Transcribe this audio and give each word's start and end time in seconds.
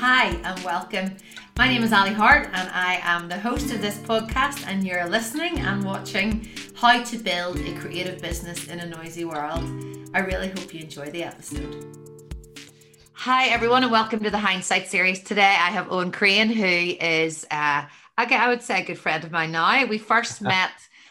Hi, 0.00 0.28
and 0.28 0.58
welcome. 0.64 1.14
My 1.58 1.68
name 1.68 1.82
is 1.82 1.92
Ali 1.92 2.14
Hart, 2.14 2.48
and 2.54 2.70
I 2.70 3.00
am 3.02 3.28
the 3.28 3.38
host 3.38 3.70
of 3.70 3.82
this 3.82 3.98
podcast. 3.98 4.66
And 4.66 4.82
you're 4.82 5.06
listening 5.06 5.58
and 5.58 5.84
watching 5.84 6.48
How 6.74 7.02
to 7.02 7.18
Build 7.18 7.58
a 7.58 7.74
Creative 7.74 8.18
Business 8.18 8.68
in 8.68 8.80
a 8.80 8.86
Noisy 8.86 9.26
World. 9.26 9.62
I 10.14 10.20
really 10.20 10.48
hope 10.48 10.72
you 10.72 10.80
enjoy 10.80 11.10
the 11.10 11.24
episode. 11.24 11.84
Hi, 13.12 13.48
everyone, 13.48 13.82
and 13.82 13.92
welcome 13.92 14.20
to 14.20 14.30
the 14.30 14.38
Hindsight 14.38 14.88
series. 14.88 15.22
Today, 15.22 15.42
I 15.42 15.70
have 15.70 15.92
Owen 15.92 16.12
Crane, 16.12 16.48
who 16.48 16.64
is, 16.64 17.44
uh, 17.50 17.84
I 18.16 18.48
would 18.48 18.62
say, 18.62 18.80
a 18.80 18.84
good 18.86 18.98
friend 18.98 19.22
of 19.22 19.30
mine 19.30 19.52
now. 19.52 19.84
We 19.84 19.98
first 19.98 20.40
met, 20.40 20.70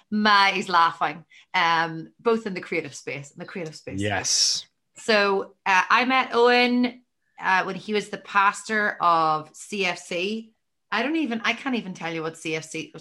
my, 0.10 0.50
he's 0.50 0.68
laughing, 0.68 1.26
um, 1.54 2.12
both 2.20 2.48
in 2.48 2.56
the 2.56 2.62
creative 2.62 2.96
space, 2.96 3.30
in 3.30 3.38
the 3.38 3.46
creative 3.46 3.76
space. 3.76 4.02
Yes. 4.02 4.66
So 4.96 5.54
uh, 5.68 5.84
I 5.92 6.06
met 6.06 6.32
Owen 6.34 7.04
uh, 7.42 7.64
when 7.64 7.76
he 7.76 7.94
was 7.94 8.10
the 8.10 8.18
pastor 8.18 8.98
of 9.02 9.54
CFC. 9.54 10.52
I 10.92 11.04
don't 11.04 11.18
even, 11.18 11.42
I 11.44 11.54
can't 11.54 11.76
even 11.76 11.94
tell 11.94 12.14
you 12.14 12.24
what 12.24 12.34
CFC 12.34 12.94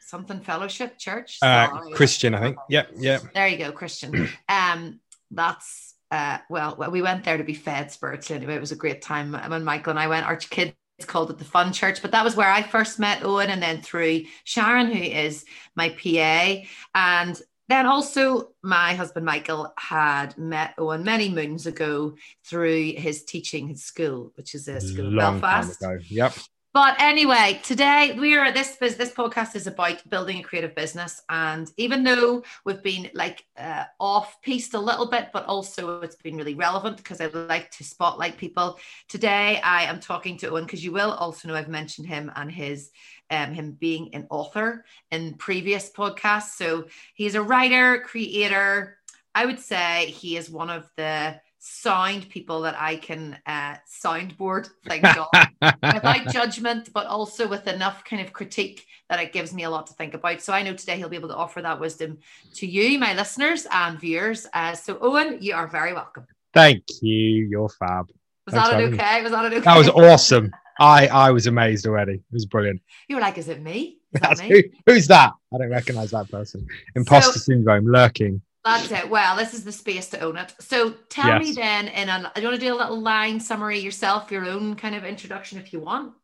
something 0.00 0.40
fellowship 0.40 0.98
church. 0.98 1.38
Uh, 1.42 1.68
Christian, 1.94 2.34
I 2.34 2.40
think. 2.40 2.56
Yep, 2.68 2.90
yep. 2.96 3.22
There 3.34 3.48
you 3.48 3.58
go, 3.58 3.72
Christian. 3.72 4.28
Um, 4.48 5.00
that's 5.30 5.94
uh, 6.10 6.38
well, 6.48 6.76
we 6.92 7.02
went 7.02 7.24
there 7.24 7.38
to 7.38 7.44
be 7.44 7.54
fed 7.54 7.90
spiritually. 7.90 8.36
Anyway, 8.36 8.54
it 8.54 8.60
was 8.60 8.70
a 8.70 8.76
great 8.76 9.02
time. 9.02 9.32
When 9.32 9.64
Michael 9.64 9.90
and 9.90 9.98
I 9.98 10.06
went, 10.06 10.26
our 10.26 10.36
kids 10.36 10.74
called 11.06 11.30
it 11.30 11.38
the 11.38 11.44
Fun 11.44 11.72
Church, 11.72 12.02
but 12.02 12.12
that 12.12 12.22
was 12.22 12.36
where 12.36 12.50
I 12.50 12.62
first 12.62 13.00
met 13.00 13.24
Owen, 13.24 13.50
and 13.50 13.60
then 13.60 13.82
through 13.82 14.22
Sharon, 14.44 14.92
who 14.92 15.02
is 15.02 15.44
my 15.74 15.88
PA, 15.88 16.62
and 16.94 17.40
then 17.68 17.86
also, 17.86 18.50
my 18.62 18.94
husband 18.94 19.24
Michael 19.24 19.72
had 19.78 20.36
met 20.36 20.74
Owen 20.76 21.02
many 21.02 21.28
moons 21.30 21.66
ago 21.66 22.14
through 22.44 22.92
his 22.92 23.24
teaching 23.24 23.68
his 23.68 23.84
school, 23.84 24.32
which 24.36 24.54
is 24.54 24.68
a 24.68 24.80
school 24.80 25.06
Long 25.10 25.36
in 25.36 25.40
Belfast. 25.40 25.82
Yep. 26.08 26.34
But 26.74 27.00
anyway, 27.00 27.60
today 27.62 28.16
we 28.18 28.36
are 28.36 28.50
this 28.50 28.74
this 28.78 29.12
podcast 29.12 29.54
is 29.54 29.68
about 29.68 30.10
building 30.10 30.40
a 30.40 30.42
creative 30.42 30.74
business, 30.74 31.22
and 31.28 31.70
even 31.76 32.02
though 32.02 32.42
we've 32.64 32.82
been 32.82 33.10
like 33.14 33.44
uh, 33.56 33.84
off 34.00 34.42
piste 34.42 34.74
a 34.74 34.80
little 34.80 35.06
bit, 35.06 35.28
but 35.32 35.44
also 35.44 36.00
it's 36.00 36.16
been 36.16 36.36
really 36.36 36.56
relevant 36.56 36.96
because 36.96 37.20
I 37.20 37.26
like 37.26 37.70
to 37.70 37.84
spotlight 37.84 38.38
people. 38.38 38.80
Today 39.08 39.60
I 39.62 39.84
am 39.84 40.00
talking 40.00 40.36
to 40.38 40.50
Owen 40.50 40.64
because 40.64 40.82
you 40.82 40.90
will 40.90 41.12
also 41.12 41.46
know 41.46 41.54
I've 41.54 41.68
mentioned 41.68 42.08
him 42.08 42.32
and 42.34 42.50
his 42.50 42.90
um, 43.30 43.52
him 43.52 43.76
being 43.78 44.12
an 44.12 44.26
author 44.28 44.84
in 45.12 45.34
previous 45.34 45.92
podcasts. 45.92 46.56
So 46.56 46.86
he's 47.14 47.36
a 47.36 47.42
writer, 47.42 48.00
creator. 48.00 48.98
I 49.32 49.46
would 49.46 49.60
say 49.60 50.06
he 50.06 50.36
is 50.36 50.50
one 50.50 50.70
of 50.70 50.90
the 50.96 51.40
sound 51.66 52.28
people 52.28 52.60
that 52.60 52.76
I 52.78 52.96
can 52.96 53.38
uh, 53.46 53.76
soundboard 53.88 54.68
things 54.86 55.08
on 55.62 55.72
without 55.94 56.28
judgment, 56.28 56.90
but 56.92 57.06
also 57.06 57.48
with 57.48 57.66
enough 57.66 58.04
kind 58.04 58.20
of 58.20 58.34
critique 58.34 58.86
that 59.08 59.18
it 59.18 59.32
gives 59.32 59.54
me 59.54 59.64
a 59.64 59.70
lot 59.70 59.86
to 59.86 59.94
think 59.94 60.12
about. 60.12 60.42
So 60.42 60.52
I 60.52 60.62
know 60.62 60.74
today 60.74 60.98
he'll 60.98 61.08
be 61.08 61.16
able 61.16 61.30
to 61.30 61.36
offer 61.36 61.62
that 61.62 61.80
wisdom 61.80 62.18
to 62.56 62.66
you, 62.66 62.98
my 62.98 63.14
listeners 63.14 63.66
and 63.70 63.98
viewers. 63.98 64.46
Uh, 64.52 64.74
so 64.74 64.98
Owen, 65.00 65.38
you 65.40 65.54
are 65.54 65.66
very 65.66 65.94
welcome. 65.94 66.26
Thank 66.52 66.84
you. 67.00 67.46
You're 67.46 67.70
fab. 67.70 68.10
Was 68.44 68.54
Thanks 68.54 68.68
that 68.68 68.82
an 68.82 68.94
okay? 68.94 69.22
Was 69.22 69.32
that 69.32 69.44
an 69.46 69.54
okay? 69.54 69.64
That 69.64 69.78
was 69.78 69.88
awesome. 69.88 70.52
I 70.78 71.06
I 71.06 71.30
was 71.30 71.46
amazed 71.46 71.86
already. 71.86 72.14
It 72.14 72.32
was 72.32 72.44
brilliant. 72.44 72.82
You 73.08 73.16
were 73.16 73.22
like, 73.22 73.38
"Is 73.38 73.48
it 73.48 73.62
me? 73.62 74.00
Is 74.12 74.20
that 74.20 74.38
me? 74.38 74.48
Who, 74.48 74.62
who's 74.86 75.06
that? 75.06 75.32
I 75.52 75.58
don't 75.58 75.70
recognize 75.70 76.10
that 76.10 76.30
person. 76.30 76.66
Imposter 76.94 77.38
so, 77.38 77.52
syndrome 77.52 77.86
lurking. 77.86 78.42
That's 78.64 78.90
it. 78.90 79.10
Well, 79.10 79.36
this 79.36 79.52
is 79.52 79.64
the 79.64 79.72
space 79.72 80.08
to 80.10 80.20
own 80.20 80.36
it. 80.36 80.54
So 80.58 80.94
tell 81.10 81.40
yes. 81.40 81.42
me 81.42 81.52
then, 81.52 81.88
in 81.88 82.08
a, 82.08 82.32
do 82.34 82.40
you 82.40 82.48
want 82.48 82.60
to 82.60 82.66
do 82.66 82.74
a 82.74 82.76
little 82.76 83.00
line 83.00 83.38
summary 83.38 83.78
yourself, 83.78 84.30
your 84.30 84.46
own 84.46 84.74
kind 84.74 84.94
of 84.94 85.04
introduction 85.04 85.58
if 85.58 85.72
you 85.72 85.80
want? 85.80 86.14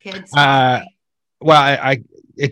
Kids. 0.00 0.32
Uh, 0.34 0.80
well, 1.40 1.60
I 1.60 2.02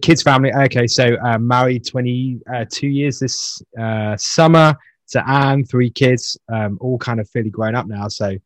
kids 0.02 0.22
family. 0.22 0.52
Okay, 0.52 0.86
so 0.86 1.16
uh, 1.24 1.38
married 1.38 1.86
twenty 1.86 2.40
uh, 2.54 2.66
two 2.70 2.88
years 2.88 3.18
this 3.20 3.62
uh, 3.80 4.16
summer 4.18 4.76
to 5.12 5.28
Anne, 5.28 5.64
three 5.64 5.90
kids, 5.90 6.36
um, 6.52 6.78
all 6.80 6.98
kind 6.98 7.20
of 7.20 7.28
fairly 7.30 7.50
grown 7.50 7.74
up 7.74 7.86
now. 7.86 8.08
So 8.08 8.36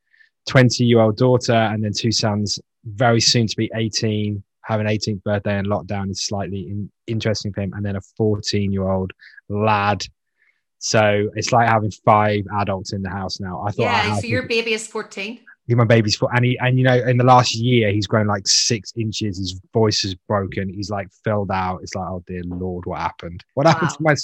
20 0.48 0.84
year 0.84 1.00
old 1.00 1.16
daughter 1.16 1.54
and 1.54 1.82
then 1.82 1.92
two 1.92 2.12
sons 2.12 2.58
very 2.84 3.20
soon 3.20 3.46
to 3.46 3.56
be 3.56 3.70
18, 3.74 4.42
have 4.62 4.80
an 4.80 4.86
18th 4.86 5.22
birthday 5.22 5.58
and 5.58 5.66
lockdown 5.66 6.10
is 6.10 6.24
slightly 6.24 6.68
in, 6.68 6.90
interesting 7.06 7.52
for 7.52 7.62
him, 7.62 7.72
and 7.74 7.84
then 7.84 7.96
a 7.96 8.00
14 8.16 8.72
year 8.72 8.88
old 8.88 9.12
lad. 9.48 10.04
So 10.78 11.30
it's 11.34 11.52
like 11.52 11.68
having 11.68 11.90
five 11.90 12.44
adults 12.60 12.92
in 12.92 13.02
the 13.02 13.10
house 13.10 13.40
now. 13.40 13.62
I 13.62 13.70
thought, 13.70 13.82
yeah. 13.82 14.16
so 14.16 14.26
your 14.26 14.42
baby 14.44 14.72
is 14.72 14.86
14. 14.86 15.40
My 15.68 15.84
baby's 15.84 16.14
four, 16.14 16.32
and 16.32 16.44
he, 16.44 16.56
and 16.58 16.78
you 16.78 16.84
know, 16.84 16.94
in 16.94 17.16
the 17.16 17.24
last 17.24 17.56
year, 17.56 17.90
he's 17.90 18.06
grown 18.06 18.28
like 18.28 18.46
six 18.46 18.92
inches. 18.96 19.38
His 19.38 19.60
voice 19.72 20.04
is 20.04 20.14
broken. 20.14 20.72
He's 20.72 20.90
like 20.90 21.08
filled 21.24 21.50
out. 21.50 21.80
It's 21.82 21.96
like, 21.96 22.08
oh 22.08 22.22
dear 22.24 22.42
lord, 22.44 22.86
what 22.86 23.00
happened? 23.00 23.44
What 23.54 23.66
wow. 23.66 23.72
happened 23.72 23.90
to 23.90 23.96
my 24.00 24.14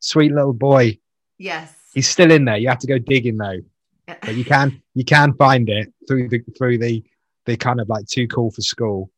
sweet 0.00 0.32
little 0.32 0.52
boy? 0.52 0.98
Yes, 1.38 1.74
he's 1.94 2.08
still 2.08 2.30
in 2.30 2.44
there. 2.44 2.58
You 2.58 2.68
have 2.68 2.80
to 2.80 2.86
go 2.86 2.98
digging 2.98 3.38
though, 3.38 3.60
but 4.06 4.34
you 4.34 4.44
can 4.44 4.82
you 4.92 5.02
can 5.02 5.32
find 5.32 5.70
it 5.70 5.90
through 6.06 6.28
the 6.28 6.42
through 6.58 6.76
the 6.76 7.02
they're 7.46 7.56
kind 7.56 7.80
of 7.80 7.88
like 7.88 8.06
too 8.06 8.28
cool 8.28 8.50
for 8.50 8.60
school. 8.60 9.10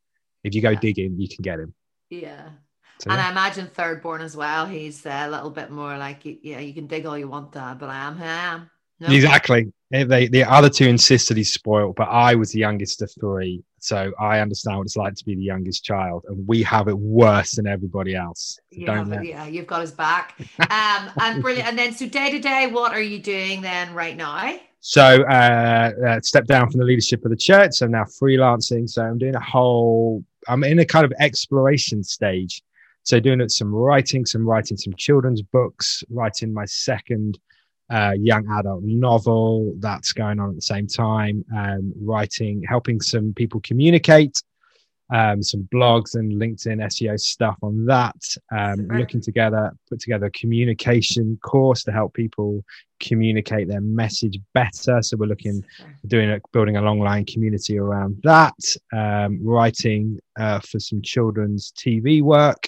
If 0.44 0.54
you 0.54 0.62
go 0.62 0.70
yeah. 0.70 0.80
digging, 0.80 1.18
you 1.18 1.28
can 1.28 1.42
get 1.42 1.58
him. 1.58 1.74
Yeah. 2.08 2.50
So, 3.00 3.10
and 3.10 3.18
yeah. 3.18 3.26
I 3.26 3.30
imagine 3.30 3.66
third 3.66 4.02
born 4.02 4.20
as 4.20 4.36
well. 4.36 4.66
He's 4.66 5.04
a 5.04 5.28
little 5.28 5.50
bit 5.50 5.70
more 5.70 5.98
like, 5.98 6.20
yeah, 6.24 6.60
you 6.60 6.72
can 6.72 6.86
dig 6.86 7.06
all 7.06 7.18
you 7.18 7.28
want, 7.28 7.52
Dad, 7.52 7.78
but 7.78 7.88
I 7.88 7.96
am 7.96 8.16
who 8.16 8.24
I 8.24 8.28
am. 8.28 8.70
No. 9.00 9.08
Exactly. 9.08 9.72
They, 9.90 10.28
the 10.28 10.44
other 10.44 10.68
two 10.68 10.86
insisted 10.86 11.36
he's 11.36 11.52
spoiled, 11.52 11.96
but 11.96 12.08
I 12.08 12.34
was 12.34 12.52
the 12.52 12.58
youngest 12.58 13.02
of 13.02 13.12
three. 13.20 13.62
So 13.78 14.12
I 14.18 14.40
understand 14.40 14.78
what 14.78 14.86
it's 14.86 14.96
like 14.96 15.14
to 15.14 15.24
be 15.24 15.34
the 15.34 15.42
youngest 15.42 15.84
child. 15.84 16.24
And 16.28 16.46
we 16.48 16.62
have 16.62 16.88
it 16.88 16.98
worse 16.98 17.52
than 17.52 17.66
everybody 17.66 18.14
else. 18.14 18.58
So 18.72 18.78
yeah, 18.80 19.20
yeah, 19.20 19.46
you've 19.46 19.66
got 19.66 19.82
his 19.82 19.92
back. 19.92 20.34
um, 20.70 21.10
and 21.20 21.42
brilliant. 21.42 21.68
And 21.68 21.78
then, 21.78 21.92
so 21.92 22.08
day 22.08 22.30
to 22.30 22.38
day, 22.38 22.68
what 22.68 22.92
are 22.92 23.02
you 23.02 23.18
doing 23.18 23.60
then 23.60 23.92
right 23.94 24.16
now? 24.16 24.58
So 24.80 25.22
uh, 25.22 25.90
uh, 26.06 26.20
stepped 26.22 26.48
down 26.48 26.70
from 26.70 26.80
the 26.80 26.86
leadership 26.86 27.24
of 27.24 27.30
the 27.30 27.36
church. 27.36 27.74
So 27.74 27.86
I'm 27.86 27.92
now 27.92 28.04
freelancing. 28.04 28.88
So 28.88 29.02
I'm 29.02 29.18
doing 29.18 29.34
a 29.34 29.40
whole. 29.40 30.24
I'm 30.48 30.64
in 30.64 30.78
a 30.78 30.84
kind 30.84 31.04
of 31.04 31.12
exploration 31.20 32.02
stage. 32.02 32.62
So 33.04 33.20
doing 33.20 33.46
some 33.48 33.74
writing, 33.74 34.26
some 34.26 34.46
writing 34.46 34.76
some 34.76 34.94
children's 34.96 35.42
books, 35.42 36.02
writing 36.10 36.52
my 36.52 36.64
second 36.64 37.38
uh, 37.90 38.14
young 38.18 38.48
adult 38.58 38.82
novel 38.82 39.74
that's 39.78 40.12
going 40.12 40.40
on 40.40 40.50
at 40.50 40.54
the 40.56 40.62
same 40.62 40.86
time. 40.86 41.44
Um, 41.56 41.92
writing, 42.00 42.62
helping 42.66 43.00
some 43.00 43.34
people 43.34 43.60
communicate 43.60 44.42
um, 45.12 45.42
some 45.42 45.68
blogs 45.72 46.14
and 46.14 46.32
LinkedIn 46.32 46.82
SEO 46.82 47.20
stuff 47.20 47.56
on 47.62 47.84
that. 47.86 48.16
Um, 48.50 48.88
looking 48.88 49.20
together, 49.20 49.72
put 49.88 50.00
together 50.00 50.26
a 50.26 50.30
communication 50.30 51.38
course 51.42 51.82
to 51.84 51.92
help 51.92 52.14
people 52.14 52.64
communicate 53.00 53.68
their 53.68 53.82
message 53.82 54.38
better. 54.54 55.02
So 55.02 55.16
we're 55.16 55.26
looking 55.26 55.62
doing 56.06 56.30
a, 56.30 56.40
building 56.52 56.76
a 56.76 56.82
long 56.82 57.00
line 57.00 57.26
community 57.26 57.78
around 57.78 58.20
that. 58.22 58.54
Um, 58.92 59.38
writing 59.42 60.18
uh, 60.38 60.60
for 60.60 60.80
some 60.80 61.02
children's 61.02 61.72
TV 61.72 62.22
work. 62.22 62.66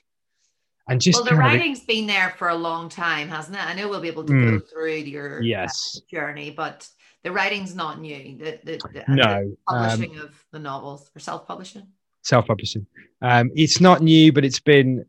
And 0.89 1.01
just 1.01 1.19
well, 1.19 1.25
the 1.25 1.37
writing's 1.37 1.81
of, 1.81 1.87
been 1.87 2.07
there 2.07 2.35
for 2.39 2.49
a 2.49 2.55
long 2.55 2.89
time, 2.89 3.29
hasn't 3.29 3.57
it? 3.57 3.65
I 3.65 3.75
know 3.75 3.89
we'll 3.89 4.01
be 4.01 4.09
able 4.09 4.25
to 4.25 4.33
mm, 4.33 4.51
go 4.51 4.67
through 4.67 4.95
your 4.95 5.43
yes 5.43 5.97
uh, 6.01 6.01
journey, 6.09 6.51
but 6.51 6.89
the 7.25 7.33
writing's 7.33 7.75
not 7.75 8.01
new. 8.01 8.39
The, 8.39 8.61
the, 8.63 8.81
the 8.93 9.05
no 9.09 9.41
the 9.41 9.57
publishing 9.69 10.19
um, 10.21 10.27
of 10.27 10.45
the 10.53 10.61
novels 10.61 11.11
or 11.15 11.19
self-publishing 11.19 11.89
self-publishing. 12.27 12.87
Um, 13.23 13.51
it's 13.55 13.81
not 13.81 14.03
new, 14.03 14.33
but 14.33 14.45
it's 14.45 14.61
been. 14.61 15.05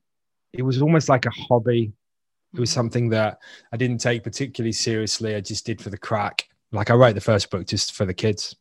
It 0.54 0.62
was 0.62 0.82
almost 0.82 1.10
like 1.10 1.26
a 1.26 1.32
hobby. 1.32 1.92
It 2.54 2.60
was 2.60 2.70
mm-hmm. 2.70 2.76
something 2.76 3.10
that 3.10 3.40
I 3.72 3.78
didn't 3.78 4.00
take 4.00 4.24
particularly 4.24 4.72
seriously. 4.72 5.36
I 5.36 5.42
just 5.42 5.66
did 5.66 5.82
for 5.82 5.90
the 5.90 5.98
crack. 5.98 6.48
Like 6.72 6.90
I 6.90 6.96
wrote 6.96 7.16
the 7.16 7.22
first 7.22 7.50
book 7.50 7.66
just 7.66 7.94
for 7.94 8.06
the 8.06 8.14
kids, 8.14 8.56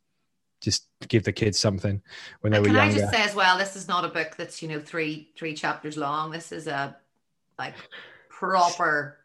just 0.61 0.89
give 1.09 1.25
the 1.25 1.33
kids 1.33 1.59
something 1.59 2.03
when 2.41 2.53
they 2.53 2.59
and 2.59 2.67
were 2.67 2.73
can 2.73 2.77
younger. 2.77 2.93
Can 2.93 2.99
I 2.99 3.03
just 3.03 3.15
say 3.15 3.31
as 3.31 3.35
well, 3.35 3.59
this 3.59 3.77
is 3.77 3.89
not 3.89 4.05
a 4.05 4.09
book 4.09 4.35
that's 4.37 4.62
you 4.62 4.69
know 4.69 4.81
three 4.81 5.31
three 5.37 5.55
chapters 5.55 5.97
long. 5.97 6.31
This 6.31 6.53
is 6.53 6.67
a 6.67 6.97
like 7.58 7.75
proper 8.29 9.19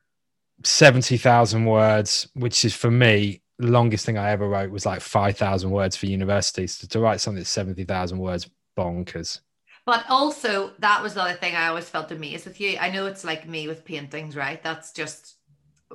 seventy 0.64 1.18
thousand 1.18 1.66
words, 1.66 2.28
which 2.34 2.66
is 2.66 2.76
for 2.76 2.92
me 2.92 3.42
the 3.60 3.68
longest 3.68 4.06
thing 4.06 4.18
I 4.18 4.32
ever 4.32 4.48
wrote 4.48 4.72
was 4.72 4.86
like 4.86 5.02
five 5.02 5.38
thousand 5.38 5.72
words 5.72 5.96
for 5.96 6.08
university. 6.08 6.68
So 6.68 6.88
to 6.88 7.00
write 7.00 7.22
something 7.22 7.40
that's 7.40 7.50
seventy 7.50 7.84
thousand 7.84 8.20
words 8.20 8.50
bonkers. 8.78 9.42
But 9.86 10.06
also, 10.10 10.74
that 10.80 11.02
was 11.02 11.16
the 11.16 11.24
other 11.24 11.34
thing 11.34 11.56
I 11.56 11.68
always 11.68 11.90
felt 11.90 12.12
amazed 12.12 12.46
with 12.46 12.62
you. 12.62 12.78
I 12.80 12.92
know 12.92 13.08
it's 13.08 13.24
like 13.24 13.48
me 13.48 13.68
with 13.68 13.84
paintings, 13.84 14.36
right? 14.36 14.62
That's 14.62 14.94
just, 14.94 15.38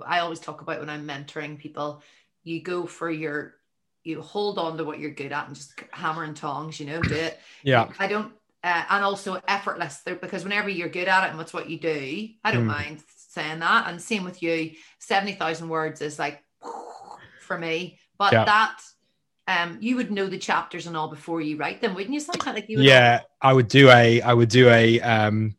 I 0.05 0.19
always 0.19 0.41
talk 0.41 0.61
about 0.61 0.81
when 0.81 0.91
I'm 0.91 1.07
mentoring 1.07 1.57
people. 1.57 2.03
You 2.43 2.61
go 2.63 2.87
for 2.87 3.09
your, 3.09 3.55
you 4.03 4.21
hold 4.21 4.59
on 4.59 4.77
to 4.77 4.85
what 4.85 4.99
you're 4.99 5.13
good 5.13 5.31
at 5.31 5.47
and 5.47 5.55
just 5.55 5.81
hammer 5.93 6.25
and 6.25 6.37
tongs, 6.37 6.81
you 6.81 6.87
know, 6.87 7.01
do 7.01 7.15
it. 7.15 7.39
yeah. 7.63 7.89
I 8.01 8.09
don't, 8.09 8.33
uh, 8.67 8.83
and 8.91 9.05
also 9.05 9.41
effortless 9.47 10.03
because 10.05 10.43
whenever 10.43 10.69
you're 10.69 10.89
good 10.89 11.07
at 11.07 11.25
it 11.25 11.31
and 11.31 11.39
that's 11.39 11.55
what 11.55 11.71
you 11.71 11.79
do, 11.79 12.29
I 12.43 12.51
don't 12.51 12.65
mm. 12.65 12.79
mind 12.79 13.05
saying 13.15 13.61
that. 13.61 13.89
And 13.89 14.03
same 14.03 14.25
with 14.25 14.43
you, 14.43 14.73
70,000 14.99 15.69
words 15.69 16.03
is 16.03 16.19
like 16.19 16.43
for 17.41 17.57
me, 17.57 18.01
but 18.19 18.33
yeah. 18.33 18.45
that 18.45 18.81
um, 19.47 19.79
you 19.81 19.95
would 19.95 20.11
know 20.11 20.27
the 20.27 20.37
chapters 20.37 20.89
and 20.89 20.97
all 20.97 21.07
before 21.07 21.41
you 21.41 21.57
write 21.57 21.81
them, 21.81 21.95
wouldn't 21.95 22.13
you? 22.13 22.19
Something 22.19 22.55
like 22.55 22.69
you. 22.69 22.79
Would 22.79 22.87
yeah, 22.87 23.21
I 23.41 23.53
would 23.53 23.69
do 23.69 23.89
a, 23.89 24.21
I 24.21 24.35
would 24.35 24.49
do 24.49 24.69
a, 24.69 25.01
um, 25.01 25.55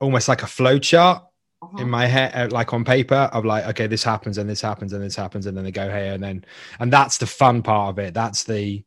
almost 0.00 0.26
like 0.26 0.42
a 0.42 0.48
flow 0.48 0.80
chart 0.80 1.22
uh-huh. 1.62 1.78
in 1.78 1.88
my 1.88 2.06
head, 2.06 2.34
uh, 2.34 2.48
like 2.50 2.72
on 2.72 2.84
paper, 2.84 3.30
of 3.32 3.44
like, 3.44 3.68
okay, 3.68 3.86
this 3.86 4.02
happens 4.02 4.36
and 4.36 4.50
this 4.50 4.60
happens 4.60 4.92
and 4.92 5.04
this 5.04 5.14
happens, 5.14 5.46
and 5.46 5.56
then 5.56 5.62
they 5.62 5.70
go 5.70 5.88
here 5.88 6.12
and 6.12 6.24
then, 6.24 6.44
and 6.80 6.92
that's 6.92 7.18
the 7.18 7.26
fun 7.26 7.62
part 7.62 7.90
of 7.90 8.00
it. 8.00 8.14
That's 8.14 8.42
the, 8.42 8.82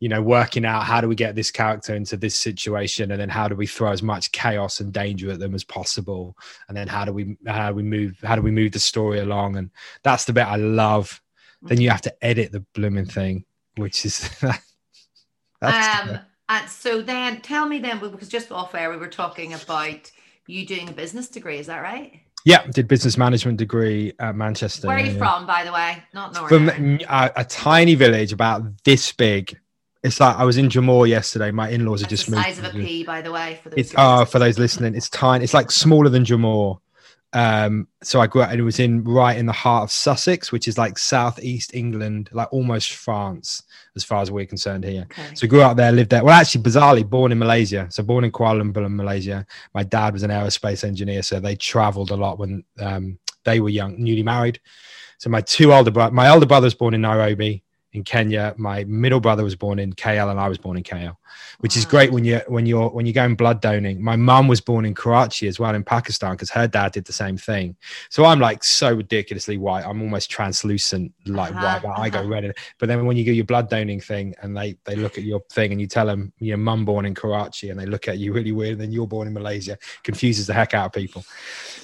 you 0.00 0.08
know, 0.08 0.20
working 0.20 0.64
out 0.64 0.84
how 0.84 1.00
do 1.00 1.08
we 1.08 1.14
get 1.14 1.34
this 1.34 1.50
character 1.50 1.94
into 1.94 2.16
this 2.16 2.38
situation, 2.38 3.10
and 3.10 3.20
then 3.20 3.28
how 3.28 3.48
do 3.48 3.54
we 3.54 3.66
throw 3.66 3.92
as 3.92 4.02
much 4.02 4.32
chaos 4.32 4.80
and 4.80 4.92
danger 4.92 5.30
at 5.30 5.38
them 5.38 5.54
as 5.54 5.64
possible, 5.64 6.36
and 6.68 6.76
then 6.76 6.88
how 6.88 7.04
do 7.04 7.12
we, 7.12 7.36
how 7.46 7.70
do 7.70 7.74
we 7.74 7.82
move, 7.82 8.18
how 8.22 8.36
do 8.36 8.42
we 8.42 8.50
move 8.50 8.72
the 8.72 8.78
story 8.78 9.20
along, 9.20 9.56
and 9.56 9.70
that's 10.02 10.24
the 10.24 10.32
bit 10.32 10.46
I 10.46 10.56
love. 10.56 11.20
Then 11.62 11.80
you 11.80 11.90
have 11.90 12.02
to 12.02 12.24
edit 12.24 12.52
the 12.52 12.60
blooming 12.74 13.06
thing, 13.06 13.44
which 13.76 14.04
is. 14.04 14.30
that's 15.60 16.08
Um, 16.10 16.20
and 16.48 16.70
so 16.70 17.02
then 17.02 17.40
tell 17.40 17.66
me 17.66 17.78
then, 17.78 17.98
because 17.98 18.28
just 18.28 18.52
off 18.52 18.74
air 18.74 18.90
we 18.90 18.96
were 18.96 19.08
talking 19.08 19.52
about 19.52 20.12
you 20.46 20.64
doing 20.64 20.88
a 20.88 20.92
business 20.92 21.28
degree. 21.28 21.58
Is 21.58 21.66
that 21.66 21.82
right? 21.82 22.20
Yeah, 22.44 22.64
did 22.68 22.86
business 22.86 23.18
management 23.18 23.58
degree 23.58 24.12
at 24.20 24.36
Manchester. 24.36 24.86
Where 24.86 24.96
are 24.96 25.00
you 25.00 25.12
yeah. 25.12 25.18
from, 25.18 25.46
by 25.46 25.64
the 25.64 25.72
way? 25.72 26.02
Not 26.14 26.32
Northern. 26.32 26.68
From 26.68 27.00
a, 27.08 27.32
a 27.34 27.44
tiny 27.44 27.96
village 27.96 28.32
about 28.32 28.62
this 28.84 29.10
big. 29.10 29.58
It's 30.06 30.20
like 30.20 30.36
I 30.36 30.44
was 30.44 30.56
in 30.56 30.68
Jamor 30.68 31.08
yesterday. 31.08 31.50
My 31.50 31.68
in-laws 31.68 32.02
are 32.02 32.06
just 32.06 32.26
the 32.26 32.36
moved. 32.36 32.44
size 32.44 32.58
of 32.58 32.64
a 32.66 32.70
pea, 32.70 33.02
by 33.02 33.20
the 33.20 33.32
way. 33.32 33.58
For 33.62 33.70
those 33.70 33.78
It's 33.78 33.94
oh, 33.96 34.24
for 34.24 34.38
those 34.38 34.56
listening, 34.58 34.94
it's 34.94 35.10
tiny. 35.10 35.42
It's 35.42 35.52
like 35.52 35.70
smaller 35.70 36.08
than 36.08 36.24
Jamor. 36.24 36.78
Um, 37.32 37.88
so 38.02 38.20
I 38.20 38.28
grew 38.28 38.42
up 38.42 38.50
and 38.50 38.60
it 38.60 38.62
was 38.62 38.78
in 38.78 39.02
right 39.02 39.36
in 39.36 39.46
the 39.46 39.52
heart 39.52 39.82
of 39.82 39.90
Sussex, 39.90 40.52
which 40.52 40.68
is 40.68 40.78
like 40.78 40.96
southeast 40.96 41.74
England, 41.74 42.30
like 42.32 42.50
almost 42.52 42.92
France, 42.92 43.64
as 43.96 44.04
far 44.04 44.22
as 44.22 44.30
we're 44.30 44.46
concerned 44.46 44.84
here. 44.84 45.02
Okay. 45.10 45.34
So 45.34 45.48
grew 45.48 45.62
up 45.62 45.76
there, 45.76 45.90
lived 45.90 46.10
there. 46.10 46.24
Well, 46.24 46.34
actually, 46.34 46.62
bizarrely, 46.62 47.08
born 47.08 47.32
in 47.32 47.38
Malaysia. 47.38 47.88
So 47.90 48.04
born 48.04 48.24
in 48.24 48.30
Kuala 48.30 48.62
Lumpur, 48.62 48.88
Malaysia. 48.88 49.44
My 49.74 49.82
dad 49.82 50.14
was 50.14 50.22
an 50.22 50.30
aerospace 50.30 50.84
engineer, 50.84 51.22
so 51.22 51.40
they 51.40 51.56
travelled 51.56 52.12
a 52.12 52.16
lot 52.16 52.38
when 52.38 52.64
um, 52.78 53.18
they 53.44 53.58
were 53.60 53.70
young, 53.70 54.02
newly 54.02 54.22
married. 54.22 54.60
So 55.18 55.30
my 55.30 55.40
two 55.40 55.74
older 55.74 55.90
brother, 55.90 56.14
my 56.14 56.28
older 56.30 56.46
brother 56.46 56.66
was 56.66 56.74
born 56.74 56.94
in 56.94 57.00
Nairobi 57.00 57.64
in 57.96 58.04
Kenya. 58.04 58.54
My 58.56 58.84
middle 58.84 59.20
brother 59.20 59.42
was 59.42 59.56
born 59.56 59.78
in 59.78 59.92
KL, 59.94 60.30
and 60.30 60.38
I 60.38 60.48
was 60.48 60.58
born 60.58 60.76
in 60.76 60.84
KL, 60.84 61.16
which 61.58 61.76
is 61.76 61.84
great 61.84 62.12
when 62.12 62.24
you 62.24 62.40
when 62.46 62.66
you're 62.66 62.90
when 62.90 63.06
you're 63.06 63.14
going 63.14 63.34
blood 63.34 63.60
donating. 63.60 64.02
My 64.02 64.14
mum 64.14 64.46
was 64.46 64.60
born 64.60 64.84
in 64.84 64.94
Karachi 64.94 65.48
as 65.48 65.58
well 65.58 65.74
in 65.74 65.82
Pakistan 65.82 66.32
because 66.32 66.50
her 66.50 66.68
dad 66.68 66.92
did 66.92 67.06
the 67.06 67.12
same 67.12 67.36
thing. 67.36 67.74
So 68.10 68.24
I'm 68.24 68.38
like 68.38 68.62
so 68.62 68.92
ridiculously 68.92 69.56
white. 69.56 69.84
I'm 69.84 70.00
almost 70.02 70.30
translucent, 70.30 71.12
like 71.26 71.52
Uh-huh, 71.52 71.64
white. 71.64 71.82
But 71.82 71.98
I 71.98 72.10
go 72.10 72.20
uh-huh. 72.20 72.28
red. 72.28 72.54
But 72.78 72.88
then 72.88 73.04
when 73.06 73.16
you 73.16 73.24
do 73.24 73.32
your 73.32 73.46
blood 73.46 73.68
donating 73.68 74.00
thing, 74.00 74.34
and 74.42 74.56
they 74.56 74.76
they 74.84 74.94
look 74.94 75.18
at 75.18 75.24
your 75.24 75.40
thing, 75.50 75.72
and 75.72 75.80
you 75.80 75.86
tell 75.86 76.06
them 76.06 76.32
your 76.38 76.58
mum 76.58 76.84
born 76.84 77.06
in 77.06 77.14
Karachi, 77.14 77.70
and 77.70 77.80
they 77.80 77.86
look 77.86 78.06
at 78.08 78.18
you 78.18 78.32
really 78.32 78.52
weird, 78.52 78.72
and 78.72 78.80
then 78.80 78.92
you're 78.92 79.08
born 79.08 79.26
in 79.26 79.34
Malaysia, 79.34 79.78
confuses 80.04 80.46
the 80.46 80.52
heck 80.52 80.74
out 80.74 80.86
of 80.86 80.92
people. 80.92 81.24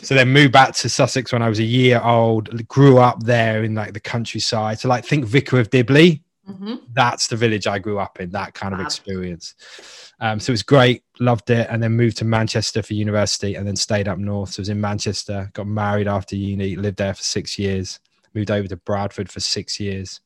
So 0.02 0.14
then 0.14 0.28
moved 0.28 0.52
back 0.52 0.74
to 0.74 0.88
Sussex 0.88 1.32
when 1.32 1.42
I 1.42 1.48
was 1.48 1.58
a 1.58 1.64
year 1.64 2.00
old. 2.00 2.68
Grew 2.68 2.98
up 2.98 3.22
there 3.22 3.64
in 3.64 3.74
like 3.74 3.94
the 3.94 4.00
countryside. 4.00 4.78
So 4.78 4.88
like 4.88 5.04
think 5.04 5.24
Vicar 5.24 5.58
of 5.58 5.70
Dibley 5.70 6.01
Mhm. 6.48 6.80
that's 6.92 7.28
the 7.28 7.36
village 7.36 7.66
I 7.68 7.78
grew 7.78 7.98
up 8.00 8.18
in, 8.20 8.30
that 8.30 8.52
kind 8.54 8.74
of 8.74 8.80
Fab. 8.80 8.86
experience. 8.86 9.54
Um, 10.18 10.40
so 10.40 10.50
it 10.50 10.54
was 10.54 10.62
great, 10.64 11.04
loved 11.20 11.48
it, 11.50 11.68
and 11.70 11.80
then 11.80 11.92
moved 11.92 12.16
to 12.18 12.24
Manchester 12.24 12.82
for 12.82 12.94
university 12.94 13.54
and 13.54 13.64
then 13.66 13.76
stayed 13.76 14.08
up 14.08 14.18
north. 14.18 14.50
So 14.54 14.60
I 14.60 14.62
was 14.62 14.68
in 14.68 14.80
Manchester, 14.80 15.50
got 15.52 15.68
married 15.68 16.08
after 16.08 16.34
uni, 16.34 16.74
lived 16.74 16.98
there 16.98 17.14
for 17.14 17.22
six 17.22 17.58
years, 17.60 18.00
moved 18.34 18.50
over 18.50 18.66
to 18.66 18.76
Bradford 18.76 19.30
for 19.30 19.38
six 19.38 19.78
years, 19.78 20.20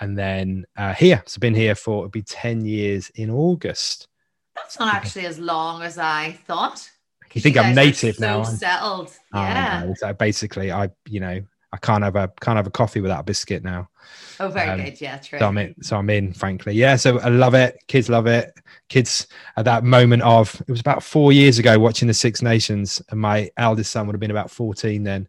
and 0.00 0.18
then 0.18 0.64
uh, 0.76 0.92
here. 0.94 1.22
So 1.26 1.38
been 1.38 1.54
here 1.54 1.76
for 1.76 1.98
it'll 1.98 2.08
be 2.10 2.22
10 2.22 2.64
years 2.64 3.10
in 3.14 3.30
August. 3.30 4.08
That's 4.56 4.78
not 4.80 4.92
actually 4.92 5.26
as 5.26 5.38
long 5.38 5.82
as 5.82 5.98
I 5.98 6.32
thought. 6.48 6.90
You 7.32 7.40
think 7.40 7.54
guys 7.54 7.66
I'm 7.66 7.74
native 7.76 8.16
so 8.16 8.20
now? 8.26 8.38
you? 8.40 8.44
settled. 8.56 9.12
Oh, 9.32 9.40
Yeah. 9.40 9.84
no. 9.86 9.94
So 9.96 10.12
basically, 10.14 10.72
I, 10.72 10.90
you 11.08 11.20
know, 11.20 11.40
I 11.72 11.76
can't 11.76 12.02
have 12.02 12.16
a 12.16 12.32
can't 12.40 12.56
have 12.56 12.66
a 12.66 12.70
coffee 12.70 13.00
without 13.00 13.20
a 13.20 13.24
biscuit 13.24 13.62
now. 13.62 13.88
Oh, 14.40 14.48
very 14.48 14.68
Um, 14.70 14.82
good. 14.84 15.00
Yeah, 15.00 15.18
true. 15.18 15.38
So 15.38 15.46
I'm 15.46 15.58
in. 15.58 15.74
So 15.82 15.96
I'm 15.96 16.10
in. 16.10 16.32
Frankly, 16.32 16.72
yeah. 16.74 16.96
So 16.96 17.18
I 17.20 17.28
love 17.28 17.54
it. 17.54 17.78
Kids 17.86 18.08
love 18.08 18.26
it. 18.26 18.52
Kids 18.88 19.28
at 19.56 19.66
that 19.66 19.84
moment 19.84 20.22
of 20.22 20.60
it 20.66 20.70
was 20.70 20.80
about 20.80 21.02
four 21.02 21.32
years 21.32 21.58
ago 21.58 21.78
watching 21.78 22.08
the 22.08 22.14
Six 22.14 22.42
Nations, 22.42 23.00
and 23.10 23.20
my 23.20 23.50
eldest 23.56 23.92
son 23.92 24.06
would 24.06 24.14
have 24.14 24.20
been 24.20 24.30
about 24.32 24.50
14 24.50 25.04
then, 25.04 25.28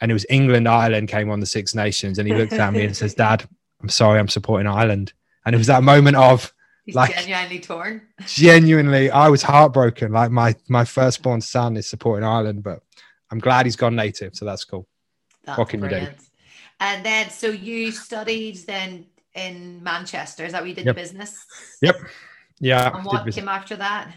and 0.00 0.10
it 0.10 0.14
was 0.14 0.26
England 0.28 0.68
Ireland 0.68 1.08
came 1.08 1.30
on 1.30 1.40
the 1.40 1.46
Six 1.46 1.74
Nations, 1.74 2.18
and 2.18 2.28
he 2.28 2.34
looked 2.34 2.52
at 2.52 2.72
me 2.72 2.84
and 2.84 2.96
says, 2.96 3.14
"Dad, 3.24 3.48
I'm 3.80 3.88
sorry, 3.88 4.18
I'm 4.18 4.28
supporting 4.28 4.66
Ireland." 4.66 5.12
And 5.46 5.54
it 5.54 5.58
was 5.58 5.68
that 5.68 5.82
moment 5.82 6.16
of 6.16 6.52
He's 6.84 6.94
like- 6.94 7.14
genuinely 7.14 7.60
torn. 7.60 8.02
genuinely, 8.26 9.10
I 9.10 9.28
was 9.28 9.42
heartbroken. 9.42 10.12
Like 10.12 10.30
my 10.30 10.54
my 10.68 10.84
firstborn 10.84 11.40
son 11.40 11.76
is 11.78 11.88
supporting 11.88 12.24
Ireland, 12.26 12.62
but 12.62 12.80
I'm 13.30 13.38
glad 13.38 13.64
he's 13.64 13.76
gone 13.76 13.96
native, 13.96 14.34
so 14.34 14.44
that's 14.44 14.64
cool. 14.64 14.86
That's 15.44 15.58
What 15.58 15.68
can 15.68 15.82
you 15.82 15.88
do? 15.88 15.94
brilliant. 15.96 16.18
And 16.80 17.04
then, 17.04 17.30
so 17.30 17.48
you 17.48 17.92
studied 17.92 18.56
then 18.66 19.06
in 19.34 19.82
Manchester. 19.82 20.44
Is 20.44 20.52
that 20.52 20.62
where 20.62 20.68
you 20.68 20.74
did 20.74 20.86
Yep. 20.86 20.96
business? 20.96 21.44
Yep. 21.82 21.96
Yeah. 22.60 22.96
And 22.96 23.04
what 23.04 23.30
came 23.32 23.48
after 23.48 23.76
that? 23.76 24.12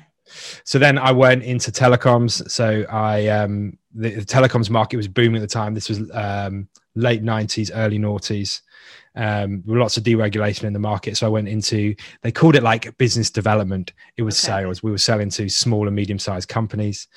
so 0.63 0.79
then 0.79 0.97
I 0.97 1.11
went 1.11 1.43
into 1.43 1.71
telecoms. 1.71 2.49
So 2.49 2.85
I 2.89 3.27
um 3.27 3.77
the, 3.93 4.15
the 4.15 4.25
telecoms 4.25 4.69
market 4.69 4.97
was 4.97 5.07
booming 5.07 5.35
at 5.35 5.41
the 5.41 5.53
time. 5.53 5.73
This 5.73 5.89
was 5.89 6.09
um 6.13 6.67
late 6.95 7.23
nineties, 7.23 7.71
early 7.71 7.99
noughties. 7.99 8.61
Um, 9.15 9.61
lots 9.67 9.95
of 9.95 10.03
deregulation 10.03 10.63
in 10.63 10.73
the 10.73 10.79
market. 10.79 11.17
So 11.17 11.27
I 11.27 11.29
went 11.29 11.47
into 11.47 11.95
they 12.21 12.31
called 12.31 12.55
it 12.55 12.63
like 12.63 12.97
business 12.97 13.29
development. 13.29 13.93
It 14.17 14.23
was 14.23 14.35
Okay. 14.43 14.63
sales. 14.63 14.81
We 14.81 14.91
were 14.91 14.97
selling 14.97 15.29
to 15.31 15.49
small 15.49 15.87
and 15.87 15.95
medium 15.95 16.19
sized 16.19 16.49
companies. 16.49 17.07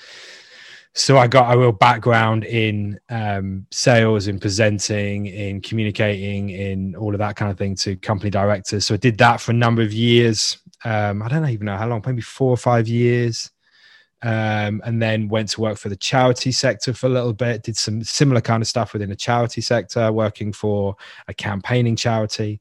So 0.98 1.18
I 1.18 1.26
got 1.26 1.54
a 1.54 1.58
real 1.58 1.72
background 1.72 2.44
in 2.44 2.98
um, 3.10 3.66
sales, 3.70 4.28
in 4.28 4.40
presenting, 4.40 5.26
in 5.26 5.60
communicating, 5.60 6.48
in 6.48 6.96
all 6.96 7.12
of 7.12 7.18
that 7.18 7.36
kind 7.36 7.52
of 7.52 7.58
thing 7.58 7.74
to 7.76 7.96
company 7.96 8.30
directors. 8.30 8.86
So 8.86 8.94
I 8.94 8.96
did 8.96 9.18
that 9.18 9.42
for 9.42 9.50
a 9.50 9.54
number 9.54 9.82
of 9.82 9.92
years. 9.92 10.56
Um, 10.86 11.22
I 11.22 11.28
don't 11.28 11.46
even 11.50 11.66
know 11.66 11.76
how 11.76 11.86
long, 11.86 12.02
maybe 12.06 12.22
four 12.22 12.48
or 12.48 12.56
five 12.56 12.88
years. 12.88 13.50
Um, 14.22 14.80
and 14.86 15.00
then 15.02 15.28
went 15.28 15.50
to 15.50 15.60
work 15.60 15.76
for 15.76 15.90
the 15.90 15.96
charity 15.96 16.50
sector 16.50 16.94
for 16.94 17.08
a 17.08 17.10
little 17.10 17.34
bit. 17.34 17.62
Did 17.62 17.76
some 17.76 18.02
similar 18.02 18.40
kind 18.40 18.62
of 18.62 18.66
stuff 18.66 18.94
within 18.94 19.10
the 19.10 19.16
charity 19.16 19.60
sector, 19.60 20.10
working 20.10 20.50
for 20.50 20.96
a 21.28 21.34
campaigning 21.34 21.96
charity. 21.96 22.58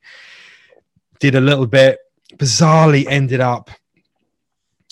Did 1.22 1.36
a 1.36 1.42
little 1.42 1.68
bit. 1.68 2.00
Bizarrely, 2.34 3.06
ended 3.08 3.40
up 3.40 3.72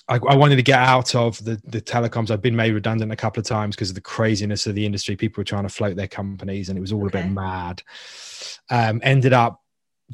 I, 0.10 0.16
I 0.16 0.36
wanted 0.36 0.58
to 0.58 0.64
get 0.64 0.80
out 0.80 1.16
of 1.16 1.44
the, 1.44 1.62
the 1.64 1.82
telecoms. 1.82 2.30
I've 2.30 2.42
been 2.42 2.56
made 2.56 2.74
redundant 2.74 3.12
a 3.12 3.16
couple 3.16 3.40
of 3.40 3.48
times 3.48 3.76
because 3.76 3.90
of 3.90 3.96
the 3.96 4.02
craziness 4.02 4.68
of 4.68 4.76
the 4.76 4.86
industry. 4.86 5.16
People 5.16 5.42
were 5.42 5.46
trying 5.46 5.64
to 5.64 5.70
float 5.70 5.96
their 5.96 6.10
companies 6.10 6.70
and 6.70 6.78
it 6.78 6.82
was 6.82 6.92
all 6.92 7.08
a 7.08 7.10
bit 7.10 7.30
mad. 7.30 7.82
Um, 8.70 9.00
ended 9.04 9.32
up 9.32 9.62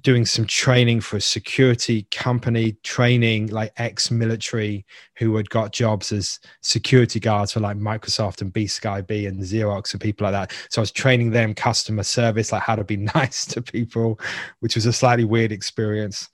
doing 0.03 0.25
some 0.25 0.45
training 0.45 1.01
for 1.01 1.17
a 1.17 1.21
security 1.21 2.07
company, 2.11 2.73
training 2.83 3.47
like 3.47 3.71
ex 3.77 4.11
military 4.11 4.85
who 5.17 5.35
had 5.35 5.49
got 5.49 5.71
jobs 5.71 6.11
as 6.11 6.39
security 6.61 7.19
guards 7.19 7.53
for 7.53 7.59
like 7.59 7.77
Microsoft 7.77 8.41
and 8.41 8.51
B 8.51 8.67
Sky 8.67 9.01
B 9.01 9.25
and 9.25 9.39
Xerox 9.41 9.93
and 9.93 10.01
people 10.01 10.25
like 10.25 10.33
that. 10.33 10.57
So 10.69 10.81
I 10.81 10.83
was 10.83 10.91
training 10.91 11.31
them 11.31 11.53
customer 11.53 12.03
service, 12.03 12.51
like 12.51 12.63
how 12.63 12.75
to 12.75 12.83
be 12.83 12.97
nice 13.15 13.45
to 13.47 13.61
people, 13.61 14.19
which 14.59 14.75
was 14.75 14.85
a 14.85 14.93
slightly 14.93 15.25
weird 15.25 15.51
experience 15.51 16.29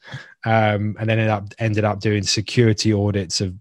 um, 0.45 0.95
and 0.99 1.09
then 1.09 1.19
ended 1.19 1.29
up 1.29 1.53
ended 1.59 1.83
up 1.83 1.99
doing 1.99 2.23
security 2.23 2.93
audits 2.93 3.41
of 3.41 3.55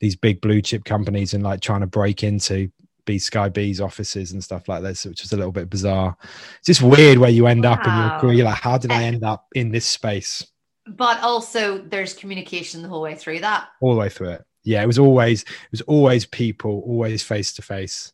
these 0.00 0.16
big 0.16 0.40
blue 0.40 0.60
chip 0.60 0.84
companies 0.84 1.34
and 1.34 1.42
like 1.42 1.60
trying 1.60 1.80
to 1.80 1.86
break 1.86 2.22
into 2.22 2.70
B 3.06 3.18
Sky 3.18 3.48
B's 3.48 3.80
offices 3.80 4.32
and 4.32 4.44
stuff 4.44 4.68
like 4.68 4.82
this, 4.82 5.06
which 5.06 5.24
is 5.24 5.32
a 5.32 5.36
little 5.36 5.52
bit 5.52 5.70
bizarre. 5.70 6.16
It's 6.58 6.66
just 6.66 6.82
weird 6.82 7.18
where 7.18 7.30
you 7.30 7.46
end 7.46 7.64
up 7.64 7.86
in 7.86 7.96
your 7.96 8.10
Wow. 8.10 8.18
career. 8.20 8.34
You're 8.34 8.46
like, 8.46 8.60
how 8.60 8.78
did 8.78 8.92
I 8.92 9.04
end 9.04 9.24
up 9.24 9.46
in 9.54 9.70
this 9.72 9.86
space 9.86 10.46
But 10.86 11.20
also, 11.22 11.78
there's 11.78 12.14
communication 12.14 12.82
the 12.82 12.88
whole 12.88 13.02
way 13.02 13.14
through 13.16 13.40
that. 13.40 13.68
all 13.80 13.94
the 13.94 14.00
way 14.00 14.08
through 14.08 14.30
it? 14.30 14.44
Yeah, 14.64 14.82
it 14.82 14.86
was 14.86 14.98
always 14.98 15.42
it 15.42 15.48
was 15.70 15.82
always 15.82 16.26
people, 16.26 16.82
always 16.86 17.22
face 17.22 17.52
to 17.54 17.62
face. 17.62 18.12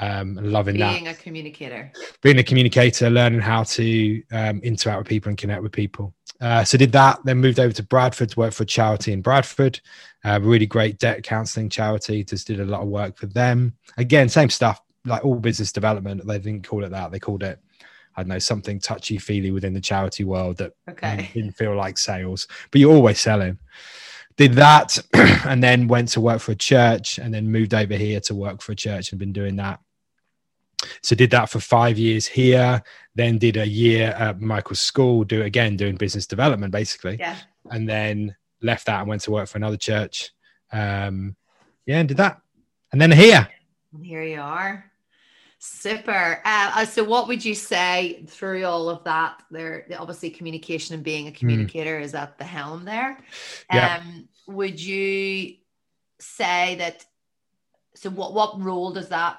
Um, 0.00 0.36
loving 0.36 0.78
that. 0.78 0.92
Being 0.94 1.08
a 1.08 1.14
communicator. 1.14 1.92
being 2.22 2.38
a 2.38 2.42
communicator, 2.42 3.10
learning 3.10 3.40
how 3.40 3.62
to 3.64 4.22
um, 4.32 4.60
interact 4.60 4.98
with 5.00 5.08
people 5.08 5.28
and 5.28 5.36
connect 5.38 5.62
with 5.62 5.72
people. 5.72 6.14
Uh, 6.40 6.64
so 6.64 6.76
did 6.78 6.90
that, 6.92 7.18
then 7.24 7.38
moved 7.38 7.60
over 7.60 7.72
to 7.74 7.82
Bradford 7.82 8.30
to 8.30 8.38
work 8.38 8.52
for 8.52 8.62
a 8.62 8.66
charity 8.66 9.12
in 9.12 9.20
Bradford, 9.20 9.80
a 10.24 10.40
really 10.40 10.66
great 10.66 10.98
debt 10.98 11.22
counselling 11.22 11.68
charity. 11.68 12.24
Just 12.24 12.46
did 12.46 12.58
a 12.60 12.64
lot 12.64 12.80
of 12.80 12.88
work 12.88 13.16
for 13.16 13.26
them. 13.26 13.74
Again, 13.96 14.28
same 14.28 14.50
stuff, 14.50 14.80
like 15.04 15.24
all 15.24 15.36
business 15.36 15.72
development. 15.72 16.26
They 16.26 16.38
didn't 16.38 16.66
call 16.66 16.84
it 16.84 16.88
that. 16.90 17.12
They 17.12 17.20
called 17.20 17.42
it, 17.42 17.60
I 18.16 18.22
don't 18.22 18.28
know, 18.28 18.38
something 18.38 18.80
touchy 18.80 19.18
feely 19.18 19.50
within 19.52 19.74
the 19.74 19.80
charity 19.80 20.24
world 20.24 20.56
that 20.56 20.72
Okay. 20.88 21.30
didn't 21.34 21.52
feel 21.52 21.76
like 21.76 21.96
sales, 21.98 22.48
but 22.70 22.80
you're 22.80 22.94
always 22.94 23.20
selling. 23.20 23.58
Did 24.36 24.54
that 24.54 24.98
and 25.46 25.62
then 25.62 25.88
went 25.88 26.08
to 26.10 26.20
work 26.20 26.40
for 26.40 26.52
a 26.52 26.56
church 26.56 27.18
and 27.18 27.32
then 27.32 27.50
moved 27.50 27.74
over 27.74 27.94
here 27.94 28.20
to 28.20 28.34
work 28.34 28.62
for 28.62 28.72
a 28.72 28.76
church 28.76 29.12
and 29.12 29.18
been 29.18 29.32
doing 29.32 29.56
that. 29.56 29.80
So 31.02 31.14
did 31.14 31.30
that 31.30 31.48
for 31.48 31.60
five 31.60 31.98
years 31.98 32.26
here 32.26 32.82
then 33.14 33.38
did 33.38 33.56
a 33.56 33.66
year 33.66 34.08
at 34.18 34.40
michael's 34.40 34.80
school 34.80 35.22
do 35.24 35.42
again 35.42 35.76
doing 35.76 35.96
business 35.96 36.26
development 36.26 36.72
basically. 36.72 37.16
Yeah. 37.18 37.36
and 37.70 37.88
then 37.88 38.34
left 38.62 38.86
that 38.86 39.00
and 39.00 39.08
went 39.08 39.22
to 39.22 39.30
work 39.30 39.48
for 39.48 39.58
another 39.58 39.76
church. 39.76 40.30
Um 40.72 41.36
yeah 41.86 41.98
and 41.98 42.08
did 42.08 42.16
that. 42.16 42.40
And 42.90 43.00
then 43.00 43.10
here. 43.10 43.48
And 43.92 44.04
here 44.04 44.22
you 44.22 44.40
are. 44.40 44.91
Super. 45.64 46.40
Uh, 46.44 46.72
uh, 46.74 46.84
so, 46.84 47.04
what 47.04 47.28
would 47.28 47.44
you 47.44 47.54
say 47.54 48.24
through 48.26 48.64
all 48.64 48.88
of 48.88 49.04
that? 49.04 49.44
There, 49.48 49.86
obviously, 49.96 50.28
communication 50.30 50.96
and 50.96 51.04
being 51.04 51.28
a 51.28 51.32
communicator 51.32 52.00
is 52.00 52.16
at 52.16 52.36
the 52.36 52.42
helm 52.42 52.84
there. 52.84 53.16
Yeah. 53.72 54.00
Um, 54.00 54.28
would 54.48 54.80
you 54.80 55.54
say 56.18 56.74
that? 56.80 57.04
So, 57.94 58.10
what 58.10 58.34
what 58.34 58.60
role 58.60 58.92
does 58.92 59.10
that? 59.10 59.38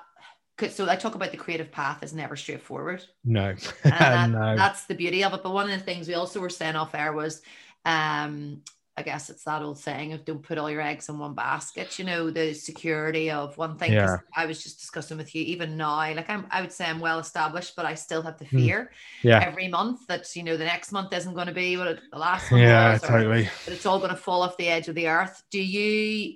So, 0.69 0.89
I 0.89 0.95
talk 0.95 1.15
about 1.15 1.31
the 1.31 1.37
creative 1.37 1.73
path 1.73 2.03
is 2.03 2.13
never 2.13 2.37
straightforward. 2.37 3.03
no 3.25 3.53
that- 3.83 4.29
no 4.29 4.55
That's 4.55 4.85
the 4.85 4.95
beauty 4.95 5.25
of 5.25 5.33
it. 5.33 5.43
But 5.43 5.51
one 5.51 5.69
of 5.69 5.77
the 5.77 5.83
things 5.83 6.07
we 6.07 6.13
also 6.13 6.39
were 6.39 6.49
saying 6.49 6.77
off 6.77 6.95
air 6.95 7.11
was, 7.11 7.41
um, 7.83 8.61
I 8.95 9.01
guess 9.01 9.31
it's 9.31 9.43
that 9.45 9.63
old 9.63 9.79
saying 9.79 10.13
of 10.13 10.23
don't 10.23 10.43
put 10.43 10.59
all 10.59 10.69
your 10.69 10.81
eggs 10.81 11.09
in 11.09 11.17
one 11.17 11.33
basket. 11.33 11.97
You 11.97 12.05
know, 12.05 12.29
the 12.29 12.53
security 12.53 13.31
of 13.31 13.57
one 13.57 13.75
thing. 13.75 13.93
Yeah. 13.93 14.17
I 14.35 14.45
was 14.45 14.61
just 14.61 14.79
discussing 14.79 15.17
with 15.17 15.33
you, 15.33 15.41
even 15.45 15.75
now, 15.77 15.95
like 15.97 16.29
I'm, 16.29 16.45
I 16.51 16.61
would 16.61 16.71
say 16.71 16.85
I'm 16.85 16.99
well 16.99 17.17
established, 17.17 17.75
but 17.75 17.85
I 17.85 17.95
still 17.95 18.21
have 18.21 18.37
the 18.37 18.45
Hmm. 18.45 18.57
fear 18.57 18.91
yeah 19.23 19.39
every 19.43 19.67
month 19.67 20.05
that 20.07 20.35
you 20.35 20.43
know 20.43 20.57
the 20.57 20.65
next 20.65 20.91
month 20.91 21.11
isn't 21.11 21.33
going 21.33 21.47
to 21.47 21.53
be 21.53 21.75
what 21.77 21.87
it, 21.87 21.99
the 22.11 22.19
last 22.19 22.51
one 22.51 22.61
yeah 22.61 22.93
was, 22.93 23.03
or 23.03 23.07
totally 23.07 23.43
that 23.65 23.73
it's 23.73 23.85
all 23.87 23.97
going 23.97 24.11
to 24.11 24.15
fall 24.15 24.43
off 24.43 24.57
the 24.57 24.67
edge 24.67 24.87
of 24.87 24.95
the 24.95 25.07
earth. 25.07 25.41
Do 25.49 25.61
you? 25.61 26.35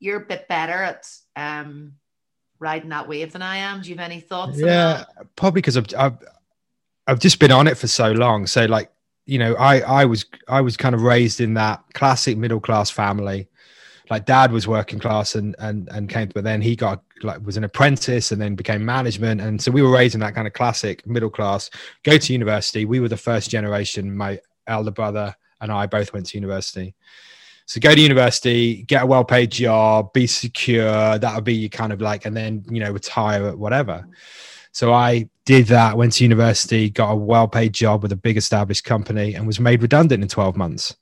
You're 0.00 0.22
a 0.22 0.26
bit 0.26 0.48
better 0.48 0.82
at 0.82 1.06
um 1.36 1.92
riding 2.58 2.88
that 2.90 3.08
wave 3.08 3.32
than 3.32 3.42
I 3.42 3.58
am. 3.58 3.82
Do 3.82 3.90
you 3.90 3.96
have 3.96 4.04
any 4.10 4.18
thoughts? 4.20 4.58
yeah 4.58 5.04
probably 5.36 5.60
because 5.60 5.76
I've, 5.76 5.86
I've 5.96 6.18
i've 7.06 7.18
just 7.20 7.38
been 7.38 7.52
on 7.52 7.66
it 7.68 7.76
for 7.76 7.86
so 7.86 8.10
long 8.12 8.46
so 8.46 8.64
like 8.66 8.90
you 9.26 9.38
know 9.38 9.54
i 9.54 9.80
i 9.80 10.04
was 10.04 10.24
i 10.48 10.60
was 10.60 10.76
kind 10.76 10.94
of 10.94 11.02
raised 11.02 11.40
in 11.40 11.54
that 11.54 11.82
classic 11.94 12.36
middle 12.36 12.60
class 12.60 12.90
family. 12.90 13.48
Like 14.10 14.26
dad 14.26 14.52
was 14.52 14.68
working 14.68 14.98
class 14.98 15.36
and 15.36 15.54
and 15.58 15.88
and 15.90 16.08
came 16.08 16.28
but 16.34 16.44
then 16.44 16.60
he 16.60 16.76
got 16.76 17.02
like 17.22 17.44
was 17.46 17.56
an 17.56 17.64
apprentice 17.64 18.32
and 18.32 18.42
then 18.42 18.56
became 18.56 18.84
management. 18.84 19.40
And 19.40 19.62
so 19.62 19.70
we 19.70 19.80
were 19.80 19.90
raised 19.90 20.14
in 20.14 20.20
that 20.20 20.34
kind 20.34 20.46
of 20.46 20.52
classic 20.52 21.06
middle 21.06 21.30
class. 21.30 21.70
Go 22.02 22.18
to 22.18 22.32
university. 22.32 22.84
We 22.84 22.98
were 23.00 23.08
the 23.08 23.16
first 23.16 23.48
generation. 23.48 24.14
My 24.14 24.40
elder 24.66 24.90
brother 24.90 25.34
and 25.60 25.72
i 25.72 25.86
both 25.86 26.12
went 26.12 26.26
to 26.26 26.36
university. 26.36 26.94
So 27.66 27.80
go 27.80 27.94
to 27.94 28.00
university 28.00 28.82
get 28.82 29.04
a 29.04 29.06
well-paid 29.06 29.52
job 29.52 30.12
be 30.12 30.26
secure. 30.26 31.18
That 31.18 31.34
would 31.34 31.44
be 31.44 31.54
your 31.54 31.70
kind 31.70 31.92
of 31.92 32.00
like 32.00 32.26
and 32.26 32.36
then 32.36 32.64
you 32.68 32.80
know 32.80 32.90
retire 32.90 33.46
at 33.46 33.56
whatever 33.56 34.04
so 34.72 34.92
i 34.92 35.28
did 35.44 35.66
that 35.66 35.96
went 35.96 36.12
to 36.12 36.24
university 36.24 36.90
got 36.90 37.12
a 37.12 37.16
well-paid 37.16 37.72
job 37.72 38.02
with 38.02 38.12
a 38.12 38.16
big 38.16 38.36
established 38.36 38.84
company 38.84 39.34
and 39.34 39.46
was 39.46 39.60
made 39.60 39.82
redundant 39.82 40.22
in 40.22 40.28
12 40.28 40.56
months. 40.56 40.96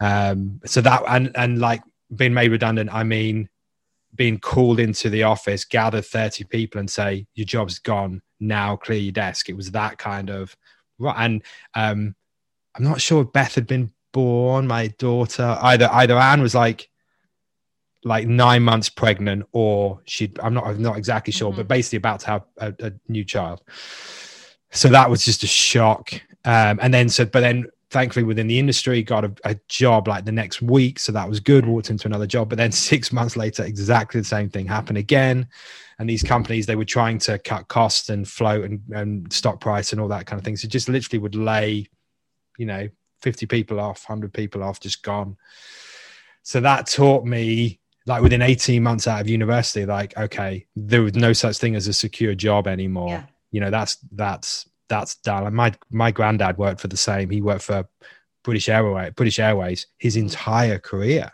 Um 0.00 0.60
so 0.64 0.80
that 0.80 1.02
and 1.08 1.30
and 1.36 1.58
like 1.58 1.82
being 2.14 2.34
made 2.34 2.50
redundant 2.50 2.92
i 2.92 3.02
mean 3.02 3.48
being 4.14 4.38
called 4.38 4.78
into 4.78 5.08
the 5.08 5.22
office 5.22 5.64
gather 5.64 6.02
30 6.02 6.44
people 6.44 6.78
and 6.78 6.90
say 6.90 7.26
your 7.34 7.46
job's 7.46 7.78
gone. 7.78 8.20
Now 8.40 8.76
clear 8.76 8.98
your 8.98 9.12
desk. 9.12 9.48
It 9.48 9.56
was 9.56 9.70
that 9.70 9.96
kind 9.96 10.28
of 10.28 10.54
right 10.98 11.16
and 11.18 11.42
um 11.74 12.14
i'm 12.74 12.84
not 12.84 13.00
sure 13.00 13.22
if 13.22 13.32
beth 13.32 13.54
had 13.54 13.66
been 13.66 13.90
born 14.12 14.66
my 14.66 14.88
daughter 14.98 15.58
either 15.62 15.88
either 15.92 16.16
anne 16.18 16.42
was 16.42 16.54
like 16.54 16.88
like 18.04 18.26
nine 18.26 18.62
months 18.62 18.88
pregnant 18.88 19.46
or 19.52 20.00
she'd 20.06 20.38
i'm 20.40 20.52
not 20.54 20.66
i'm 20.66 20.82
not 20.82 20.96
exactly 20.96 21.32
sure 21.32 21.52
but 21.52 21.66
Mhm. 21.66 21.68
basically 21.68 21.98
about 21.98 22.20
to 22.20 22.26
have 22.26 22.42
a, 22.58 22.74
a 22.80 22.92
new 23.08 23.24
child. 23.24 23.62
So 24.72 24.88
that 24.88 25.08
was 25.10 25.24
just 25.24 25.42
a 25.42 25.46
shock. 25.46 26.12
Um 26.44 26.78
and 26.82 26.92
then 26.92 27.08
so 27.08 27.24
but 27.24 27.40
then 27.40 27.66
thankfully 27.90 28.24
within 28.24 28.46
the 28.46 28.58
industry 28.58 29.02
got 29.02 29.24
a, 29.24 29.32
a 29.44 29.54
job 29.68 30.08
like 30.08 30.24
the 30.24 30.32
next 30.32 30.62
week. 30.62 30.98
So 30.98 31.12
that 31.12 31.28
was 31.28 31.40
good 31.40 31.66
walked 31.66 31.90
into 31.90 32.06
another 32.08 32.26
job 32.26 32.48
but 32.48 32.58
then 32.58 32.72
six 32.90 33.12
months 33.12 33.36
later 33.36 33.64
exactly 33.64 34.20
the 34.20 34.26
same 34.26 34.48
thing 34.48 34.66
happened 34.66 34.98
again. 34.98 35.46
And 35.98 36.08
these 36.08 36.22
companies 36.22 36.66
they 36.66 36.74
were 36.76 36.84
trying 36.86 37.18
to 37.20 37.38
cut 37.38 37.68
costs 37.68 38.08
and 38.08 38.26
float 38.26 38.64
and, 38.64 38.80
and 38.92 39.32
stock 39.32 39.60
price 39.60 39.92
and 39.92 40.00
all 40.00 40.08
that 40.08 40.26
kind 40.26 40.40
of 40.40 40.44
thing. 40.44 40.56
So 40.56 40.66
just 40.66 40.88
literally 40.88 41.20
would 41.20 41.36
lay 41.36 41.86
you 42.58 42.66
know 42.66 42.88
50 43.20 43.46
people 43.46 43.78
off 43.78 44.08
100 44.08 44.32
people 44.32 44.64
off 44.64 44.80
just 44.80 45.02
gone. 45.04 45.36
So 46.42 46.60
that 46.60 46.88
taught 46.88 47.24
me 47.24 47.78
like 48.06 48.22
within 48.22 48.42
18 48.42 48.82
months 48.82 49.06
out 49.06 49.20
of 49.20 49.28
university 49.28 49.86
like 49.86 50.16
okay 50.16 50.66
there 50.74 51.02
was 51.02 51.14
no 51.14 51.32
such 51.32 51.58
thing 51.58 51.76
as 51.76 51.86
a 51.86 51.92
secure 51.92 52.34
job 52.34 52.66
anymore. 52.66 53.08
Yeah. 53.08 53.24
you 53.50 53.60
know 53.60 53.70
that's 53.70 53.98
that's 54.12 54.68
that's 54.88 55.14
done. 55.16 55.46
And 55.46 55.56
my 55.56 55.72
my 55.90 56.10
granddad 56.10 56.58
worked 56.58 56.80
for 56.80 56.88
the 56.88 56.96
same. 56.96 57.30
He 57.30 57.40
worked 57.40 57.62
for 57.62 57.88
british 58.44 58.68
airways 58.68 59.12
british 59.14 59.38
airways 59.38 59.86
his 59.98 60.16
entire 60.16 60.78
career. 60.78 61.30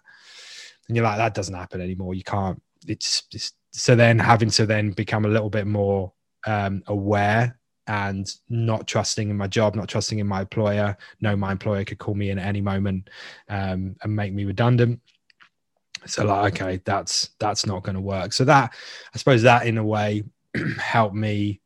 And 0.89 0.97
you're 0.97 1.05
like 1.05 1.19
that 1.19 1.35
doesn't 1.35 1.55
happen 1.55 1.81
anymore. 1.81 2.15
You 2.15 2.25
can't 2.25 2.63
it's, 2.87 3.25
it's 3.33 3.53
so 3.73 3.95
then 3.95 4.19
having 4.19 4.51
to 4.51 4.67
then 4.67 4.91
become 4.93 5.25
a 5.25 5.29
little 5.29 5.51
bit 5.51 5.67
more 5.67 6.13
um, 6.47 6.83
aware 6.87 7.59
and 7.87 8.31
not 8.49 8.87
trusting 8.87 9.31
in 9.31 9.37
my 9.37 9.47
job 9.47 9.75
not 9.75 9.89
trusting 9.89 10.19
in 10.19 10.27
my 10.27 10.43
employer 10.43 10.97
no 11.21 11.35
my 11.35 11.53
employer 11.53 11.85
could 11.85 11.99
call 11.99 12.15
me 12.15 12.31
in 12.31 12.39
at 12.39 12.47
any 12.47 12.61
moment 12.61 13.09
um, 13.49 13.97
and 14.03 14.15
make 14.15 14.33
me 14.33 14.45
redundant 14.45 15.01
so 16.07 16.25
like 16.25 16.61
okay 16.61 16.81
that's 16.85 17.31
that's 17.39 17.67
not 17.67 17.83
going 17.83 17.95
to 17.95 18.01
work. 18.01 18.33
So 18.33 18.45
that 18.45 18.73
i 19.15 19.19
suppose 19.19 19.43
that 19.43 19.67
in 19.67 19.79
a 19.79 19.85
way 19.85 20.25
helped 20.79 21.15
me 21.15 21.61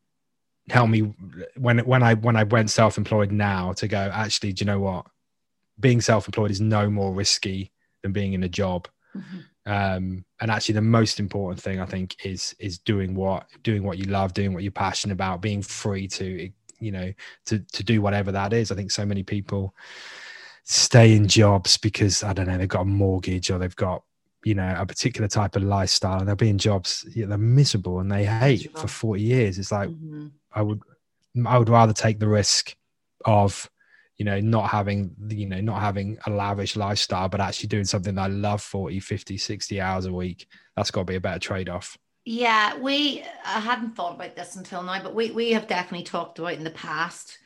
help 0.69 0.89
me 0.89 1.13
when 1.57 1.79
when 1.79 2.01
i 2.03 2.13
when 2.13 2.35
i 2.35 2.43
went 2.43 2.69
self-employed 2.69 3.31
now 3.31 3.73
to 3.73 3.87
go 3.87 4.09
actually 4.13 4.53
do 4.53 4.63
you 4.63 4.65
know 4.65 4.79
what? 4.79 5.05
Being 5.79 6.01
self-employed 6.01 6.51
is 6.51 6.61
no 6.61 6.89
more 6.89 7.13
risky 7.13 7.71
than 8.01 8.11
being 8.13 8.33
in 8.33 8.43
a 8.43 8.49
job. 8.49 8.87
Mhm. 9.15 9.43
um 9.65 10.25
and 10.41 10.51
actually 10.51 10.73
the 10.73 10.81
most 10.81 11.19
important 11.19 11.61
thing 11.61 11.79
i 11.79 11.85
think 11.85 12.15
is 12.25 12.55
is 12.59 12.79
doing 12.79 13.13
what 13.15 13.45
doing 13.61 13.83
what 13.83 13.97
you 13.97 14.05
love 14.05 14.33
doing 14.33 14.53
what 14.53 14.63
you're 14.63 14.71
passionate 14.71 15.13
about 15.13 15.41
being 15.41 15.61
free 15.61 16.07
to 16.07 16.49
you 16.79 16.91
know 16.91 17.13
to 17.45 17.59
to 17.71 17.83
do 17.83 18.01
whatever 18.01 18.31
that 18.31 18.51
is. 18.53 18.71
I 18.71 18.75
think 18.75 18.91
so 18.91 19.05
many 19.05 19.23
people 19.23 19.73
stay 20.65 21.13
in 21.15 21.27
jobs 21.27 21.77
because 21.77 22.23
i 22.23 22.33
don't 22.33 22.47
know 22.47 22.57
they've 22.57 22.67
got 22.67 22.81
a 22.81 22.85
mortgage 22.85 23.51
or 23.51 23.57
they've 23.57 23.75
got 23.75 24.03
you 24.43 24.55
know 24.55 24.75
a 24.77 24.85
particular 24.85 25.27
type 25.27 25.55
of 25.55 25.63
lifestyle 25.63 26.19
and 26.19 26.27
they'll 26.27 26.35
be 26.35 26.49
in 26.49 26.57
jobs 26.57 27.05
yeah, 27.15 27.25
they're 27.25 27.37
miserable 27.37 27.99
and 27.99 28.11
they 28.11 28.25
hate 28.25 28.67
for 28.75 28.87
40 28.87 29.21
years 29.21 29.57
it's 29.57 29.71
like 29.71 29.89
Mhm. 29.89 30.31
I 30.53 30.61
would 30.61 30.81
I 31.45 31.57
would 31.57 31.69
rather 31.69 31.93
take 31.93 32.19
the 32.19 32.27
risk 32.27 32.75
of 33.25 33.69
you 34.17 34.25
know 34.25 34.39
not 34.39 34.69
having 34.69 35.15
you 35.29 35.47
know 35.47 35.61
not 35.61 35.81
having 35.81 36.17
a 36.27 36.29
lavish 36.29 36.75
lifestyle 36.75 37.29
but 37.29 37.41
actually 37.41 37.69
doing 37.69 37.85
something 37.85 38.15
that 38.15 38.21
I 38.23 38.27
love 38.27 38.61
40 38.61 38.99
50 38.99 39.37
60 39.37 39.81
hours 39.81 40.05
a 40.05 40.13
week 40.13 40.47
that's 40.75 40.91
got 40.91 41.01
to 41.01 41.05
be 41.05 41.15
a 41.15 41.21
better 41.21 41.39
trade-off 41.39 41.97
Yeah, 42.25 42.77
we 42.77 43.23
I 43.45 43.59
hadn't 43.59 43.95
thought 43.95 44.15
about 44.15 44.35
this 44.35 44.55
until 44.55 44.81
now, 44.83 45.01
but 45.03 45.13
we 45.15 45.31
we 45.31 45.51
have 45.51 45.67
definitely 45.67 46.05
talked 46.05 46.39
about 46.39 46.53
in 46.53 46.63
the 46.63 46.69
past. 46.71 47.37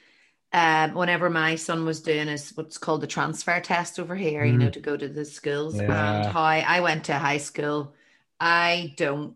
Um, 0.53 0.93
whenever 0.93 1.29
my 1.29 1.55
son 1.55 1.85
was 1.85 2.01
doing 2.01 2.27
his 2.27 2.51
what's 2.55 2.77
called 2.77 3.01
the 3.01 3.07
transfer 3.07 3.59
test 3.59 3.99
over 3.99 4.15
here, 4.15 4.45
you 4.45 4.57
know, 4.57 4.69
to 4.69 4.79
go 4.79 4.95
to 4.95 5.07
the 5.09 5.25
schools 5.25 5.73
and 5.75 5.89
Yeah. 5.89 6.31
how 6.31 6.41
I 6.41 6.79
went 6.79 7.03
to 7.05 7.13
high 7.17 7.37
school. 7.37 7.93
I 8.39 8.93
don't. 8.95 9.35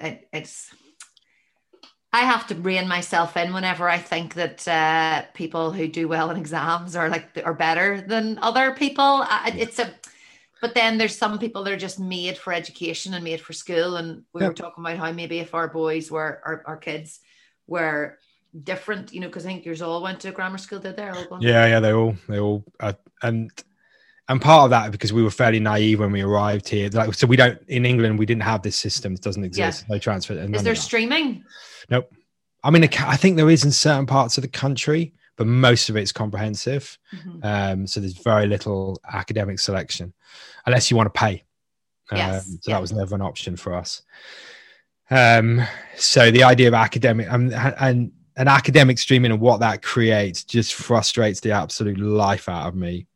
It, 0.00 0.28
it's. 0.32 0.74
I 2.12 2.20
have 2.22 2.46
to 2.48 2.54
rein 2.56 2.88
myself 2.88 3.36
in 3.36 3.52
whenever 3.52 3.88
I 3.88 3.98
think 3.98 4.34
that 4.34 4.66
uh, 4.66 5.22
people 5.34 5.70
who 5.72 5.86
do 5.86 6.08
well 6.08 6.30
in 6.30 6.36
exams 6.36 6.96
are 6.96 7.08
like 7.08 7.28
are 7.44 7.54
better 7.54 8.00
than 8.00 8.38
other 8.38 8.72
people. 8.74 9.04
I, 9.04 9.54
it's 9.56 9.78
a, 9.78 9.94
but 10.60 10.74
then 10.74 10.98
there's 10.98 11.16
some 11.16 11.38
people 11.38 11.62
that 11.62 11.72
are 11.72 11.76
just 11.76 12.00
made 12.00 12.36
for 12.38 12.52
education 12.52 13.14
and 13.14 13.22
made 13.22 13.40
for 13.40 13.52
school. 13.52 13.96
And 13.96 14.24
we 14.32 14.40
Yeah. 14.40 14.48
were 14.48 14.54
talking 14.54 14.82
about 14.84 14.96
how 14.96 15.12
maybe 15.12 15.38
if 15.38 15.54
our 15.54 15.68
boys 15.68 16.10
were 16.10 16.40
our, 16.44 16.64
our 16.66 16.76
kids 16.76 17.20
were 17.68 18.18
different, 18.64 19.12
you 19.12 19.20
know, 19.20 19.26
because 19.28 19.44
I 19.44 19.48
think 19.48 19.64
yours 19.64 19.82
all 19.82 20.02
went 20.02 20.20
to 20.20 20.32
grammar 20.32 20.58
school, 20.58 20.78
did 20.78 20.96
they? 20.96 21.08
All 21.08 21.38
yeah 21.40 21.66
yeah 21.66 21.80
they 21.80 21.92
all 21.92 22.14
they 22.28 22.38
all 22.38 22.64
uh, 22.80 22.92
and 23.22 23.50
and 24.28 24.40
part 24.42 24.64
of 24.64 24.70
that 24.70 24.90
because 24.92 25.12
we 25.12 25.22
were 25.22 25.30
fairly 25.30 25.60
naive 25.60 26.00
when 26.00 26.12
we 26.12 26.20
arrived 26.22 26.68
here 26.68 26.90
like 26.92 27.14
so 27.14 27.26
we 27.26 27.36
don't 27.36 27.58
in 27.68 27.86
england 27.86 28.18
we 28.18 28.26
didn't 28.26 28.42
have 28.42 28.60
this 28.62 28.76
system 28.76 29.14
it 29.14 29.22
doesn't 29.22 29.42
exist 29.44 29.88
no 29.88 29.98
transfer 29.98 30.34
Is 30.34 30.62
there 30.62 30.74
streaming? 30.74 31.42
streaming? 31.86 32.04
i 32.62 32.70
mean 32.70 32.84
i 32.84 33.16
think 33.16 33.36
there 33.38 33.48
is 33.48 33.64
in 33.64 33.72
certain 33.72 34.04
parts 34.04 34.36
of 34.36 34.42
the 34.42 34.48
country 34.48 35.14
but 35.36 35.46
most 35.46 35.88
of 35.88 35.96
it's 35.96 36.12
comprehensive 36.12 36.98
Mhm. 37.14 37.44
Um, 37.44 37.86
so 37.86 38.00
there's 38.00 38.18
very 38.18 38.46
little 38.46 39.00
academic 39.10 39.60
selection 39.60 40.12
unless 40.66 40.90
you 40.90 40.96
want 40.98 41.06
to 41.12 41.18
pay. 41.18 41.44
Yes, 42.12 42.46
Um, 42.46 42.52
so 42.52 42.58
yeah. 42.70 42.74
that 42.74 42.80
was 42.80 42.92
never 42.92 43.14
an 43.14 43.22
option 43.22 43.56
for 43.56 43.72
us. 43.72 44.02
Um, 45.10 45.62
so 45.96 46.30
the 46.30 46.42
idea 46.42 46.68
of 46.68 46.74
academic 46.74 47.32
um, 47.32 47.52
and 47.54 48.12
an 48.38 48.48
academic 48.48 48.98
streaming 48.98 49.32
and 49.32 49.40
what 49.40 49.60
that 49.60 49.82
creates 49.82 50.44
just 50.44 50.74
frustrates 50.74 51.40
the 51.40 51.50
absolute 51.50 51.98
life 51.98 52.48
out 52.48 52.68
of 52.68 52.74
me. 52.74 53.06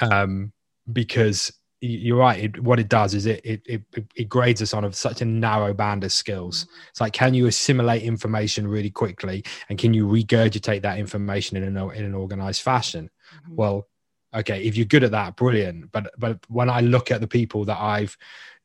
Um, 0.00 0.52
because 0.92 1.52
you're 1.80 2.18
right. 2.18 2.44
It, 2.44 2.62
what 2.62 2.78
it 2.78 2.88
does 2.88 3.12
is 3.12 3.26
it, 3.26 3.40
it 3.44 3.60
it 3.66 3.82
it 4.14 4.28
grades 4.28 4.62
us 4.62 4.72
on 4.72 4.84
of 4.84 4.94
such 4.94 5.20
a 5.20 5.24
narrow 5.24 5.74
band 5.74 6.04
of 6.04 6.12
skills. 6.12 6.66
It's 6.90 7.00
like, 7.00 7.12
can 7.12 7.34
you 7.34 7.46
assimilate 7.46 8.04
information 8.04 8.68
really 8.68 8.90
quickly, 8.90 9.44
and 9.68 9.78
can 9.78 9.92
you 9.92 10.06
regurgitate 10.06 10.82
that 10.82 10.98
information 10.98 11.56
in 11.56 11.64
an 11.64 11.76
in 11.94 12.04
an 12.04 12.14
organized 12.14 12.62
fashion? 12.62 13.10
Mm-hmm. 13.34 13.56
Well, 13.56 13.88
okay, 14.32 14.62
if 14.62 14.76
you're 14.76 14.86
good 14.86 15.02
at 15.02 15.10
that, 15.10 15.34
brilliant. 15.34 15.90
But 15.90 16.12
but 16.16 16.38
when 16.48 16.70
I 16.70 16.80
look 16.80 17.10
at 17.10 17.20
the 17.20 17.28
people 17.28 17.64
that 17.64 17.80
I've 17.80 18.16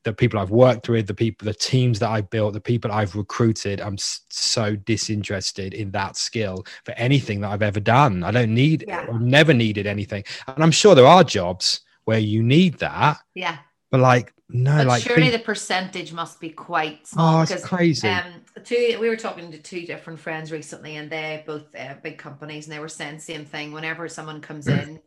the 0.04 0.12
people 0.12 0.38
I've 0.38 0.50
worked 0.50 0.88
with, 0.88 1.06
the 1.06 1.14
people, 1.14 1.44
the 1.44 1.54
teams 1.54 1.98
that 1.98 2.10
I 2.10 2.20
built, 2.20 2.54
the 2.54 2.60
people 2.60 2.92
I've 2.92 3.14
recruited, 3.14 3.80
I'm 3.80 3.96
so 3.98 4.76
disinterested 4.76 5.74
in 5.74 5.90
that 5.90 6.16
skill 6.16 6.64
for 6.84 6.92
anything 6.92 7.40
that 7.40 7.50
I've 7.50 7.62
ever 7.62 7.80
done. 7.80 8.24
I 8.24 8.30
don't 8.30 8.54
need, 8.54 8.84
yeah. 8.86 9.06
I've 9.08 9.20
never 9.20 9.52
needed 9.52 9.86
anything. 9.86 10.24
And 10.46 10.62
I'm 10.62 10.70
sure 10.70 10.94
there 10.94 11.06
are 11.06 11.24
jobs 11.24 11.80
where 12.04 12.18
you 12.18 12.42
need 12.42 12.78
that. 12.78 13.18
Yeah. 13.34 13.58
But 13.90 14.00
like, 14.00 14.32
no, 14.50 14.78
but 14.78 14.86
like 14.86 15.02
surely 15.02 15.28
the 15.28 15.38
percentage 15.38 16.12
must 16.12 16.40
be 16.40 16.48
quite 16.48 17.06
small. 17.06 17.40
Oh, 17.40 17.42
it's 17.42 17.66
crazy. 17.66 18.08
Um, 18.08 18.32
two, 18.64 18.96
we 18.98 19.10
were 19.10 19.16
talking 19.16 19.52
to 19.52 19.58
two 19.58 19.82
different 19.82 20.18
friends 20.18 20.50
recently, 20.50 20.96
and 20.96 21.10
they 21.10 21.42
both 21.46 21.74
uh, 21.74 21.94
big 22.02 22.16
companies, 22.16 22.66
and 22.66 22.74
they 22.74 22.78
were 22.78 22.88
saying 22.88 23.18
same 23.18 23.44
thing. 23.44 23.72
Whenever 23.72 24.08
someone 24.08 24.40
comes 24.40 24.66
in 24.66 25.00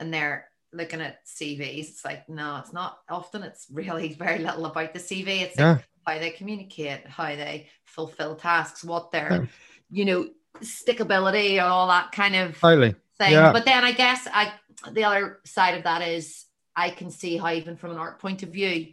and 0.00 0.12
they're 0.12 0.47
looking 0.72 1.00
at 1.00 1.26
CVs, 1.26 1.88
it's 1.88 2.04
like 2.04 2.28
no, 2.28 2.56
it's 2.58 2.72
not. 2.72 2.98
Often, 3.08 3.42
it's 3.42 3.66
really 3.70 4.14
very 4.18 4.38
little 4.38 4.66
about 4.66 4.92
the 4.92 5.00
CV. 5.00 5.42
It's 5.42 5.58
yeah. 5.58 5.72
like 5.72 5.84
how 6.06 6.18
they 6.18 6.30
communicate, 6.30 7.06
how 7.06 7.28
they 7.28 7.68
fulfill 7.84 8.36
tasks, 8.36 8.84
what 8.84 9.10
their, 9.12 9.32
yeah. 9.32 9.46
you 9.90 10.04
know, 10.04 10.28
stickability, 10.60 11.52
and 11.52 11.60
all 11.60 11.88
that 11.88 12.12
kind 12.12 12.36
of 12.36 12.58
totally. 12.58 12.94
thing. 13.18 13.32
Yeah. 13.32 13.52
But 13.52 13.64
then 13.64 13.84
I 13.84 13.92
guess 13.92 14.26
I 14.32 14.52
the 14.92 15.04
other 15.04 15.40
side 15.44 15.76
of 15.76 15.84
that 15.84 16.02
is 16.02 16.44
I 16.76 16.90
can 16.90 17.10
see 17.10 17.36
how 17.36 17.52
even 17.52 17.76
from 17.76 17.90
an 17.90 17.98
art 17.98 18.20
point 18.20 18.42
of 18.42 18.50
view, 18.50 18.88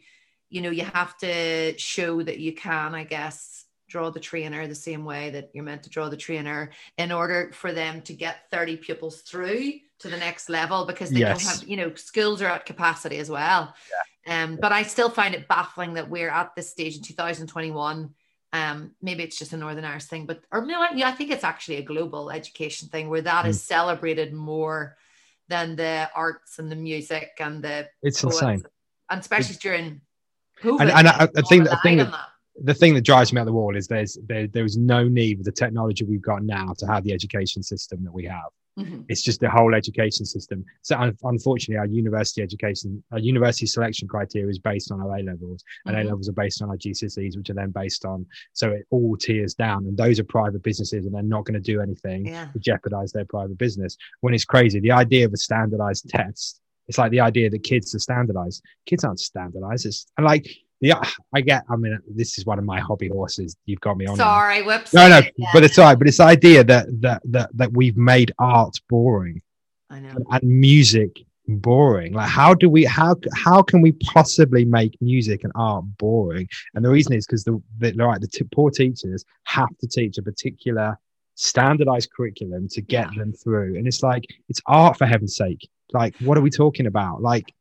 you 0.49 0.61
know, 0.61 0.71
you 0.71 0.85
have 0.85 1.17
to 1.19 1.77
show 1.77 2.21
that 2.23 2.39
you 2.39 2.53
can, 2.53 2.95
I 2.95 3.03
guess, 3.03 3.65
draw 3.87 4.09
the 4.09 4.19
trainer 4.19 4.67
the 4.67 4.75
same 4.75 5.05
way 5.05 5.29
that 5.29 5.51
you're 5.53 5.63
meant 5.63 5.83
to 5.83 5.89
draw 5.89 6.09
the 6.09 6.17
trainer 6.17 6.71
in 6.97 7.11
order 7.11 7.51
for 7.53 7.71
them 7.71 8.01
to 8.01 8.13
get 8.13 8.49
30 8.51 8.77
pupils 8.77 9.21
through 9.21 9.73
to 9.99 10.09
the 10.09 10.17
next 10.17 10.49
level 10.49 10.85
because 10.85 11.09
they 11.09 11.19
yes. 11.19 11.43
don't 11.43 11.59
have, 11.59 11.69
you 11.69 11.77
know, 11.77 11.93
schools 11.95 12.41
are 12.41 12.47
at 12.47 12.65
capacity 12.65 13.17
as 13.17 13.29
well. 13.29 13.73
Yeah. 14.27 14.43
Um, 14.43 14.57
but 14.59 14.71
I 14.71 14.83
still 14.83 15.09
find 15.09 15.35
it 15.35 15.47
baffling 15.47 15.93
that 15.93 16.09
we're 16.09 16.29
at 16.29 16.55
this 16.55 16.69
stage 16.69 16.97
in 16.97 17.03
2021. 17.03 18.13
Um, 18.53 18.91
maybe 19.01 19.23
it's 19.23 19.37
just 19.37 19.53
a 19.53 19.57
Northern 19.57 19.85
Irish 19.85 20.05
thing, 20.05 20.25
but 20.25 20.41
or 20.51 20.65
no, 20.65 20.81
I 20.81 21.11
think 21.11 21.31
it's 21.31 21.43
actually 21.43 21.77
a 21.77 21.83
global 21.83 22.31
education 22.31 22.87
thing 22.87 23.09
where 23.09 23.21
that 23.21 23.45
mm. 23.45 23.49
is 23.49 23.61
celebrated 23.61 24.33
more 24.33 24.95
than 25.47 25.75
the 25.75 26.09
arts 26.15 26.57
and 26.57 26.71
the 26.71 26.75
music 26.75 27.31
and 27.39 27.63
the 27.63 27.87
it's 28.01 28.23
insane 28.23 28.63
and 29.09 29.19
especially 29.19 29.55
during 29.61 30.01
COVID, 30.61 30.81
and, 30.81 30.91
and 30.91 31.07
I, 31.07 31.27
I 31.35 31.41
think 31.41 31.65
the 31.65 31.77
thing 31.83 31.97
that, 31.97 32.11
that, 32.11 32.27
the 32.63 32.73
thing 32.73 32.93
that 32.93 33.01
drives 33.01 33.33
me 33.33 33.41
out 33.41 33.45
the 33.45 33.53
wall 33.53 33.75
is 33.75 33.87
there's 33.87 34.17
there, 34.25 34.47
there's 34.47 34.77
no 34.77 35.07
need 35.07 35.37
with 35.37 35.45
the 35.45 35.51
technology 35.51 36.05
we've 36.05 36.21
got 36.21 36.43
now 36.43 36.73
to 36.77 36.87
have 36.87 37.03
the 37.03 37.13
education 37.13 37.61
system 37.61 38.03
that 38.03 38.13
we 38.13 38.25
have 38.25 38.49
Mm-hmm. 38.77 39.01
It's 39.07 39.21
just 39.21 39.39
the 39.39 39.49
whole 39.49 39.73
education 39.73 40.25
system. 40.25 40.65
So 40.81 40.97
unfortunately, 41.23 41.77
our 41.77 41.85
university 41.85 42.41
education, 42.41 43.01
our 43.11 43.19
university 43.19 43.65
selection 43.65 44.07
criteria 44.07 44.49
is 44.49 44.59
based 44.59 44.91
on 44.91 45.01
our 45.01 45.17
A 45.17 45.23
levels, 45.23 45.63
and 45.85 45.95
mm-hmm. 45.95 46.07
A 46.07 46.09
levels 46.09 46.29
are 46.29 46.33
based 46.33 46.61
on 46.61 46.69
our 46.69 46.77
GCSEs, 46.77 47.37
which 47.37 47.49
are 47.49 47.53
then 47.53 47.71
based 47.71 48.05
on. 48.05 48.25
So 48.53 48.71
it 48.71 48.85
all 48.89 49.15
tiers 49.15 49.53
down, 49.53 49.85
and 49.85 49.97
those 49.97 50.19
are 50.19 50.25
private 50.25 50.63
businesses, 50.63 51.05
and 51.05 51.15
they're 51.15 51.23
not 51.23 51.45
going 51.45 51.53
to 51.53 51.59
do 51.59 51.81
anything 51.81 52.25
yeah. 52.25 52.47
to 52.51 52.59
jeopardize 52.59 53.11
their 53.11 53.25
private 53.25 53.57
business. 53.57 53.97
When 54.21 54.33
it's 54.33 54.45
crazy, 54.45 54.79
the 54.79 54.91
idea 54.91 55.25
of 55.25 55.33
a 55.33 55.37
standardized 55.37 56.09
test. 56.09 56.61
It's 56.87 56.99
like 56.99 57.09
the 57.09 57.21
idea 57.21 57.49
that 57.49 57.63
kids 57.63 57.95
are 57.95 57.99
standardized. 57.99 58.61
Kids 58.85 59.03
aren't 59.03 59.19
standardized. 59.19 59.87
It's 59.87 60.05
and 60.17 60.25
like 60.25 60.47
yeah, 60.81 61.01
I 61.33 61.41
get. 61.41 61.63
I 61.69 61.75
mean, 61.75 61.97
this 62.07 62.37
is 62.37 62.45
one 62.45 62.59
of 62.59 62.65
my 62.65 62.79
hobby 62.79 63.07
horses. 63.07 63.55
You've 63.65 63.79
got 63.79 63.97
me 63.97 64.05
on. 64.05 64.17
Sorry, 64.17 64.61
whoops. 64.61 64.93
No, 64.93 65.07
no, 65.07 65.21
yeah. 65.37 65.49
but 65.53 65.63
it's 65.63 65.77
all 65.79 65.85
right. 65.85 65.97
But 65.97 66.07
it's 66.07 66.17
the 66.17 66.25
idea 66.25 66.63
that 66.63 66.87
that 67.01 67.21
that 67.25 67.49
that 67.53 67.73
we've 67.73 67.97
made 67.97 68.33
art 68.39 68.75
boring. 68.89 69.41
I 69.89 69.99
know. 69.99 70.09
And, 70.09 70.25
and 70.29 70.43
music 70.43 71.21
boring. 71.47 72.13
Like, 72.13 72.29
how 72.29 72.53
do 72.53 72.69
we? 72.69 72.83
How 72.83 73.15
how 73.33 73.61
can 73.61 73.81
we 73.81 73.93
possibly 73.93 74.65
make 74.65 74.97
music 75.01 75.43
and 75.43 75.53
art 75.55 75.85
boring? 75.97 76.47
And 76.73 76.83
the 76.83 76.89
reason 76.89 77.13
is 77.13 77.25
because 77.25 77.43
the, 77.43 77.61
the 77.79 77.93
right 77.93 78.19
the 78.19 78.27
t- 78.27 78.45
poor 78.53 78.69
teachers 78.69 79.23
have 79.45 79.69
to 79.79 79.87
teach 79.87 80.17
a 80.17 80.23
particular 80.23 80.97
standardized 81.35 82.09
curriculum 82.15 82.67
to 82.69 82.81
get 82.81 83.07
yeah. 83.13 83.19
them 83.19 83.33
through. 83.33 83.77
And 83.77 83.87
it's 83.87 84.03
like 84.03 84.25
it's 84.49 84.61
art 84.67 84.97
for 84.97 85.05
heaven's 85.05 85.35
sake. 85.35 85.67
Like, 85.93 86.15
what 86.17 86.37
are 86.37 86.41
we 86.41 86.49
talking 86.49 86.87
about? 86.87 87.21
Like 87.21 87.53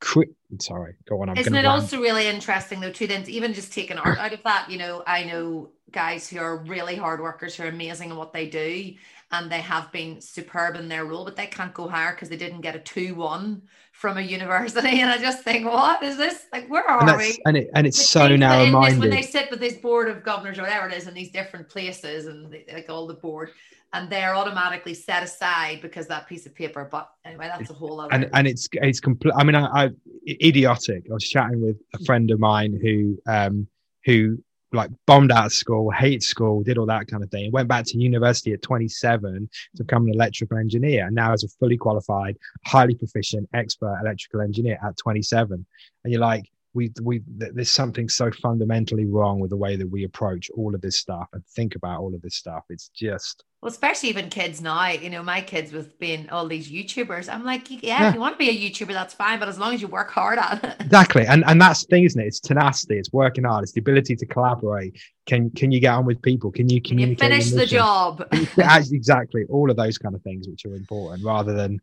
Cri- 0.00 0.34
sorry, 0.60 0.94
go 1.06 1.20
on. 1.20 1.28
I'm 1.28 1.36
Isn't 1.36 1.54
it 1.54 1.66
also 1.66 2.00
really 2.00 2.26
interesting 2.26 2.80
though, 2.80 2.90
too? 2.90 3.06
Then 3.06 3.28
even 3.28 3.52
just 3.52 3.72
taking 3.72 3.98
art 3.98 4.18
out 4.18 4.32
of 4.32 4.42
that, 4.44 4.70
you 4.70 4.78
know, 4.78 5.02
I 5.06 5.24
know 5.24 5.70
guys 5.92 6.28
who 6.28 6.38
are 6.38 6.56
really 6.56 6.96
hard 6.96 7.20
workers 7.20 7.54
who 7.54 7.64
are 7.64 7.68
amazing 7.68 8.10
in 8.10 8.16
what 8.16 8.32
they 8.32 8.48
do, 8.48 8.94
and 9.32 9.50
they 9.50 9.60
have 9.60 9.92
been 9.92 10.20
superb 10.20 10.74
in 10.74 10.88
their 10.88 11.04
role, 11.04 11.24
but 11.24 11.36
they 11.36 11.46
can't 11.46 11.72
go 11.72 11.86
higher 11.86 12.12
because 12.12 12.28
they 12.28 12.36
didn't 12.36 12.62
get 12.62 12.74
a 12.74 12.80
two-one 12.80 13.62
from 13.92 14.18
a 14.18 14.20
university. 14.38 15.00
And 15.00 15.10
I 15.10 15.18
just 15.18 15.42
think, 15.42 15.66
what 15.66 16.02
is 16.02 16.16
this? 16.16 16.46
Like, 16.52 16.68
where 16.68 16.88
are 16.88 17.08
and 17.08 17.18
we? 17.18 17.38
And 17.46 17.56
it 17.56 17.70
and 17.74 17.86
it's 17.86 18.08
so 18.08 18.34
narrow-minded. 18.34 18.98
When 18.98 19.10
they 19.10 19.22
sit 19.22 19.50
with 19.50 19.60
this 19.60 19.74
board 19.74 20.08
of 20.08 20.24
governors 20.24 20.58
or 20.58 20.62
whatever 20.62 20.88
it 20.88 20.94
is 20.94 21.06
in 21.06 21.14
these 21.14 21.30
different 21.30 21.68
places, 21.68 22.26
and 22.26 22.52
they, 22.52 22.64
like 22.72 22.90
all 22.90 23.06
the 23.06 23.14
board, 23.14 23.50
and 23.92 24.10
they're 24.10 24.34
automatically 24.34 24.94
set 24.94 25.22
aside 25.22 25.80
because 25.80 26.08
that 26.08 26.28
piece 26.28 26.46
of 26.46 26.54
paper. 26.54 26.88
But 26.90 27.08
anyway, 27.24 27.48
that's 27.48 27.70
a 27.70 27.74
whole 27.74 28.00
other. 28.00 28.12
And 28.12 28.28
and 28.32 28.48
it's 28.48 28.68
it's 28.72 29.00
complete. 29.00 29.34
I 29.36 29.44
mean, 29.44 29.54
I, 29.54 29.84
I 29.84 29.90
idiotic. 30.28 31.06
I 31.08 31.14
was 31.14 31.28
chatting 31.28 31.60
with 31.60 31.76
a 31.94 32.04
friend 32.04 32.30
of 32.30 32.40
mine 32.40 32.78
who 32.82 33.18
um 33.30 33.68
who 34.04 34.38
like 34.72 34.90
bombed 35.06 35.32
out 35.32 35.46
of 35.46 35.52
school, 35.52 35.90
hated 35.90 36.22
school, 36.22 36.62
did 36.62 36.78
all 36.78 36.86
that 36.86 37.06
kind 37.08 37.22
of 37.22 37.30
thing. 37.30 37.50
Went 37.52 37.68
back 37.68 37.84
to 37.86 37.98
university 37.98 38.52
at 38.52 38.62
27 38.62 39.22
to 39.22 39.38
mm-hmm. 39.38 39.48
become 39.78 40.04
an 40.04 40.14
electrical 40.14 40.58
engineer, 40.58 41.06
and 41.06 41.14
now 41.14 41.32
as 41.32 41.44
a 41.44 41.48
fully 41.48 41.76
qualified, 41.76 42.36
highly 42.66 42.94
proficient 42.94 43.48
expert 43.54 43.98
electrical 44.02 44.40
engineer 44.40 44.78
at 44.84 44.96
27. 44.96 45.64
And 46.04 46.12
you're 46.12 46.20
like, 46.20 46.44
we 46.72 46.92
we 47.02 47.22
there's 47.26 47.72
something 47.72 48.08
so 48.08 48.30
fundamentally 48.30 49.04
wrong 49.06 49.40
with 49.40 49.50
the 49.50 49.56
way 49.56 49.76
that 49.76 49.90
we 49.90 50.04
approach 50.04 50.50
all 50.50 50.74
of 50.74 50.80
this 50.80 50.98
stuff 50.98 51.28
and 51.32 51.44
think 51.46 51.74
about 51.74 52.00
all 52.00 52.14
of 52.14 52.22
this 52.22 52.36
stuff 52.36 52.62
it's 52.68 52.88
just 52.90 53.44
well 53.62 53.70
especially 53.70 54.08
even 54.08 54.28
kids 54.28 54.60
now 54.60 54.88
you 54.88 55.10
know 55.10 55.22
my 55.22 55.40
kids 55.40 55.72
with 55.72 55.98
being 55.98 56.28
all 56.30 56.46
these 56.46 56.70
youtubers 56.70 57.32
i'm 57.32 57.44
like 57.44 57.70
yeah, 57.70 57.78
yeah. 57.82 58.08
if 58.08 58.14
you 58.14 58.20
want 58.20 58.34
to 58.34 58.38
be 58.38 58.48
a 58.48 58.70
youtuber 58.70 58.92
that's 58.92 59.14
fine 59.14 59.38
but 59.38 59.48
as 59.48 59.58
long 59.58 59.74
as 59.74 59.80
you 59.82 59.88
work 59.88 60.10
hard 60.10 60.38
at 60.38 60.62
it 60.64 60.76
exactly 60.80 61.26
and 61.26 61.44
and 61.46 61.60
that's 61.60 61.84
the 61.84 61.88
thing 61.88 62.04
isn't 62.04 62.20
it 62.20 62.26
it's 62.26 62.40
tenacity 62.40 62.96
it's 62.96 63.12
working 63.12 63.44
hard 63.44 63.62
it's 63.62 63.72
the 63.72 63.80
ability 63.80 64.16
to 64.16 64.26
collaborate 64.26 64.98
can 65.26 65.50
can 65.50 65.70
you 65.70 65.80
get 65.80 65.94
on 65.94 66.06
with 66.06 66.20
people 66.22 66.50
can 66.50 66.68
you 66.68 66.80
communicate 66.80 67.18
can 67.18 67.30
you 67.32 67.42
finish 67.42 67.50
the 67.50 67.66
job 67.66 68.26
exactly 68.32 69.44
all 69.48 69.70
of 69.70 69.76
those 69.76 69.98
kind 69.98 70.14
of 70.14 70.22
things 70.22 70.48
which 70.48 70.64
are 70.64 70.74
important 70.74 71.24
rather 71.24 71.52
than 71.52 71.80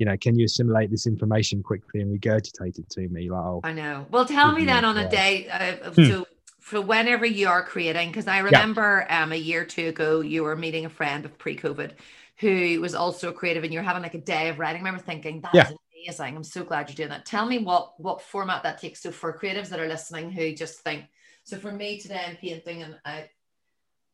you 0.00 0.06
know, 0.06 0.16
can 0.16 0.34
you 0.38 0.46
assimilate 0.46 0.90
this 0.90 1.06
information 1.06 1.62
quickly 1.62 2.00
and 2.00 2.18
regurgitate 2.18 2.78
it 2.78 2.88
to 2.88 3.06
me? 3.08 3.28
Like, 3.28 3.38
oh, 3.38 3.60
I 3.62 3.74
know. 3.74 4.06
Well, 4.10 4.24
tell 4.24 4.50
me 4.50 4.64
then 4.64 4.82
on 4.82 4.96
a 4.96 5.06
day, 5.10 5.46
uh, 5.50 5.90
hmm. 5.90 6.22
For 6.70 6.80
whenever 6.80 7.26
you 7.26 7.48
are 7.48 7.64
creating, 7.64 8.10
because 8.10 8.28
I 8.28 8.38
remember 8.38 9.04
yeah. 9.08 9.24
um, 9.24 9.32
a 9.32 9.36
year 9.36 9.62
or 9.62 9.64
two 9.64 9.88
ago, 9.88 10.20
you 10.20 10.44
were 10.44 10.54
meeting 10.54 10.84
a 10.84 10.88
friend 10.88 11.24
of 11.24 11.36
pre-COVID 11.36 11.94
who 12.36 12.80
was 12.80 12.94
also 12.94 13.32
creative, 13.32 13.64
and 13.64 13.74
you're 13.74 13.82
having 13.82 14.04
like 14.04 14.14
a 14.14 14.20
day 14.20 14.48
of 14.48 14.60
writing. 14.60 14.80
I 14.80 14.84
remember 14.84 15.02
thinking 15.02 15.40
that's 15.40 15.54
yeah. 15.54 15.70
amazing. 16.06 16.36
I'm 16.36 16.44
so 16.44 16.62
glad 16.62 16.88
you're 16.88 16.94
doing 16.94 17.08
that. 17.08 17.26
Tell 17.26 17.44
me 17.44 17.58
what 17.58 18.00
what 18.00 18.22
format 18.22 18.62
that 18.62 18.80
takes. 18.80 19.02
So 19.02 19.10
for 19.10 19.36
creatives 19.36 19.68
that 19.70 19.80
are 19.80 19.88
listening 19.88 20.30
who 20.30 20.54
just 20.54 20.78
think, 20.78 21.06
so 21.42 21.58
for 21.58 21.72
me 21.72 21.98
today, 21.98 22.22
I'm 22.24 22.36
painting, 22.36 22.84
and 22.84 22.96
I, 23.04 23.30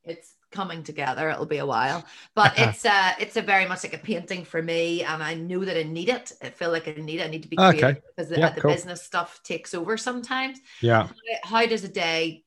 it's 0.05 0.33
coming 0.51 0.83
together. 0.83 1.29
It'll 1.29 1.45
be 1.45 1.59
a 1.59 1.67
while, 1.67 2.07
but 2.35 2.55
it's 2.57 2.87
uh 2.87 3.13
it's 3.21 3.37
a 3.37 3.43
very 3.43 3.67
much 3.67 3.85
like 3.85 3.93
a 3.93 3.99
painting 3.99 4.47
for 4.47 4.63
me, 4.63 5.05
and 5.05 5.23
I 5.23 5.35
know 5.35 5.63
that 5.63 5.77
I 5.77 5.83
need 5.83 6.09
it. 6.09 6.33
I 6.43 6.49
feel 6.49 6.71
like 6.71 6.89
I 6.89 6.93
need 6.93 7.21
it. 7.21 7.25
I 7.25 7.29
need 7.29 7.43
to 7.43 7.49
be 7.49 7.57
creative 7.57 7.85
okay. 7.85 8.01
because 8.17 8.31
the, 8.31 8.37
the 8.55 8.61
cool. 8.63 8.73
business 8.73 9.03
stuff 9.03 9.43
takes 9.43 9.75
over 9.75 9.99
sometimes. 9.99 10.59
Yeah. 10.81 11.09
How, 11.43 11.59
how, 11.61 11.67
does 11.67 11.85
a 11.85 11.89
day 11.89 12.46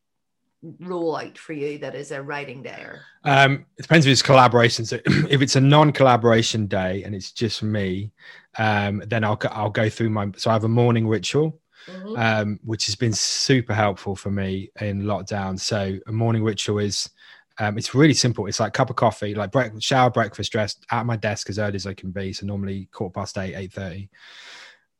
roll 0.80 1.15
out 1.15 1.38
for 1.38 1.54
you 1.54 1.78
that 1.80 1.95
is 1.95 2.12
a 2.12 2.22
writing 2.22 2.63
day? 2.63 2.82
Or? 2.82 3.02
Um, 3.24 3.65
it 3.78 3.84
depends 3.84 4.06
if 4.06 4.12
it's 4.12 4.22
collaboration. 4.22 4.86
So 4.86 5.00
if 5.06 5.41
it's 5.41 5.56
a 5.56 5.62
non-collaboration 5.62 6.67
day 6.67 7.04
and 7.04 7.15
it's 7.15 7.32
just 7.32 7.63
me, 7.63 8.12
um, 8.58 9.04
then 9.08 9.24
I'll 9.24 9.39
I'll 9.52 9.69
go 9.69 9.89
through 9.89 10.10
my. 10.10 10.32
So 10.38 10.50
I 10.50 10.54
have 10.54 10.63
a 10.63 10.69
morning 10.69 11.08
ritual. 11.08 11.60
Mm-hmm. 11.88 12.17
Um, 12.17 12.60
which 12.65 12.86
has 12.86 12.95
been 12.95 13.13
super 13.13 13.74
helpful 13.74 14.15
for 14.15 14.30
me 14.30 14.69
in 14.82 15.04
lockdown. 15.04 15.60
So 15.60 15.98
a 16.06 16.12
morning 16.12 16.43
ritual 16.43 16.78
is 16.78 17.10
um, 17.60 17.78
it's 17.78 17.93
really 17.93 18.13
simple. 18.13 18.45
It's 18.45 18.60
like 18.60 18.74
cup 18.74 18.89
of 18.89 18.95
coffee, 18.95 19.36
like 19.36 19.52
shower, 19.80 20.10
breakfast, 20.10 20.52
dressed 20.52 20.86
at 20.91 21.06
my 21.06 21.17
desk 21.17 21.50
as 21.50 21.60
early 21.60 21.76
as 21.76 21.86
I 21.86 21.93
can 21.93 22.12
be. 22.12 22.32
So 22.34 22.45
normally 22.45 22.88
quarter 22.91 23.13
past 23.13 23.38
eight, 23.38 23.56
eight 23.56 23.74
thirty. 23.74 24.10